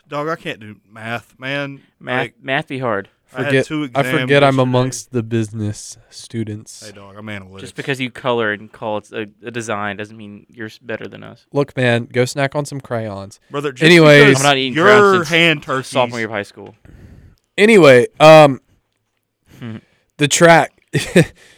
Dog, 0.07 0.27
I 0.27 0.35
can't 0.35 0.59
do 0.59 0.75
math, 0.89 1.39
man. 1.39 1.81
Math, 1.99 2.21
Like, 2.21 2.35
math 2.41 2.67
be 2.67 2.79
hard. 2.79 3.09
I 3.33 3.37
had 3.39 3.45
Forget 3.47 3.65
two 3.65 3.81
I 3.95 3.99
exams 4.01 4.21
forget 4.21 4.43
I'm 4.43 4.59
amongst 4.59 5.11
the 5.11 5.23
business 5.23 5.97
students. 6.09 6.85
Hey, 6.85 6.91
dog, 6.93 7.15
I'm 7.17 7.25
analytics. 7.25 7.59
Just 7.61 7.75
because 7.75 7.99
you 7.99 8.09
color 8.11 8.51
and 8.53 8.71
call 8.71 8.99
it 8.99 9.11
a, 9.11 9.21
a 9.43 9.51
design 9.51 9.97
doesn't 9.97 10.15
mean 10.15 10.45
you're 10.49 10.69
better 10.81 11.07
than 11.07 11.23
us. 11.23 11.45
Look, 11.51 11.75
man, 11.75 12.05
go 12.05 12.23
snack 12.25 12.55
on 12.55 12.65
some 12.65 12.79
crayons. 12.79 13.39
brother. 13.51 13.71
Just 13.71 13.83
Anyways- 13.83 14.25
because 14.25 14.39
I'm 14.41 14.43
not 14.47 14.57
eating 14.57 14.73
your 14.73 14.85
crayons 14.85 15.29
hand 15.29 15.63
turkeys. 15.63 15.87
Sophomore 15.87 16.19
year 16.19 16.27
of 16.27 16.31
high 16.31 16.43
school. 16.43 16.75
Anyway, 17.57 18.07
um, 18.19 18.61
Hmm. 19.59 19.77
the 20.17 20.27
track, 20.27 20.81
it, 20.93 21.33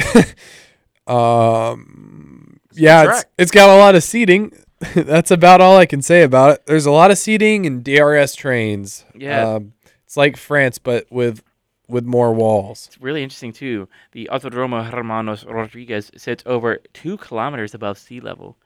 um, 1.06 2.60
yeah, 2.72 3.10
it's, 3.10 3.24
it's 3.38 3.50
got 3.50 3.68
a 3.68 3.76
lot 3.76 3.94
of 3.94 4.02
seating. 4.02 4.52
That's 4.94 5.30
about 5.30 5.60
all 5.60 5.76
I 5.76 5.86
can 5.86 6.02
say 6.02 6.22
about 6.22 6.52
it. 6.52 6.66
There's 6.66 6.86
a 6.86 6.90
lot 6.90 7.10
of 7.10 7.18
seating 7.18 7.66
and 7.66 7.84
DRS 7.84 8.34
trains. 8.34 9.04
Yeah. 9.14 9.54
um, 9.54 9.72
it's 10.04 10.16
like 10.16 10.36
France, 10.36 10.78
but 10.78 11.06
with 11.10 11.42
with 11.88 12.04
more 12.04 12.32
walls. 12.32 12.86
It's 12.86 13.00
really 13.00 13.22
interesting 13.22 13.52
too. 13.52 13.88
The 14.12 14.28
Autodromo 14.32 14.88
Hermanos 14.88 15.44
Rodriguez 15.44 16.10
sits 16.16 16.42
over 16.46 16.78
two 16.94 17.16
kilometers 17.16 17.74
above 17.74 17.98
sea 17.98 18.20
level, 18.20 18.56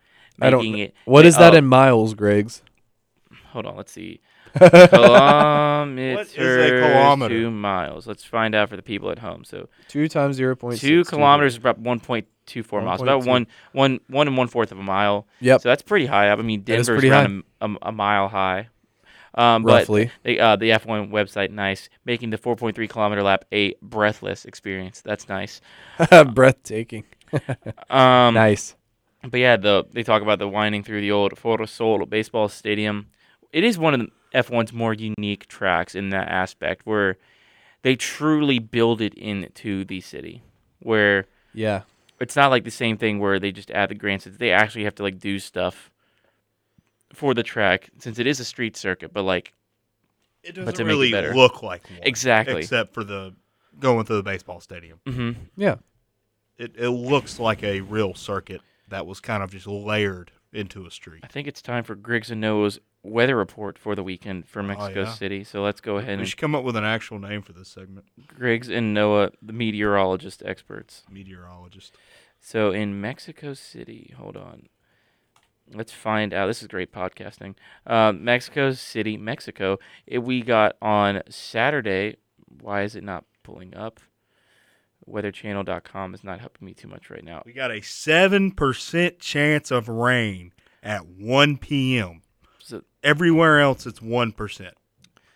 I 0.40 0.50
don't. 0.50 0.74
it. 0.76 0.94
What 1.04 1.26
is 1.26 1.36
that 1.38 1.54
oh, 1.54 1.58
in 1.58 1.66
miles, 1.66 2.14
Griggs? 2.14 2.62
Hold 3.50 3.66
on, 3.66 3.76
let's 3.76 3.92
see. 3.92 4.20
Kilometers. 4.58 6.16
What 6.16 6.26
is 6.38 6.70
a 6.72 6.80
kilometer? 6.80 7.34
Two 7.34 7.50
miles. 7.50 8.06
Let's 8.06 8.24
find 8.24 8.54
out 8.54 8.68
for 8.68 8.76
the 8.76 8.82
people 8.82 9.10
at 9.10 9.18
home. 9.18 9.44
So 9.44 9.68
Two 9.88 10.08
times 10.08 10.36
zero 10.36 10.56
point 10.56 10.80
two 10.80 11.04
kilometers 11.04 11.54
is 11.54 11.58
about 11.58 11.78
one 11.78 12.00
point 12.00 12.26
two 12.46 12.62
four 12.62 12.82
miles. 12.82 13.02
About 13.02 13.22
1.2. 13.22 13.26
one 13.26 13.46
one 13.72 14.00
one 14.08 14.28
and 14.28 14.36
one 14.36 14.48
fourth 14.48 14.72
of 14.72 14.78
a 14.78 14.82
mile. 14.82 15.26
Yep. 15.40 15.62
So 15.62 15.68
that's 15.68 15.82
pretty 15.82 16.06
high 16.06 16.28
up. 16.30 16.38
I 16.38 16.42
mean, 16.42 16.64
That 16.64 16.78
is 16.80 16.86
Denver's 16.86 17.04
around 17.04 17.44
a, 17.60 17.66
a, 17.66 17.76
a 17.82 17.92
mile 17.92 18.28
high. 18.28 18.68
Um, 19.36 19.64
but 19.64 19.80
Roughly. 19.80 20.12
they, 20.22 20.38
uh, 20.38 20.54
the 20.54 20.70
F1 20.70 21.10
website, 21.10 21.50
nice, 21.50 21.88
making 22.04 22.30
the 22.30 22.38
4.3 22.38 22.88
kilometer 22.88 23.20
lap 23.20 23.44
a 23.50 23.74
breathless 23.82 24.44
experience. 24.44 25.00
That's 25.00 25.28
nice. 25.28 25.60
Breathtaking. 26.34 27.04
Um, 27.90 28.34
nice. 28.34 28.76
But 29.28 29.40
yeah, 29.40 29.56
the 29.56 29.84
they 29.90 30.04
talk 30.04 30.22
about 30.22 30.38
the 30.38 30.46
winding 30.48 30.84
through 30.84 31.00
the 31.00 31.10
old 31.10 31.36
Foro 31.36 31.66
Sol 31.66 32.04
baseball 32.06 32.48
stadium. 32.48 33.06
It 33.52 33.64
is 33.64 33.76
one 33.76 33.94
of 33.94 34.00
the 34.00 34.08
F1's 34.34 34.72
more 34.72 34.92
unique 34.94 35.46
tracks 35.46 35.94
in 35.94 36.08
that 36.10 36.28
aspect, 36.28 36.84
where 36.84 37.16
they 37.82 37.94
truly 37.96 38.58
build 38.58 39.00
it 39.00 39.14
into 39.14 39.84
the 39.84 40.00
city, 40.00 40.42
where 40.80 41.26
Yeah. 41.52 41.82
it's 42.20 42.34
not 42.36 42.50
like 42.50 42.64
the 42.64 42.70
same 42.70 42.96
thing 42.96 43.18
where 43.18 43.38
they 43.38 43.52
just 43.52 43.70
add 43.70 43.90
the 43.90 43.94
grandstands. 43.94 44.38
They 44.38 44.50
actually 44.52 44.84
have 44.84 44.94
to 44.96 45.02
like 45.02 45.18
do 45.20 45.38
stuff 45.38 45.90
for 47.12 47.34
the 47.34 47.42
track 47.42 47.90
since 47.98 48.18
it 48.18 48.26
is 48.26 48.40
a 48.40 48.44
street 48.44 48.76
circuit. 48.76 49.12
But 49.12 49.22
like, 49.22 49.52
It 50.42 50.52
doesn't 50.56 50.74
to 50.74 50.84
make 50.84 50.90
it 50.90 50.94
really 50.96 51.10
better. 51.12 51.34
look 51.34 51.62
like 51.62 51.88
one. 51.88 52.00
Exactly. 52.02 52.60
Except 52.62 52.92
for 52.94 53.04
the 53.04 53.34
going 53.78 54.04
through 54.04 54.16
the 54.16 54.22
baseball 54.22 54.60
stadium. 54.60 55.00
mm-hmm. 55.06 55.40
Yeah. 55.56 55.76
It, 56.58 56.74
it 56.76 56.90
looks 56.90 57.38
like 57.40 57.62
a 57.64 57.80
real 57.80 58.14
circuit 58.14 58.60
that 58.88 59.06
was 59.06 59.20
kind 59.20 59.42
of 59.42 59.50
just 59.50 59.66
layered 59.66 60.30
into 60.52 60.86
a 60.86 60.90
street. 60.90 61.20
I 61.24 61.26
think 61.26 61.48
it's 61.48 61.60
time 61.60 61.82
for 61.82 61.94
Griggs 61.96 62.30
and 62.30 62.40
Noah's 62.40 62.78
weather 63.04 63.36
report 63.36 63.78
for 63.78 63.94
the 63.94 64.02
weekend 64.02 64.48
for 64.48 64.62
Mexico 64.62 65.02
yeah. 65.02 65.12
City. 65.12 65.44
So 65.44 65.62
let's 65.62 65.80
go 65.80 65.98
ahead 65.98 66.16
We 66.16 66.22
and 66.22 66.28
should 66.28 66.38
come 66.38 66.54
up 66.54 66.64
with 66.64 66.74
an 66.74 66.84
actual 66.84 67.18
name 67.18 67.42
for 67.42 67.52
this 67.52 67.68
segment. 67.68 68.06
Griggs 68.26 68.68
and 68.68 68.94
Noah, 68.94 69.30
the 69.40 69.52
meteorologist 69.52 70.42
experts. 70.44 71.04
Meteorologist. 71.10 71.96
So 72.40 72.72
in 72.72 73.00
Mexico 73.00 73.54
City, 73.54 74.14
hold 74.16 74.36
on. 74.36 74.68
Let's 75.72 75.92
find 75.92 76.34
out. 76.34 76.46
This 76.46 76.60
is 76.60 76.68
great 76.68 76.92
podcasting. 76.92 77.54
Uh, 77.86 78.12
Mexico 78.12 78.72
City, 78.72 79.16
Mexico. 79.16 79.78
It, 80.06 80.18
we 80.18 80.42
got 80.42 80.76
on 80.82 81.22
Saturday. 81.28 82.16
Why 82.60 82.82
is 82.82 82.96
it 82.96 83.04
not 83.04 83.24
pulling 83.42 83.74
up? 83.74 84.00
Weatherchannel.com 85.08 86.14
is 86.14 86.24
not 86.24 86.40
helping 86.40 86.66
me 86.66 86.74
too 86.74 86.88
much 86.88 87.10
right 87.10 87.24
now. 87.24 87.42
We 87.44 87.52
got 87.52 87.70
a 87.70 87.80
seven 87.80 88.52
percent 88.52 89.18
chance 89.18 89.70
of 89.70 89.88
rain 89.88 90.52
at 90.82 91.06
one 91.06 91.56
p.m. 91.56 92.22
So, 93.04 93.10
Everywhere 93.10 93.60
else, 93.60 93.86
it's 93.86 94.00
one 94.02 94.32
percent. 94.32 94.74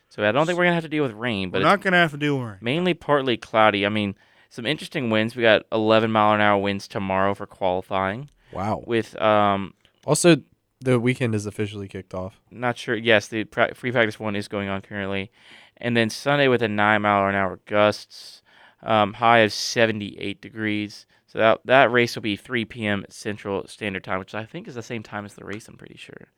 so 0.08 0.26
I 0.26 0.32
don't 0.32 0.46
think 0.46 0.58
we're 0.58 0.64
gonna 0.64 0.74
have 0.74 0.84
to 0.84 0.88
deal 0.88 1.02
with 1.02 1.12
rain, 1.12 1.50
but 1.50 1.58
We're 1.58 1.62
it's 1.62 1.70
not 1.70 1.80
gonna 1.82 1.96
have 1.98 2.12
to 2.12 2.16
do 2.16 2.42
rain. 2.42 2.56
mainly 2.60 2.94
partly 2.94 3.36
cloudy. 3.36 3.84
I 3.84 3.88
mean, 3.90 4.14
some 4.50 4.64
interesting 4.66 5.10
winds. 5.10 5.36
We 5.36 5.42
got 5.42 5.62
11 5.72 6.10
mile 6.10 6.34
an 6.34 6.40
hour 6.40 6.58
winds 6.60 6.88
tomorrow 6.88 7.34
for 7.34 7.46
qualifying. 7.46 8.30
Wow. 8.52 8.82
With 8.86 9.20
um, 9.20 9.74
Also, 10.06 10.36
the 10.80 10.98
weekend 10.98 11.34
is 11.34 11.44
officially 11.44 11.86
kicked 11.88 12.14
off. 12.14 12.40
not 12.50 12.78
sure. 12.78 12.94
Yes, 12.96 13.28
the 13.28 13.44
pra- 13.44 13.74
free 13.74 13.92
practice 13.92 14.18
one 14.18 14.34
is 14.36 14.48
going 14.48 14.68
on 14.70 14.80
currently, 14.80 15.30
and 15.76 15.94
then 15.96 16.08
Sunday 16.08 16.48
with 16.48 16.62
a 16.62 16.68
nine 16.68 17.02
mile 17.02 17.28
an 17.28 17.34
hour 17.34 17.60
gusts, 17.66 18.42
um, 18.82 19.14
high 19.14 19.40
of 19.40 19.52
78 19.52 20.40
degrees. 20.40 21.04
So 21.26 21.38
that 21.38 21.60
that 21.66 21.92
race 21.92 22.14
will 22.14 22.22
be 22.22 22.36
3 22.36 22.64
p.m. 22.64 23.04
Central 23.10 23.66
Standard 23.68 24.02
Time, 24.04 24.18
which 24.20 24.34
I 24.34 24.46
think 24.46 24.66
is 24.66 24.74
the 24.76 24.82
same 24.82 25.02
time 25.02 25.26
as 25.26 25.34
the 25.34 25.44
race. 25.44 25.68
I'm 25.68 25.76
pretty 25.76 25.98
sure. 25.98 26.28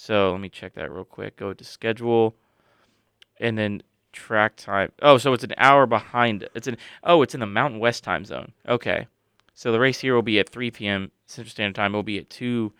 So 0.00 0.30
let 0.30 0.40
me 0.40 0.48
check 0.48 0.74
that 0.74 0.92
real 0.92 1.04
quick. 1.04 1.34
Go 1.34 1.52
to 1.52 1.64
schedule, 1.64 2.36
and 3.40 3.58
then 3.58 3.82
track 4.12 4.54
time. 4.54 4.92
Oh, 5.02 5.18
so 5.18 5.32
it's 5.32 5.42
an 5.42 5.54
hour 5.58 5.86
behind. 5.86 6.48
It's 6.54 6.68
an 6.68 6.76
oh, 7.02 7.22
it's 7.22 7.34
in 7.34 7.40
the 7.40 7.46
Mountain 7.46 7.80
West 7.80 8.04
time 8.04 8.24
zone. 8.24 8.52
Okay, 8.68 9.08
so 9.54 9.72
the 9.72 9.80
race 9.80 9.98
here 9.98 10.14
will 10.14 10.22
be 10.22 10.38
at 10.38 10.48
3 10.48 10.70
p.m. 10.70 11.10
Central 11.26 11.50
Standard 11.50 11.74
Time. 11.74 11.94
It 11.94 11.98
will 11.98 12.04
be 12.04 12.18
at 12.18 12.30
2 12.30 12.72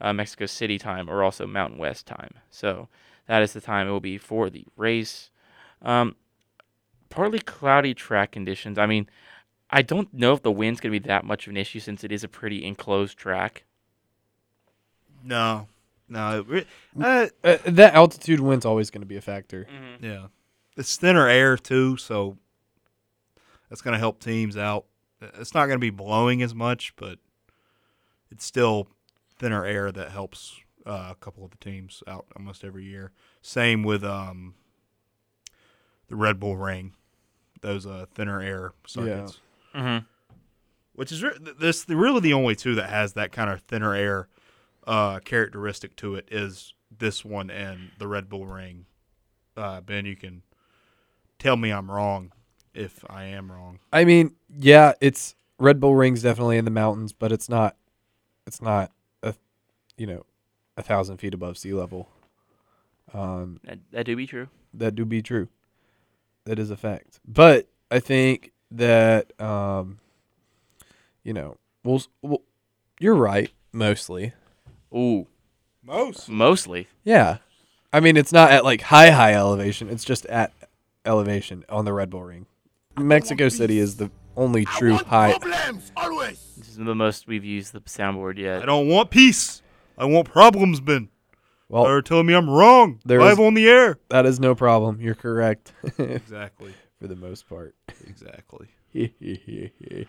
uh, 0.00 0.14
Mexico 0.14 0.46
City 0.46 0.78
time 0.78 1.10
or 1.10 1.22
also 1.22 1.46
Mountain 1.46 1.78
West 1.78 2.06
time. 2.06 2.32
So 2.50 2.88
that 3.26 3.42
is 3.42 3.52
the 3.52 3.60
time 3.60 3.86
it 3.86 3.90
will 3.90 4.00
be 4.00 4.16
for 4.16 4.48
the 4.48 4.64
race. 4.74 5.28
Um, 5.82 6.16
partly 7.10 7.38
cloudy 7.38 7.92
track 7.92 8.32
conditions. 8.32 8.78
I 8.78 8.86
mean, 8.86 9.10
I 9.68 9.82
don't 9.82 10.12
know 10.14 10.32
if 10.32 10.40
the 10.40 10.50
wind's 10.50 10.80
going 10.80 10.94
to 10.94 10.98
be 10.98 11.06
that 11.06 11.26
much 11.26 11.46
of 11.46 11.50
an 11.50 11.58
issue 11.58 11.80
since 11.80 12.02
it 12.02 12.12
is 12.12 12.24
a 12.24 12.28
pretty 12.28 12.64
enclosed 12.64 13.18
track. 13.18 13.64
No, 15.22 15.68
no. 16.08 16.44
Uh, 17.00 17.28
Uh, 17.44 17.56
that 17.64 17.94
altitude 17.94 18.40
wind's 18.40 18.64
always 18.66 18.90
going 18.90 19.00
to 19.02 19.06
be 19.06 19.16
a 19.16 19.20
factor. 19.20 19.66
yeah, 20.00 20.26
it's 20.76 20.96
thinner 20.96 21.28
air 21.28 21.56
too, 21.56 21.96
so 21.96 22.36
that's 23.68 23.80
gonna 23.82 23.98
help 23.98 24.20
teams 24.20 24.56
out. 24.56 24.84
It's 25.20 25.54
not 25.54 25.66
gonna 25.66 25.78
be 25.78 25.90
blowing 25.90 26.42
as 26.42 26.54
much, 26.54 26.94
but 26.96 27.18
it's 28.30 28.44
still 28.44 28.88
thinner 29.38 29.64
air 29.64 29.90
that 29.92 30.10
helps 30.10 30.58
uh, 30.86 31.08
a 31.12 31.14
couple 31.20 31.44
of 31.44 31.50
the 31.52 31.56
teams 31.58 32.02
out 32.06 32.26
almost 32.36 32.64
every 32.64 32.84
year. 32.84 33.12
Same 33.40 33.82
with 33.82 34.02
um, 34.04 34.54
the 36.08 36.16
Red 36.16 36.38
Bull 36.40 36.56
Ring, 36.56 36.92
those 37.60 37.86
uh, 37.86 38.06
thinner 38.14 38.40
air 38.40 38.72
circuits. 38.86 39.40
Mm-hmm. 39.74 40.04
which 40.94 41.10
is 41.12 41.22
re- 41.22 41.38
th- 41.42 41.56
this 41.58 41.88
really 41.88 42.20
the 42.20 42.34
only 42.34 42.54
two 42.54 42.74
that 42.74 42.90
has 42.90 43.14
that 43.14 43.32
kind 43.32 43.48
of 43.48 43.62
thinner 43.62 43.94
air 43.94 44.28
uh, 44.86 45.20
characteristic 45.20 45.96
to 45.96 46.14
it 46.16 46.28
is 46.30 46.74
this 46.96 47.24
one 47.24 47.50
and 47.50 47.90
the 47.98 48.06
Red 48.08 48.28
Bull 48.28 48.46
Ring. 48.46 48.86
Uh, 49.56 49.80
ben, 49.80 50.04
you 50.06 50.16
can 50.16 50.42
tell 51.38 51.56
me 51.56 51.70
I'm 51.70 51.90
wrong 51.90 52.32
if 52.74 53.04
I 53.08 53.24
am 53.24 53.50
wrong. 53.52 53.78
I 53.92 54.04
mean, 54.04 54.34
yeah, 54.48 54.92
it's 55.00 55.34
Red 55.58 55.80
Bull 55.80 55.94
Ring's 55.94 56.22
definitely 56.22 56.56
in 56.58 56.64
the 56.64 56.70
mountains, 56.70 57.12
but 57.12 57.32
it's 57.32 57.48
not. 57.48 57.76
It's 58.46 58.60
not 58.60 58.90
a, 59.22 59.34
you 59.96 60.06
know, 60.06 60.26
a 60.76 60.82
thousand 60.82 61.18
feet 61.18 61.32
above 61.34 61.56
sea 61.56 61.72
level. 61.72 62.08
Um, 63.14 63.60
That, 63.64 63.78
that 63.92 64.06
do 64.06 64.16
be 64.16 64.26
true. 64.26 64.48
that 64.74 64.94
do 64.94 65.04
be 65.04 65.22
true. 65.22 65.48
That 66.44 66.58
is 66.58 66.70
a 66.70 66.76
fact. 66.76 67.20
But 67.26 67.68
I 67.90 68.00
think 68.00 68.52
that 68.72 69.38
um, 69.40 69.98
you 71.22 71.32
know, 71.32 71.56
we'll, 71.84 72.02
we'll 72.22 72.42
you're 72.98 73.14
right 73.14 73.50
mostly. 73.72 74.32
Ooh, 74.94 75.26
Most. 75.82 76.28
mostly. 76.28 76.88
Yeah. 77.04 77.38
I 77.92 78.00
mean, 78.00 78.16
it's 78.16 78.32
not 78.32 78.50
at 78.50 78.64
like 78.64 78.80
high 78.82 79.10
high 79.10 79.34
elevation. 79.34 79.88
It's 79.90 80.04
just 80.04 80.24
at 80.26 80.52
elevation 81.04 81.64
on 81.68 81.84
the 81.84 81.92
Red 81.92 82.10
Bull 82.10 82.22
Ring. 82.22 82.46
Mexico 82.98 83.48
City 83.48 83.78
is 83.78 83.96
the 83.96 84.10
only 84.36 84.66
I 84.66 84.78
true 84.78 84.92
want 84.92 85.06
high. 85.06 85.38
problems 85.38 85.92
always. 85.96 86.38
This 86.56 86.68
is 86.68 86.76
the 86.76 86.94
most 86.94 87.26
we've 87.26 87.44
used 87.44 87.72
the 87.72 87.80
soundboard 87.80 88.38
yet. 88.38 88.62
I 88.62 88.66
don't 88.66 88.88
want 88.88 89.10
peace. 89.10 89.62
I 89.98 90.04
want 90.06 90.28
problems, 90.30 90.80
Ben. 90.80 91.08
Well, 91.68 91.84
They're 91.84 92.02
telling 92.02 92.26
me 92.26 92.34
I'm 92.34 92.48
wrong. 92.50 93.00
there 93.04 93.20
Live 93.20 93.34
is- 93.34 93.38
on 93.46 93.54
the 93.54 93.68
air. 93.68 93.98
that 94.10 94.26
is 94.26 94.38
no 94.40 94.54
problem. 94.54 95.00
You're 95.00 95.14
correct 95.14 95.72
Exactly. 95.98 96.74
for 97.00 97.08
the 97.08 97.16
most 97.16 97.48
part. 97.48 97.74
Exactly. 98.06 98.68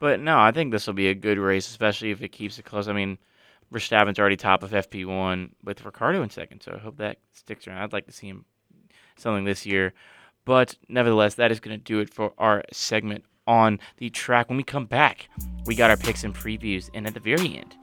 But 0.00 0.20
no, 0.20 0.38
I 0.38 0.52
think 0.52 0.70
this 0.70 0.86
will 0.86 0.94
be 0.94 1.08
a 1.08 1.14
good 1.14 1.38
race, 1.38 1.68
especially 1.68 2.10
if 2.12 2.22
it 2.22 2.28
keeps 2.28 2.58
it 2.58 2.64
close. 2.64 2.86
I 2.86 2.92
mean, 2.92 3.18
Verstappen's 3.72 4.18
already 4.18 4.36
top 4.36 4.62
of 4.62 4.70
FP1 4.70 5.50
with 5.62 5.84
Ricciardo 5.84 6.22
in 6.22 6.30
second, 6.30 6.62
so 6.62 6.72
I 6.74 6.78
hope 6.78 6.96
that 6.98 7.18
sticks 7.32 7.66
around. 7.66 7.82
I'd 7.82 7.92
like 7.92 8.06
to 8.06 8.12
see 8.12 8.28
him 8.28 8.44
something 9.16 9.44
this 9.44 9.66
year. 9.66 9.92
But 10.44 10.76
nevertheless, 10.88 11.34
that 11.34 11.52
is 11.52 11.60
going 11.60 11.78
to 11.78 11.84
do 11.84 12.00
it 12.00 12.12
for 12.12 12.32
our 12.38 12.64
segment 12.72 13.24
on 13.46 13.80
the 13.98 14.08
track. 14.10 14.48
When 14.48 14.56
we 14.56 14.62
come 14.62 14.86
back, 14.86 15.28
we 15.66 15.74
got 15.74 15.90
our 15.90 15.96
picks 15.96 16.24
and 16.24 16.34
previews, 16.34 16.88
and 16.94 17.06
at 17.06 17.14
the 17.14 17.20
very 17.20 17.58
end, 17.58 17.74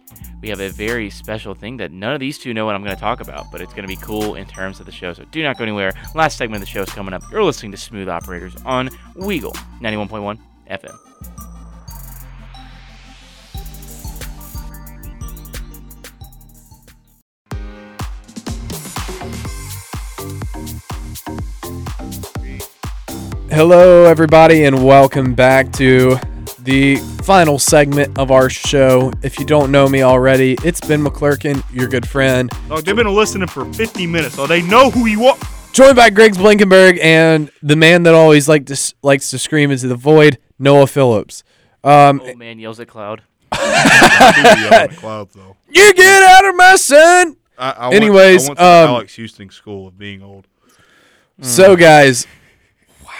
we 0.41 0.49
have 0.49 0.59
a 0.59 0.69
very 0.69 1.09
special 1.09 1.53
thing 1.53 1.77
that 1.77 1.91
none 1.91 2.13
of 2.13 2.19
these 2.19 2.39
two 2.39 2.53
know 2.53 2.65
what 2.65 2.75
I'm 2.75 2.83
going 2.83 2.95
to 2.95 3.01
talk 3.01 3.19
about, 3.19 3.51
but 3.51 3.61
it's 3.61 3.73
going 3.73 3.87
to 3.87 3.87
be 3.87 4.01
cool 4.01 4.35
in 4.35 4.45
terms 4.45 4.79
of 4.79 4.85
the 4.85 4.91
show. 4.91 5.13
So 5.13 5.25
do 5.25 5.43
not 5.43 5.57
go 5.57 5.63
anywhere. 5.63 5.93
Last 6.15 6.37
segment 6.37 6.61
of 6.61 6.67
the 6.67 6.71
show 6.71 6.81
is 6.81 6.89
coming 6.89 7.13
up. 7.13 7.23
You're 7.31 7.43
listening 7.43 7.71
to 7.71 7.77
Smooth 7.77 8.09
Operators 8.09 8.55
on 8.63 8.89
Weagle 9.15 9.55
91.1 9.81 10.39
FM. 10.69 11.34
Hello, 23.55 24.03
everybody, 24.03 24.65
and 24.65 24.85
welcome 24.85 25.33
back 25.33 25.71
to 25.71 26.17
the 26.59 26.97
final 27.23 27.57
segment 27.57 28.19
of 28.19 28.29
our 28.29 28.49
show. 28.49 29.13
If 29.23 29.39
you 29.39 29.45
don't 29.45 29.71
know 29.71 29.87
me 29.87 30.01
already, 30.01 30.57
it's 30.61 30.81
Ben 30.81 31.01
McClurkin, 31.01 31.63
your 31.71 31.87
good 31.87 32.05
friend, 32.05 32.51
Dog, 32.67 32.83
they've 32.83 32.93
been 32.93 33.07
listening 33.07 33.47
for 33.47 33.63
50 33.71 34.07
minutes, 34.07 34.35
so 34.35 34.45
they 34.45 34.61
know 34.63 34.89
who 34.89 35.05
you 35.05 35.27
are. 35.27 35.37
joined 35.71 35.95
by 35.95 36.09
Griggs 36.09 36.37
Blankenberg 36.37 36.99
and 37.01 37.49
the 37.63 37.77
man 37.77 38.03
that 38.03 38.13
always 38.13 38.49
like 38.49 38.65
to 38.65 38.93
likes 39.01 39.29
to 39.29 39.39
scream 39.39 39.71
into 39.71 39.87
the 39.87 39.95
void, 39.95 40.37
Noah 40.59 40.87
Phillips. 40.87 41.45
Um, 41.81 42.19
Old 42.19 42.37
man 42.37 42.59
yells 42.59 42.81
at 42.81 42.89
cloud. 42.89 43.21
clouds, 43.53 45.33
though. 45.33 45.55
you 45.69 45.93
get 45.93 46.23
out 46.23 46.43
of 46.43 46.55
my 46.57 46.75
son. 46.75 47.37
I, 47.57 47.71
I 47.71 47.93
Anyways, 47.93 48.49
went, 48.49 48.59
I 48.59 48.63
went 48.63 48.83
the 48.83 48.89
um, 48.89 48.95
Alex 48.95 49.15
Houston 49.15 49.49
school 49.49 49.87
of 49.87 49.97
being 49.97 50.21
old. 50.21 50.45
So, 51.41 51.77
guys, 51.77 52.27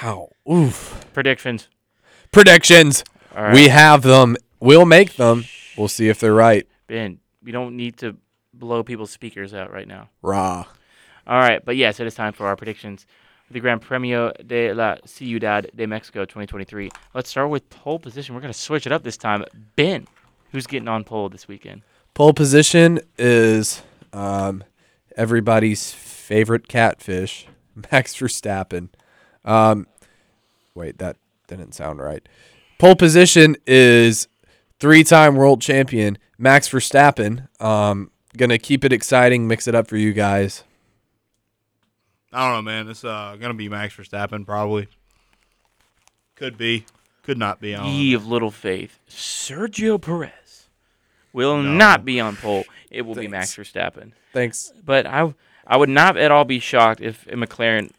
Wow. 0.03 0.29
Oof. 0.51 1.05
Predictions. 1.13 1.67
Predictions. 2.31 3.03
Right. 3.35 3.53
We 3.53 3.67
have 3.67 4.01
them. 4.01 4.37
We'll 4.59 4.85
make 4.85 5.15
them. 5.15 5.45
We'll 5.77 5.87
see 5.87 6.09
if 6.09 6.19
they're 6.19 6.33
right. 6.33 6.67
Ben, 6.87 7.19
we 7.43 7.51
don't 7.51 7.75
need 7.75 7.97
to 7.97 8.15
blow 8.53 8.83
people's 8.83 9.11
speakers 9.11 9.53
out 9.53 9.71
right 9.71 9.87
now. 9.87 10.09
Rah. 10.21 10.65
All 11.27 11.39
right, 11.39 11.63
but 11.63 11.75
yes, 11.75 11.99
it 11.99 12.07
is 12.07 12.15
time 12.15 12.33
for 12.33 12.47
our 12.47 12.55
predictions 12.55 13.05
for 13.47 13.53
the 13.53 13.59
Gran 13.59 13.79
Premio 13.79 14.31
de 14.45 14.73
la 14.73 14.97
Ciudad 15.05 15.69
de 15.75 15.85
Mexico 15.87 16.23
2023. 16.23 16.91
Let's 17.13 17.29
start 17.29 17.49
with 17.49 17.69
pole 17.69 17.99
position. 17.99 18.35
We're 18.35 18.41
going 18.41 18.53
to 18.53 18.59
switch 18.59 18.85
it 18.85 18.91
up 18.91 19.03
this 19.03 19.17
time. 19.17 19.43
Ben, 19.75 20.07
who's 20.51 20.67
getting 20.67 20.87
on 20.87 21.03
pole 21.03 21.29
this 21.29 21.47
weekend? 21.47 21.81
Pole 22.13 22.33
position 22.33 22.99
is 23.17 23.81
um, 24.13 24.63
everybody's 25.17 25.91
favorite 25.91 26.67
catfish, 26.67 27.47
Max 27.91 28.15
Verstappen. 28.15 28.89
Um, 29.45 29.87
wait, 30.73 30.97
that 30.97 31.17
didn't 31.47 31.73
sound 31.73 31.99
right. 31.99 32.27
Pole 32.79 32.95
position 32.95 33.55
is 33.65 34.27
three-time 34.79 35.35
world 35.35 35.61
champion 35.61 36.17
Max 36.37 36.67
Verstappen. 36.67 37.47
Um, 37.61 38.11
gonna 38.35 38.57
keep 38.57 38.83
it 38.83 38.91
exciting, 38.91 39.47
mix 39.47 39.67
it 39.67 39.75
up 39.75 39.87
for 39.87 39.95
you 39.97 40.11
guys. 40.11 40.63
I 42.33 42.45
don't 42.47 42.57
know, 42.57 42.61
man. 42.71 42.89
It's 42.89 43.05
uh, 43.05 43.37
gonna 43.39 43.53
be 43.53 43.69
Max 43.69 43.95
Verstappen 43.95 44.45
probably. 44.45 44.87
Could 46.35 46.57
be, 46.57 46.85
could 47.23 47.37
not 47.37 47.61
be. 47.61 47.73
on. 47.75 47.87
Ye 47.87 48.13
of 48.13 48.27
little 48.27 48.51
faith, 48.51 48.99
Sergio 49.09 50.01
Perez 50.01 50.67
will 51.31 51.61
No. 51.63 51.71
not 51.71 52.03
be 52.03 52.19
on 52.19 52.35
pole. 52.35 52.65
It 52.91 53.03
will 53.03 53.15
be 53.15 53.27
Max 53.29 53.55
Verstappen. 53.55 54.11
Thanks. 54.33 54.73
But 54.83 55.05
I, 55.05 55.33
I 55.65 55.77
would 55.77 55.87
not 55.89 56.17
at 56.17 56.31
all 56.31 56.43
be 56.43 56.59
shocked 56.59 56.99
if 56.99 57.25
a 57.27 57.35
McLaren 57.35 57.91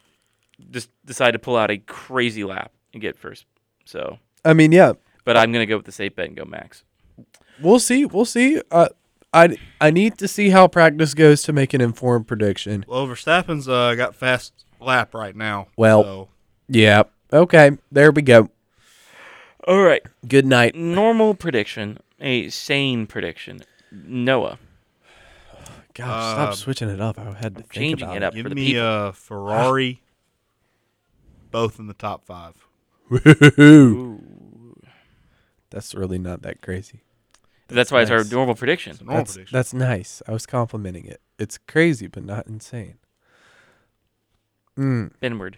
just 0.70 0.90
decide 1.04 1.32
to 1.32 1.38
pull 1.38 1.56
out 1.56 1.70
a 1.70 1.78
crazy 1.78 2.44
lap 2.44 2.72
and 2.92 3.00
get 3.02 3.16
first. 3.18 3.44
So, 3.84 4.18
I 4.44 4.52
mean, 4.52 4.72
yeah, 4.72 4.92
but 5.24 5.36
I'm 5.36 5.52
gonna 5.52 5.66
go 5.66 5.76
with 5.76 5.86
the 5.86 5.92
safe 5.92 6.14
bet 6.16 6.26
and 6.28 6.36
go 6.36 6.44
Max. 6.44 6.82
we'll 7.60 7.78
see. 7.78 8.04
We'll 8.04 8.24
see. 8.24 8.60
Uh, 8.70 8.88
I 9.32 9.56
I 9.80 9.90
need 9.90 10.18
to 10.18 10.28
see 10.28 10.50
how 10.50 10.66
practice 10.68 11.14
goes 11.14 11.42
to 11.42 11.52
make 11.52 11.74
an 11.74 11.80
informed 11.80 12.26
prediction. 12.26 12.84
Well, 12.88 13.06
Verstappen's 13.06 13.68
uh, 13.68 13.94
got 13.94 14.14
fast 14.14 14.52
lap 14.80 15.14
right 15.14 15.34
now. 15.36 15.68
Well- 15.76 16.02
so 16.04 16.28
Yeah. 16.68 17.04
Okay. 17.32 17.72
There 17.92 18.10
we 18.12 18.22
go. 18.22 18.50
All 19.66 19.82
right, 19.82 20.02
Good 20.28 20.46
night. 20.46 20.76
normal 20.76 21.34
prediction, 21.34 21.98
a 22.20 22.48
sane 22.50 23.06
prediction. 23.08 23.62
Noah, 23.90 24.58
Gosh, 25.92 26.06
Uh, 26.08 26.34
stop 26.34 26.54
switching 26.54 26.88
it 26.88 27.00
up. 27.00 27.18
I 27.18 27.24
had 27.32 27.56
to 27.56 27.62
think 27.62 27.72
changing 27.72 28.06
about 28.06 28.16
it 28.18 28.22
up 28.22 28.34
give 28.34 28.44
for 28.44 28.48
the 28.50 28.54
me 28.54 28.66
people. 28.74 28.86
uh, 28.86 29.12
Ferrari, 29.12 30.02
both 31.56 31.78
in 31.78 31.86
the 31.86 31.94
top 31.94 32.26
five. 32.26 32.52
Woo-hoo. 33.08 34.76
That's 35.70 35.94
really 35.94 36.18
not 36.18 36.42
that 36.42 36.60
crazy. 36.60 37.00
That's 37.68 37.90
why 37.90 38.02
it's 38.02 38.10
our 38.10 38.24
normal 38.24 38.54
prediction. 38.54 38.90
It's 38.90 39.00
a 39.00 39.04
normal 39.04 39.22
That's, 39.22 39.32
prediction. 39.32 39.56
that's 39.56 39.72
nice. 39.72 40.22
I 40.28 40.32
was 40.32 40.44
complimenting 40.44 41.06
it. 41.06 41.22
It's 41.38 41.56
crazy, 41.56 42.08
but 42.08 42.24
not 42.26 42.46
insane. 42.46 42.98
Mm. 44.78 45.12
Benward. 45.22 45.54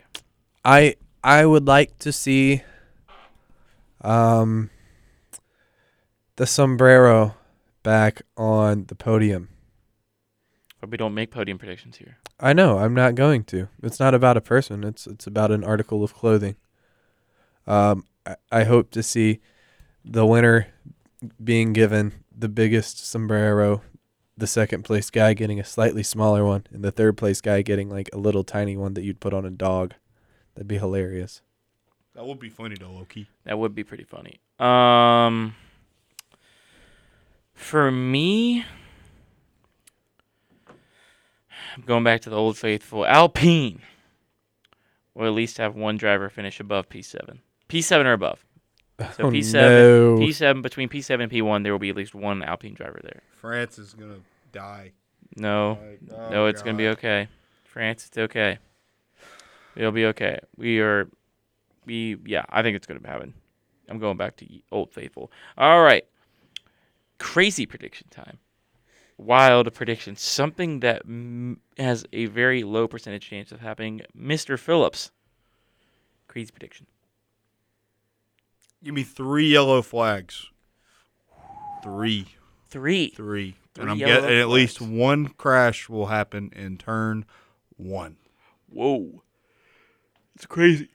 I 0.65 0.95
I 1.25 1.45
would 1.45 1.67
like 1.67 1.99
to 1.99 2.13
see 2.13 2.63
um 4.01 4.71
the 6.37 6.47
sombrero 6.47 7.35
back 7.83 8.23
on 8.37 8.85
the 8.87 8.95
podium. 8.95 9.49
But 10.81 10.91
we 10.91 10.97
don't 10.97 11.15
make 11.15 11.33
podium 11.33 11.59
predictions 11.59 11.97
here. 11.97 12.19
I 12.41 12.53
know, 12.53 12.79
I'm 12.79 12.95
not 12.95 13.15
going 13.17 13.45
to. 13.45 13.69
It's 13.83 13.99
not 13.99 14.15
about 14.15 14.37
a 14.37 14.41
person, 14.41 14.85
it's 14.85 15.07
it's 15.07 15.27
about 15.27 15.51
an 15.51 15.65
article 15.65 16.05
of 16.05 16.15
clothing. 16.15 16.57
Um 17.67 18.05
I, 18.27 18.37
I 18.53 18.65
hope 18.65 18.91
to 18.93 19.03
see 19.03 19.41
the 20.05 20.25
winner 20.27 20.69
being 21.43 21.73
given 21.73 22.13
the 22.37 22.49
biggest 22.49 23.05
sombrero, 23.07 23.83
the 24.37 24.47
second 24.47 24.85
place 24.85 25.11
guy 25.11 25.35
getting 25.35 25.59
a 25.59 25.65
slightly 25.65 26.03
smaller 26.05 26.45
one, 26.45 26.65
and 26.71 26.85
the 26.85 26.93
third 26.93 27.17
place 27.17 27.41
guy 27.41 27.63
getting 27.63 27.89
like 27.89 28.09
a 28.13 28.19
little 28.19 28.45
tiny 28.45 28.77
one 28.77 28.95
that 28.95 29.03
you'd 29.03 29.21
put 29.21 29.35
on 29.35 29.45
a 29.45 29.51
dog. 29.51 29.95
That'd 30.55 30.69
be 30.69 30.79
hilarious. 30.79 31.41
that 32.15 32.25
would 32.25 32.39
be 32.39 32.49
funny 32.51 32.77
though, 32.79 32.93
Loki. 32.93 33.29
That 33.45 33.59
would 33.59 33.75
be 33.75 33.83
pretty 33.85 34.05
funny. 34.05 34.41
Um, 34.61 35.55
for 37.55 37.91
me, 37.91 38.61
I'm 38.61 38.67
going 41.87 42.05
back 42.05 42.21
to 42.23 42.31
the 42.31 42.37
old 42.37 42.57
faithful. 42.57 43.07
Alpine 43.07 43.81
will 45.15 45.27
at 45.27 45.33
least 45.33 45.59
have 45.59 45.75
one 45.75 45.97
driver 45.97 46.29
finish 46.29 46.61
above 46.61 46.89
P7. 46.89 47.39
P7 47.69 48.05
or 48.05 48.13
above. 48.13 48.45
So 49.17 49.25
Oh, 49.25 49.31
P7, 49.31 49.53
no. 49.55 50.17
P7 50.19 50.63
between 50.63 50.89
P7 50.89 51.23
and 51.23 51.31
P1, 51.31 51.63
there 51.63 51.73
will 51.73 51.79
be 51.79 51.91
at 51.91 51.97
least 51.97 52.15
one 52.15 52.43
Alpine 52.43 52.75
driver 52.75 53.01
there. 53.03 53.23
France 53.33 53.79
is 53.79 53.95
gonna 53.95 54.19
die. 54.53 54.93
No, 55.37 55.79
Like, 55.81 56.01
oh, 56.19 56.31
no, 56.31 56.47
it's 56.47 56.63
gonna 56.63 56.77
be 56.77 56.89
okay. 56.89 57.29
France, 57.65 58.07
it's 58.09 58.19
okay. 58.19 58.59
It'll 59.77 59.93
be 59.93 60.07
okay. 60.07 60.41
We 60.57 60.81
are, 60.81 61.09
we 61.87 62.17
yeah, 62.27 62.45
I 62.49 62.63
think 62.63 62.75
it's 62.77 62.87
gonna 62.87 63.07
happen. 63.07 63.35
I'm 63.89 63.99
going 64.01 64.17
back 64.17 64.37
to 64.39 64.47
Old 64.73 64.93
Faithful. 64.93 65.31
All 65.57 65.83
right, 65.83 66.05
crazy 67.19 67.67
prediction 67.67 68.09
time. 68.11 68.39
Wild 69.19 69.73
prediction. 69.75 70.17
Something 70.17 70.81
that 70.81 71.03
m- 71.05 71.61
has 71.77 72.07
a 72.13 72.27
very 72.27 72.63
low 72.63 72.87
percentage 72.87 73.29
chance 73.29 73.51
of 73.51 73.61
happening. 73.61 74.01
Mr. 74.17 74.59
Phillips. 74.59 75.11
Creed's 76.29 76.53
prediction. 76.53 76.87
Give 78.83 78.95
me 78.95 79.03
three 79.03 79.49
yellow 79.49 79.83
flags. 79.83 80.47
Three, 81.83 82.27
Three. 82.69 83.11
three, 83.11 83.57
Three 83.75 83.83
and 83.83 83.91
I'm 83.91 83.99
yellow 83.99 84.21
getting 84.23 84.41
at 84.41 84.49
least 84.49 84.81
one 84.81 85.29
crash 85.29 85.89
will 85.89 86.07
happen 86.07 86.53
in 86.55 86.77
turn 86.79 87.25
one. 87.77 88.17
Whoa. 88.69 89.23
It's 90.37 90.47
crazy. 90.47 90.89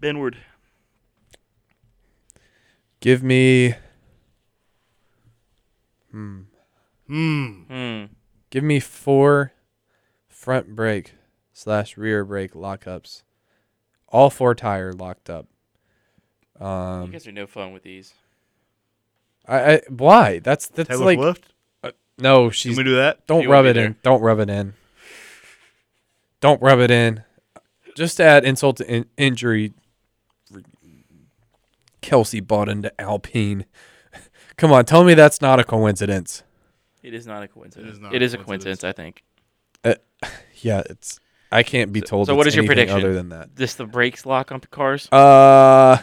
Benward. 0.00 0.36
Give 3.00 3.22
me 3.22 3.74
hmm. 6.10 6.42
Hmm. 7.06 7.62
Hmm. 7.68 8.04
Give 8.50 8.64
me 8.64 8.80
four 8.80 9.52
front 10.28 10.74
brake 10.74 11.14
slash 11.52 11.96
rear 11.96 12.24
brake 12.24 12.52
lockups. 12.54 13.22
All 14.08 14.30
four 14.30 14.54
tire 14.54 14.92
locked 14.92 15.28
up. 15.28 15.46
Um, 16.60 17.06
you 17.06 17.12
guys 17.12 17.26
are 17.26 17.32
no 17.32 17.46
fun 17.46 17.72
with 17.72 17.82
these. 17.82 18.14
I, 19.46 19.74
I 19.74 19.80
why? 19.88 20.38
That's 20.38 20.68
that's 20.68 20.88
Taylor 20.88 21.04
like 21.04 21.18
Swift. 21.18 21.52
no, 22.18 22.44
Can 22.44 22.52
she's 22.52 22.76
we 22.76 22.84
do 22.84 22.96
that? 22.96 23.26
don't 23.26 23.42
She 23.42 23.46
rub 23.48 23.66
it 23.66 23.74
be 23.74 23.80
in. 23.82 23.96
Don't 24.02 24.22
rub 24.22 24.38
it 24.38 24.48
in. 24.48 24.74
Don't 26.40 26.62
rub 26.62 26.78
it 26.78 26.90
in. 26.90 27.24
Just 27.96 28.16
to 28.18 28.22
add 28.24 28.44
insult 28.44 28.76
to 28.78 28.90
in- 28.90 29.06
injury. 29.16 29.72
Kelsey 32.00 32.40
bought 32.40 32.68
into 32.68 32.92
Alpine. 33.00 33.64
Come 34.56 34.70
on, 34.72 34.84
tell 34.84 35.04
me 35.04 35.14
that's 35.14 35.40
not 35.40 35.58
a 35.58 35.64
coincidence. 35.64 36.42
It 37.04 37.14
is 37.14 37.26
not 37.26 37.42
a 37.42 37.48
coincidence. 37.48 37.98
not 38.00 38.14
it 38.14 38.22
a 38.22 38.24
is 38.24 38.34
a 38.34 38.38
coincidence. 38.38 38.80
coincidence, 38.80 38.84
I 38.84 38.92
think. 38.92 39.22
Yeah, 40.62 40.82
it's. 40.88 41.20
I 41.52 41.62
can't 41.62 41.92
be 41.92 42.00
told. 42.00 42.26
so 42.28 42.34
what 42.34 42.46
it's 42.46 42.54
is 42.54 42.56
your 42.56 42.64
prediction? 42.66 42.96
Other 42.96 43.12
than 43.12 43.28
that, 43.28 43.54
Just 43.54 43.76
the 43.76 43.84
brakes 43.84 44.24
lock 44.24 44.50
on 44.50 44.60
the 44.60 44.66
cars. 44.66 45.06
uh, 45.12 45.98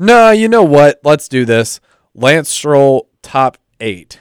no. 0.00 0.30
You 0.32 0.48
know 0.48 0.64
what? 0.64 1.00
Let's 1.04 1.28
do 1.28 1.44
this. 1.44 1.78
Lance 2.14 2.48
Stroll 2.48 3.08
top 3.22 3.56
eight. 3.78 4.18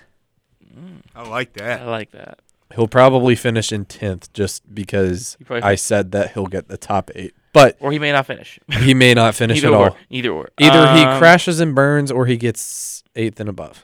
I 1.16 1.28
like 1.28 1.54
that. 1.54 1.82
I 1.82 1.86
like 1.86 2.12
that. 2.12 2.40
He'll 2.76 2.88
probably 2.88 3.36
finish 3.36 3.72
in 3.72 3.86
tenth 3.86 4.32
just 4.32 4.74
because 4.74 5.36
He 5.40 5.44
probably 5.46 5.64
I 5.64 5.74
said 5.76 6.12
that 6.12 6.34
he'll 6.34 6.46
get 6.46 6.68
the 6.68 6.78
top 6.78 7.10
eight, 7.16 7.34
but 7.52 7.76
Or 7.80 7.92
he 7.92 7.98
may 7.98 8.12
not 8.12 8.28
finish. 8.28 8.60
he 8.72 8.94
may 8.94 9.16
not 9.16 9.34
finish 9.34 9.58
Either 9.58 9.68
at 9.70 9.74
or. 9.74 9.90
all. 9.90 9.98
Either 10.12 10.30
or. 10.32 10.50
Either 10.60 10.94
he 10.94 11.02
Um, 11.04 11.18
crashes 11.18 11.60
and 11.60 11.74
burns, 11.74 12.12
or 12.12 12.28
he 12.28 12.38
gets 12.38 13.04
eighth 13.16 13.40
and 13.40 13.50
above. 13.50 13.84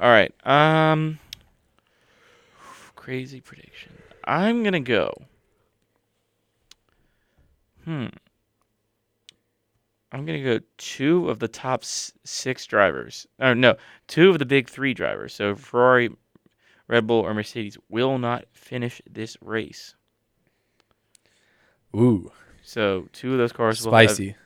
All 0.00 0.08
right. 0.08 0.32
Um. 0.46 1.18
Crazy 3.06 3.40
prediction. 3.40 3.92
I'm 4.24 4.64
gonna 4.64 4.80
go. 4.80 5.14
Hmm. 7.84 8.06
I'm 10.10 10.26
gonna 10.26 10.42
go 10.42 10.58
two 10.76 11.30
of 11.30 11.38
the 11.38 11.46
top 11.46 11.82
s- 11.84 12.12
six 12.24 12.66
drivers. 12.66 13.28
Or 13.38 13.54
no, 13.54 13.76
two 14.08 14.30
of 14.30 14.40
the 14.40 14.44
big 14.44 14.68
three 14.68 14.92
drivers. 14.92 15.32
So 15.34 15.54
Ferrari, 15.54 16.10
Red 16.88 17.06
Bull, 17.06 17.20
or 17.20 17.32
Mercedes 17.32 17.78
will 17.88 18.18
not 18.18 18.44
finish 18.50 19.00
this 19.08 19.36
race. 19.40 19.94
Ooh, 21.94 22.32
So 22.60 23.08
two 23.12 23.30
of 23.34 23.38
those 23.38 23.52
cars 23.52 23.84
will 23.84 23.92
spicy. 23.92 24.30
have 24.30 24.36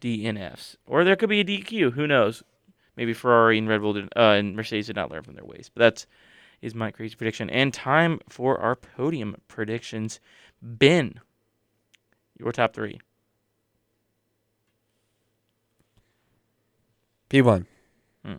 DNFs, 0.00 0.76
or 0.86 1.02
there 1.02 1.16
could 1.16 1.28
be 1.28 1.40
a 1.40 1.44
DQ. 1.44 1.90
Who 1.94 2.06
knows? 2.06 2.44
Maybe 2.96 3.12
Ferrari 3.14 3.58
and 3.58 3.68
Red 3.68 3.80
Bull 3.80 3.94
did, 3.94 4.04
uh, 4.14 4.20
and 4.38 4.54
Mercedes 4.54 4.86
did 4.86 4.94
not 4.94 5.10
learn 5.10 5.24
from 5.24 5.34
their 5.34 5.44
ways. 5.44 5.72
But 5.74 5.80
that's 5.80 6.06
is 6.62 6.74
my 6.74 6.90
crazy 6.90 7.14
prediction. 7.16 7.50
And 7.50 7.72
time 7.72 8.20
for 8.28 8.58
our 8.58 8.76
podium 8.76 9.36
predictions. 9.48 10.20
Ben, 10.62 11.20
your 12.38 12.52
top 12.52 12.74
three. 12.74 13.00
P1. 17.30 17.66
Hmm. 18.24 18.34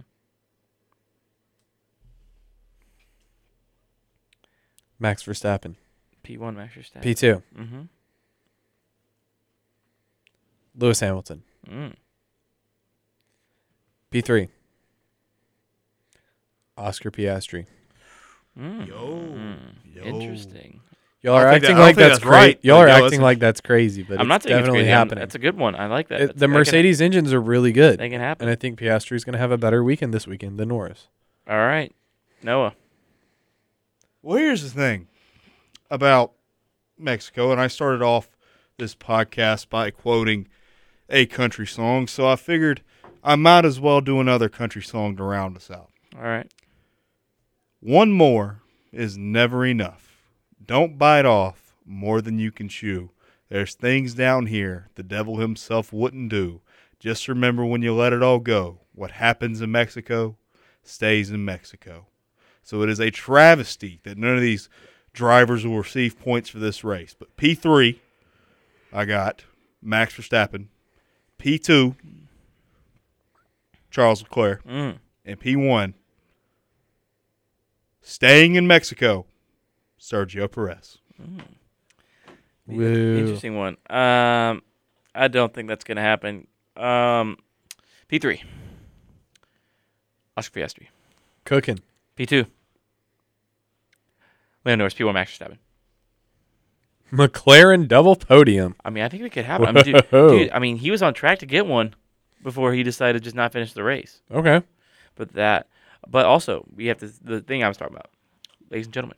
Max 4.99 5.24
Verstappen. 5.24 5.76
P1, 6.24 6.55
Max 6.55 6.76
Verstappen. 6.76 7.01
P2. 7.01 7.43
Mm-hmm. 7.57 7.82
Lewis 10.76 10.99
Hamilton. 10.99 11.43
Mm. 11.68 11.93
P3. 14.11 14.49
Oscar 16.78 17.11
Piastri. 17.11 17.65
Mm. 18.57 18.87
Yo, 18.87 18.95
Mm. 18.95 19.57
yo. 19.95 20.03
Interesting. 20.03 20.81
Y'all 21.21 21.35
are 21.35 21.47
acting 21.47 21.75
that- 21.75 21.81
like 21.81 21.95
don't 21.95 22.03
that's, 22.03 22.15
that's 22.19 22.23
cra- 22.23 22.31
right, 22.31 22.59
Y'all 22.61 22.77
are 22.77 22.87
yo, 22.87 23.05
acting 23.05 23.21
like 23.21 23.39
that's 23.39 23.59
crazy, 23.59 24.03
but 24.03 24.19
I'm 24.19 24.27
not 24.27 24.43
saying 24.43 24.55
it's 24.55 24.59
definitely 24.61 24.79
crazy. 24.81 24.91
I'm- 24.91 24.97
happening. 25.07 25.21
That's 25.21 25.35
a 25.35 25.39
good 25.39 25.57
one. 25.57 25.75
I 25.75 25.87
like 25.87 26.07
that. 26.09 26.21
It- 26.21 26.27
the 26.27 26.33
that 26.33 26.39
can- 26.45 26.51
Mercedes 26.51 27.01
engines 27.01 27.33
are 27.33 27.41
really 27.41 27.71
good, 27.71 27.99
They 27.99 28.09
can 28.09 28.21
happen. 28.21 28.47
and 28.47 28.51
I 28.51 28.55
think 28.55 28.79
Piastri's 28.79 29.23
going 29.23 29.33
to 29.33 29.39
have 29.39 29.51
a 29.51 29.57
better 29.57 29.83
weekend 29.83 30.13
this 30.13 30.27
weekend 30.27 30.57
than 30.59 30.69
Norris. 30.69 31.07
All 31.49 31.57
right. 31.57 31.93
Noah. 32.43 32.73
Well, 34.21 34.37
here's 34.37 34.63
the 34.63 34.69
thing 34.69 35.07
about 35.89 36.33
Mexico, 36.97 37.51
and 37.51 37.59
I 37.61 37.67
started 37.67 38.01
off 38.01 38.29
this 38.77 38.95
podcast 38.95 39.69
by 39.69 39.89
quoting 39.91 40.47
a 41.09 41.25
country 41.25 41.65
song, 41.67 42.07
so 42.07 42.27
I 42.27 42.35
figured 42.35 42.81
I 43.23 43.35
might 43.35 43.65
as 43.65 43.79
well 43.79 44.01
do 44.01 44.19
another 44.19 44.49
country 44.49 44.81
song 44.81 45.15
to 45.17 45.23
round 45.23 45.55
us 45.57 45.71
out. 45.71 45.89
All 46.15 46.23
right. 46.23 46.51
One 47.80 48.11
more 48.11 48.61
is 48.91 49.17
never 49.17 49.65
enough. 49.65 50.23
Don't 50.65 50.97
bite 50.97 51.25
off 51.25 51.75
more 51.86 52.21
than 52.21 52.39
you 52.39 52.51
can 52.51 52.67
chew. 52.67 53.11
There's 53.49 53.75
things 53.75 54.13
down 54.13 54.47
here 54.47 54.89
the 54.95 55.03
devil 55.03 55.38
himself 55.38 55.93
wouldn't 55.93 56.30
do. 56.30 56.61
Just 56.99 57.28
remember 57.28 57.63
when 57.63 57.82
you 57.82 57.93
let 57.93 58.13
it 58.13 58.23
all 58.23 58.39
go, 58.39 58.80
what 58.93 59.11
happens 59.11 59.61
in 59.61 59.71
Mexico 59.71 60.36
stays 60.84 61.30
in 61.30 61.45
Mexico. 61.45 62.07
So 62.63 62.82
it 62.82 62.89
is 62.89 62.99
a 62.99 63.11
travesty 63.11 63.99
that 64.03 64.17
none 64.17 64.36
of 64.36 64.41
these 64.41 64.67
drivers 65.13 65.65
will 65.65 65.78
receive 65.78 66.19
points 66.19 66.49
for 66.49 66.59
this 66.59 66.84
race. 66.84 67.15
But 67.17 67.38
P3, 67.38 67.99
I 68.91 69.05
got 69.05 69.45
Max 69.82 70.15
Verstappen. 70.15 70.67
P2, 71.39 71.95
Charles 73.91 74.21
Leclerc. 74.23 74.65
Mm. 74.65 74.97
And 75.25 75.39
P1, 75.39 75.93
staying 78.07 78.55
in 78.55 78.67
Mexico, 78.67 79.25
Sergio 79.99 80.49
Perez. 80.51 80.97
Woo. 82.65 83.17
Interesting 83.17 83.55
one. 83.55 83.77
Um, 83.89 84.61
I 85.13 85.27
don't 85.29 85.53
think 85.53 85.67
that's 85.67 85.83
gonna 85.83 86.01
happen. 86.01 86.47
Um, 86.75 87.37
P 88.07 88.19
three. 88.19 88.43
Oscar 90.35 90.59
Piastri. 90.59 90.87
Cooking. 91.45 91.79
P 92.15 92.25
two. 92.25 92.45
Lando 94.65 94.83
Norris. 94.83 94.93
P 94.93 95.03
one 95.03 95.13
Max 95.13 95.37
Verstappen. 95.37 95.57
McLaren 97.11 97.87
double 97.87 98.15
podium. 98.17 98.75
I 98.83 98.89
mean, 98.89 99.03
I 99.03 99.09
think 99.09 99.23
it 99.23 99.31
could 99.31 99.45
happen. 99.45 99.67
I 99.67 99.71
mean, 99.71 99.83
dude, 99.85 100.05
dude, 100.11 100.49
I 100.51 100.59
mean, 100.59 100.77
he 100.77 100.91
was 100.91 101.01
on 101.01 101.13
track 101.13 101.39
to 101.39 101.45
get 101.45 101.65
one 101.65 101.95
before 102.43 102.73
he 102.73 102.83
decided 102.83 103.19
to 103.19 103.23
just 103.23 103.35
not 103.35 103.53
finish 103.53 103.73
the 103.73 103.83
race. 103.83 104.21
Okay. 104.29 104.61
But 105.15 105.33
that, 105.33 105.67
but 106.09 106.25
also 106.25 106.65
we 106.75 106.87
have 106.87 106.97
to. 106.99 107.11
The 107.23 107.41
thing 107.41 107.63
I 107.63 107.67
was 107.67 107.77
talking 107.77 107.95
about, 107.95 108.09
ladies 108.69 108.87
and 108.87 108.93
gentlemen, 108.93 109.17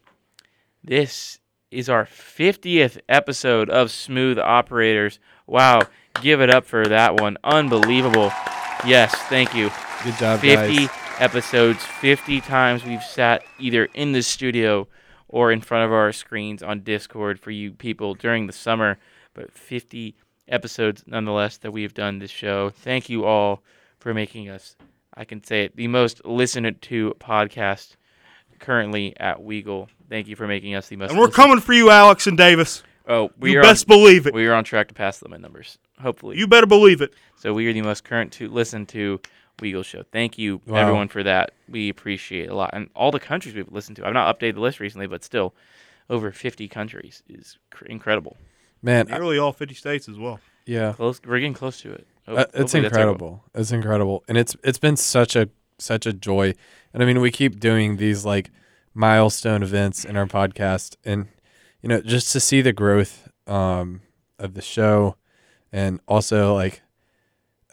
this 0.84 1.40
is 1.72 1.90
our 1.90 2.06
50th 2.06 3.00
episode 3.08 3.70
of 3.70 3.92
Smooth 3.92 4.40
Operators. 4.40 5.20
Wow, 5.46 5.82
give 6.22 6.42
it 6.42 6.50
up 6.50 6.66
for 6.66 6.86
that 6.86 7.20
one. 7.20 7.38
Unbelievable. 7.44 8.32
Yes, 8.86 9.14
thank 9.30 9.54
you. 9.54 9.70
Good 10.04 10.16
job, 10.16 10.40
50 10.40 10.76
guys. 10.76 10.90
episodes, 11.20 11.84
50 11.84 12.42
times 12.42 12.86
we've 12.86 13.04
sat 13.04 13.44
either 13.60 13.86
in 13.94 14.14
the 14.14 14.22
studio 14.22 14.88
or 15.28 15.52
in 15.52 15.62
front 15.62 15.86
of 15.86 15.92
our 15.92 16.12
screens 16.12 16.64
on 16.64 16.82
Discord 16.82 17.40
for 17.40 17.52
you 17.52 17.72
people 17.72 18.16
during 18.16 18.48
the 18.48 18.54
summer. 18.54 18.98
But 19.34 19.52
50 19.52 20.16
episodes 20.48 21.04
nonetheless 21.06 21.58
that 21.58 21.72
we 21.72 21.84
have 21.84 21.94
done 21.94 22.20
this 22.20 22.32
show. 22.32 22.70
Thank 22.70 23.10
you 23.10 23.26
all 23.26 23.62
for 24.00 24.14
making 24.14 24.50
us, 24.50 24.76
I 25.16 25.26
can 25.26 25.44
say 25.44 25.66
it, 25.66 25.76
the 25.76 25.88
most 25.88 26.24
listened 26.26 26.82
to 26.84 27.14
podcast 27.20 27.96
currently 28.60 29.14
at 29.20 29.38
Weagle. 29.40 29.88
Thank 30.10 30.28
you 30.28 30.36
for 30.36 30.48
making 30.48 30.76
us 30.76 30.88
the 30.88 30.96
most. 30.96 31.12
And 31.12 31.20
we're 31.20 31.26
listened- 31.26 31.36
coming 31.44 31.60
for 31.60 31.74
you, 31.74 31.90
Alex 31.90 32.28
and 32.28 32.38
Davis. 32.38 32.84
Oh, 33.08 33.32
we 33.40 33.54
you 33.54 33.60
are 33.60 33.64
best 33.64 33.90
on, 33.90 33.98
believe 33.98 34.28
it. 34.28 34.34
we 34.34 34.46
are 34.48 34.54
on 34.54 34.64
track 34.64 34.88
to 34.90 34.94
pass 34.94 35.18
them 35.18 35.34
in 35.34 35.42
numbers. 35.42 35.78
Hopefully, 36.02 36.38
You 36.38 36.48
better 36.48 36.68
believe 36.68 37.02
it. 37.02 37.14
so 37.36 37.54
we 37.54 37.68
are 37.68 37.74
the 37.74 37.82
most 37.82 38.04
current 38.04 38.32
to 38.34 38.48
listen 38.50 38.86
to 38.88 39.20
Weagle 39.58 39.84
Show. 39.84 40.04
Thank 40.12 40.38
you 40.38 40.62
Wow. 40.68 40.78
everyone 40.78 41.08
for 41.08 41.24
that. 41.24 41.52
We 41.68 41.90
appreciate 41.90 42.46
it 42.46 42.50
a 42.52 42.56
lot, 42.56 42.70
and 42.74 42.90
all 42.96 43.12
the 43.12 43.20
countries 43.20 43.56
we've 43.56 43.72
listened 43.72 43.96
to. 43.98 44.06
I've 44.08 44.14
not 44.14 44.38
updated 44.40 44.56
the 44.56 44.62
list 44.62 44.80
recently, 44.80 45.08
but 45.08 45.24
still, 45.24 45.56
over 46.10 46.32
50 46.32 46.68
countries 46.68 47.24
is 47.28 47.58
cr- 47.72 47.86
incredible. 47.86 48.38
Man, 48.82 49.08
I- 49.12 49.16
Nearly 49.18 49.38
all 49.40 49.52
50 49.54 49.74
states 49.74 50.08
as 50.08 50.18
well. 50.20 50.40
yeah. 50.66 50.94
Close, 50.94 51.20
we're 51.26 51.40
getting 51.40 51.54
close 51.54 51.82
to 51.82 51.92
it. 51.92 52.08
Ho- 52.30 52.36
Uh, 52.36 52.42
it's 52.54 52.58
hopefully 52.74 52.82
that's 52.84 52.98
our 52.98 53.04
goal. 53.04 53.12
incredible. 53.14 53.44
It's 53.56 53.72
incredible, 53.72 54.24
and 54.28 54.38
it's 54.38 54.56
it's 54.64 54.78
been 54.80 54.96
such 54.96 55.36
a 55.36 55.50
such 55.78 56.06
a 56.06 56.14
joy. 56.14 56.54
And 56.94 57.02
I 57.04 57.06
mean, 57.06 57.20
we 57.22 57.32
keep 57.32 57.60
doing 57.60 57.98
these 57.98 58.24
like 58.26 58.52
milestone 58.94 59.64
events 59.64 60.06
in 60.06 60.16
our 60.16 60.26
podcast, 60.28 60.96
and 61.04 61.28
you 61.82 61.90
know, 61.90 62.02
just 62.02 62.32
to 62.34 62.40
see 62.40 62.62
the 62.62 62.74
growth 62.74 63.30
um, 63.48 64.02
of 64.38 64.54
the 64.54 64.62
show, 64.62 65.16
and 65.72 66.00
also 66.08 66.54
like 66.54 66.82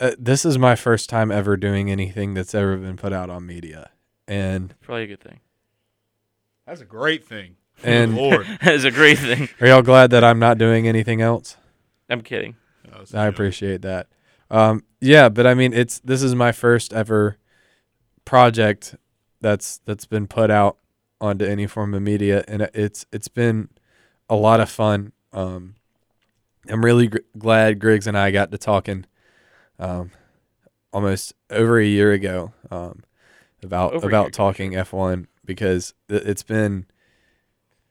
uh, 0.00 0.12
this 0.18 0.44
is 0.44 0.58
my 0.58 0.74
first 0.76 1.08
time 1.10 1.30
ever 1.30 1.56
doing 1.56 1.90
anything 1.90 2.34
that's 2.34 2.54
ever 2.54 2.76
been 2.76 2.96
put 2.96 3.12
out 3.12 3.30
on 3.30 3.46
media, 3.46 3.90
and 4.28 4.74
Probably 4.80 5.04
a 5.04 5.06
good 5.08 5.20
thing. 5.20 5.40
That's 6.66 6.80
a 6.80 6.84
great 6.86 7.24
thing. 7.26 7.56
And- 7.84 8.16
Lord. 8.16 8.46
It's 8.62 8.84
a 8.84 8.90
great 8.90 9.18
thing. 9.18 9.48
are 9.60 9.66
y'all 9.66 9.82
glad 9.82 10.10
that 10.10 10.24
I'm 10.24 10.38
not 10.38 10.56
doing 10.58 10.88
anything 10.88 11.20
else? 11.20 11.56
I'm 12.08 12.22
kidding. 12.22 12.56
That 12.84 13.00
was 13.00 13.14
a 13.14 13.18
I 13.18 13.26
joke. 13.26 13.34
appreciate 13.34 13.82
that. 13.82 14.06
Um, 14.50 14.82
yeah, 15.00 15.28
but 15.28 15.46
I 15.46 15.54
mean, 15.54 15.72
it's 15.72 15.98
this 16.00 16.22
is 16.22 16.34
my 16.34 16.52
first 16.52 16.92
ever 16.92 17.36
project 18.24 18.94
that's 19.40 19.78
that's 19.84 20.06
been 20.06 20.26
put 20.26 20.50
out 20.50 20.78
onto 21.20 21.44
any 21.44 21.66
form 21.66 21.94
of 21.94 22.02
media, 22.02 22.44
and 22.48 22.62
it's 22.74 23.06
it's 23.12 23.28
been 23.28 23.68
a 24.28 24.36
lot 24.36 24.60
of 24.60 24.68
fun. 24.70 25.12
Um, 25.32 25.74
I'm 26.68 26.84
really 26.84 27.08
gr- 27.08 27.18
glad 27.38 27.78
Griggs 27.78 28.06
and 28.06 28.16
I 28.18 28.30
got 28.30 28.50
to 28.50 28.58
talking 28.58 29.04
um, 29.78 30.10
almost 30.92 31.34
over 31.50 31.78
a 31.78 31.84
year 31.86 32.12
ago 32.12 32.52
um, 32.70 33.02
about 33.62 33.92
Over 33.94 34.06
about 34.08 34.32
talking 34.32 34.72
F1 34.72 35.26
because 35.44 35.94
it- 36.08 36.26
it's 36.26 36.42
been 36.42 36.86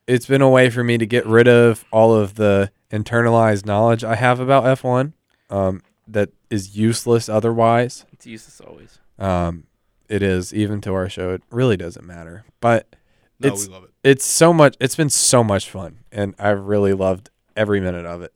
it's 0.08 0.26
been 0.28 0.42
a 0.42 0.50
way 0.50 0.70
for 0.70 0.84
me 0.84 0.98
to 0.98 1.06
get 1.06 1.26
rid 1.26 1.48
of 1.48 1.84
all 1.92 2.14
of 2.14 2.36
the 2.36 2.72
internalized 2.92 3.66
knowledge 3.66 4.04
I 4.04 4.16
have 4.16 4.40
about 4.40 4.64
F1 4.66 5.14
um, 5.50 5.82
that 6.08 6.30
is 6.50 6.78
useless 6.78 7.28
otherwise. 7.30 8.06
It's 8.14 8.26
useless 8.26 8.62
always. 8.62 9.00
Um, 9.20 9.66
it 10.10 10.22
is 10.22 10.54
even 10.54 10.82
to 10.82 10.94
our 10.94 11.10
show. 11.10 11.32
It 11.34 11.42
really 11.52 11.78
doesn't 11.78 12.06
matter, 12.06 12.46
but 12.60 12.96
No, 13.40 13.50
it's 13.54 13.68
we 13.68 13.74
love 13.74 13.84
it. 13.86 13.92
it's 14.04 14.26
so 14.26 14.54
much. 14.54 14.76
It's 14.80 14.96
been 14.96 15.10
so 15.10 15.44
much 15.44 15.70
fun, 15.70 16.00
and 16.12 16.36
I've 16.38 16.62
really 16.62 16.94
loved 16.94 17.30
every 17.56 17.80
minute 17.82 18.06
of 18.06 18.22
it. 18.22 18.34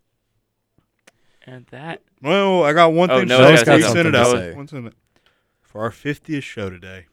And 1.46 1.66
that 1.72 2.02
Well, 2.22 2.64
I 2.64 2.74
got 2.74 2.94
one 2.94 3.10
Oh, 3.12 3.20
thing 3.20 3.28
no, 3.28 3.38
to 3.38 3.44
Noah's 3.44 3.60
say. 3.62 3.66
got 3.66 3.74
Please 3.76 3.86
something 3.86 4.08
it 4.08 4.12
to 4.12 4.18
out. 4.20 4.32
say. 4.32 4.54
One 4.54 4.68
second. 4.68 4.94
For 5.62 5.82
our 5.82 5.92
50th 5.92 6.44
show 6.44 6.70
today. 6.70 7.06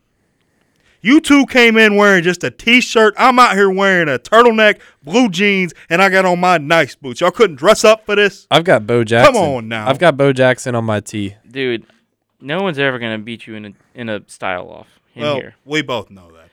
You 1.01 1.21
two 1.21 1.47
came 1.47 1.77
in 1.77 1.97
wearing 1.97 2.23
just 2.25 2.43
a 2.45 2.51
t-shirt. 2.51 3.15
I'm 3.17 3.39
out 3.39 3.55
here 3.55 3.71
wearing 3.71 4.09
a 4.09 4.19
turtleneck, 4.19 4.81
blue 5.03 5.29
jeans, 5.29 5.73
and 5.89 6.03
I 6.03 6.09
got 6.09 6.25
on 6.25 6.41
my 6.41 6.59
nice 6.59 6.95
boots. 6.95 7.21
Y'all 7.21 7.31
couldn't 7.31 7.57
dress 7.57 7.85
up 7.85 8.07
for 8.07 8.17
this? 8.17 8.47
I've 8.51 8.65
got 8.65 8.87
Bo 8.87 9.05
Jackson. 9.05 9.35
Come 9.35 9.43
on 9.43 9.69
now. 9.69 9.89
I've 9.89 9.99
got 9.99 10.17
Bo 10.17 10.33
Jackson 10.33 10.75
on 10.75 10.85
my 10.85 11.01
tee. 11.01 11.37
dude, 11.49 11.85
no 12.41 12.63
one's 12.63 12.79
ever 12.79 12.99
gonna 12.99 13.19
beat 13.19 13.47
you 13.47 13.55
in 13.55 13.65
a 13.67 13.73
in 13.95 14.09
a 14.09 14.23
style 14.29 14.69
off 14.69 15.01
in 15.15 15.23
well, 15.23 15.37
here. 15.37 15.55
we 15.65 15.83
both 15.83 16.11
know 16.11 16.31
that, 16.33 16.46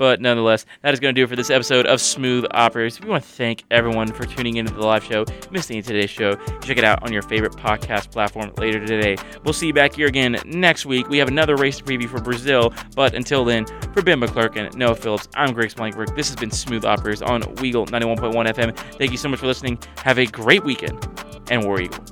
but 0.00 0.18
nonetheless, 0.18 0.64
that 0.80 0.94
is 0.94 0.98
going 0.98 1.14
to 1.14 1.20
do 1.20 1.24
it 1.24 1.28
for 1.28 1.36
this 1.36 1.50
episode 1.50 1.84
of 1.84 2.00
Smooth 2.00 2.46
Operators. 2.52 2.98
We 3.02 3.10
want 3.10 3.22
to 3.22 3.28
thank 3.28 3.64
everyone 3.70 4.10
for 4.10 4.24
tuning 4.24 4.56
into 4.56 4.72
the 4.72 4.80
live 4.80 5.04
show. 5.04 5.24
If 5.28 5.44
you 5.44 5.50
missed 5.50 5.70
any 5.70 5.80
of 5.80 5.86
today's 5.86 6.08
show, 6.08 6.36
check 6.62 6.78
it 6.78 6.84
out 6.84 7.02
on 7.02 7.12
your 7.12 7.20
favorite 7.20 7.52
podcast 7.52 8.10
platform 8.10 8.50
later 8.56 8.82
today. 8.84 9.22
We'll 9.44 9.52
see 9.52 9.66
you 9.66 9.74
back 9.74 9.92
here 9.94 10.06
again 10.06 10.38
next 10.46 10.86
week. 10.86 11.10
We 11.10 11.18
have 11.18 11.28
another 11.28 11.54
race 11.54 11.82
preview 11.82 12.08
for 12.08 12.18
Brazil. 12.18 12.72
But 12.96 13.14
until 13.14 13.44
then, 13.44 13.66
for 13.92 14.00
Ben 14.00 14.22
and 14.22 14.74
Noah 14.74 14.94
Phillips, 14.94 15.28
I'm 15.34 15.52
Griggs 15.52 15.74
Blankenberg. 15.74 16.16
This 16.16 16.30
has 16.30 16.36
been 16.36 16.50
Smooth 16.50 16.86
Operators 16.86 17.20
on 17.20 17.42
Weagle 17.56 17.86
91.1 17.90 18.54
FM. 18.54 18.74
Thank 18.96 19.10
you 19.12 19.18
so 19.18 19.28
much 19.28 19.40
for 19.40 19.48
listening. 19.48 19.78
Have 19.98 20.18
a 20.18 20.24
great 20.24 20.64
weekend 20.64 21.06
and 21.50 21.62
War 21.62 21.78
Eagle. 21.78 22.02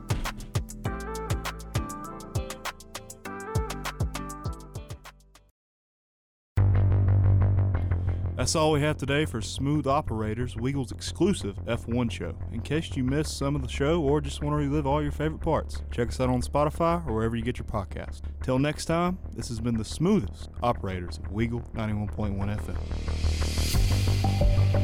That's 8.49 8.57
all 8.57 8.73
we 8.73 8.81
have 8.81 8.97
today 8.97 9.27
for 9.27 9.43
Smooth 9.43 9.87
Operators, 9.87 10.55
Weagle's 10.55 10.91
exclusive 10.91 11.57
F1 11.67 12.11
show. 12.11 12.35
In 12.51 12.63
case 12.63 12.97
you 12.97 13.05
missed 13.05 13.37
some 13.37 13.55
of 13.55 13.61
the 13.61 13.69
show 13.69 14.01
or 14.01 14.23
just 14.23 14.43
want 14.43 14.55
to 14.55 14.57
relive 14.57 14.87
all 14.87 15.03
your 15.03 15.13
favorite 15.13 15.43
parts, 15.43 15.83
check 15.91 16.09
us 16.09 16.19
out 16.19 16.31
on 16.31 16.41
Spotify 16.41 17.07
or 17.07 17.13
wherever 17.13 17.37
you 17.37 17.43
get 17.43 17.59
your 17.59 17.67
podcast. 17.67 18.23
Till 18.43 18.59
next 18.59 18.87
time, 18.87 19.19
this 19.37 19.49
has 19.49 19.61
been 19.61 19.77
the 19.77 19.85
smoothest 19.85 20.49
operators 20.63 21.19
of 21.19 21.25
Weagle 21.25 21.63
91.1 21.75 22.59
FM. 22.59 24.78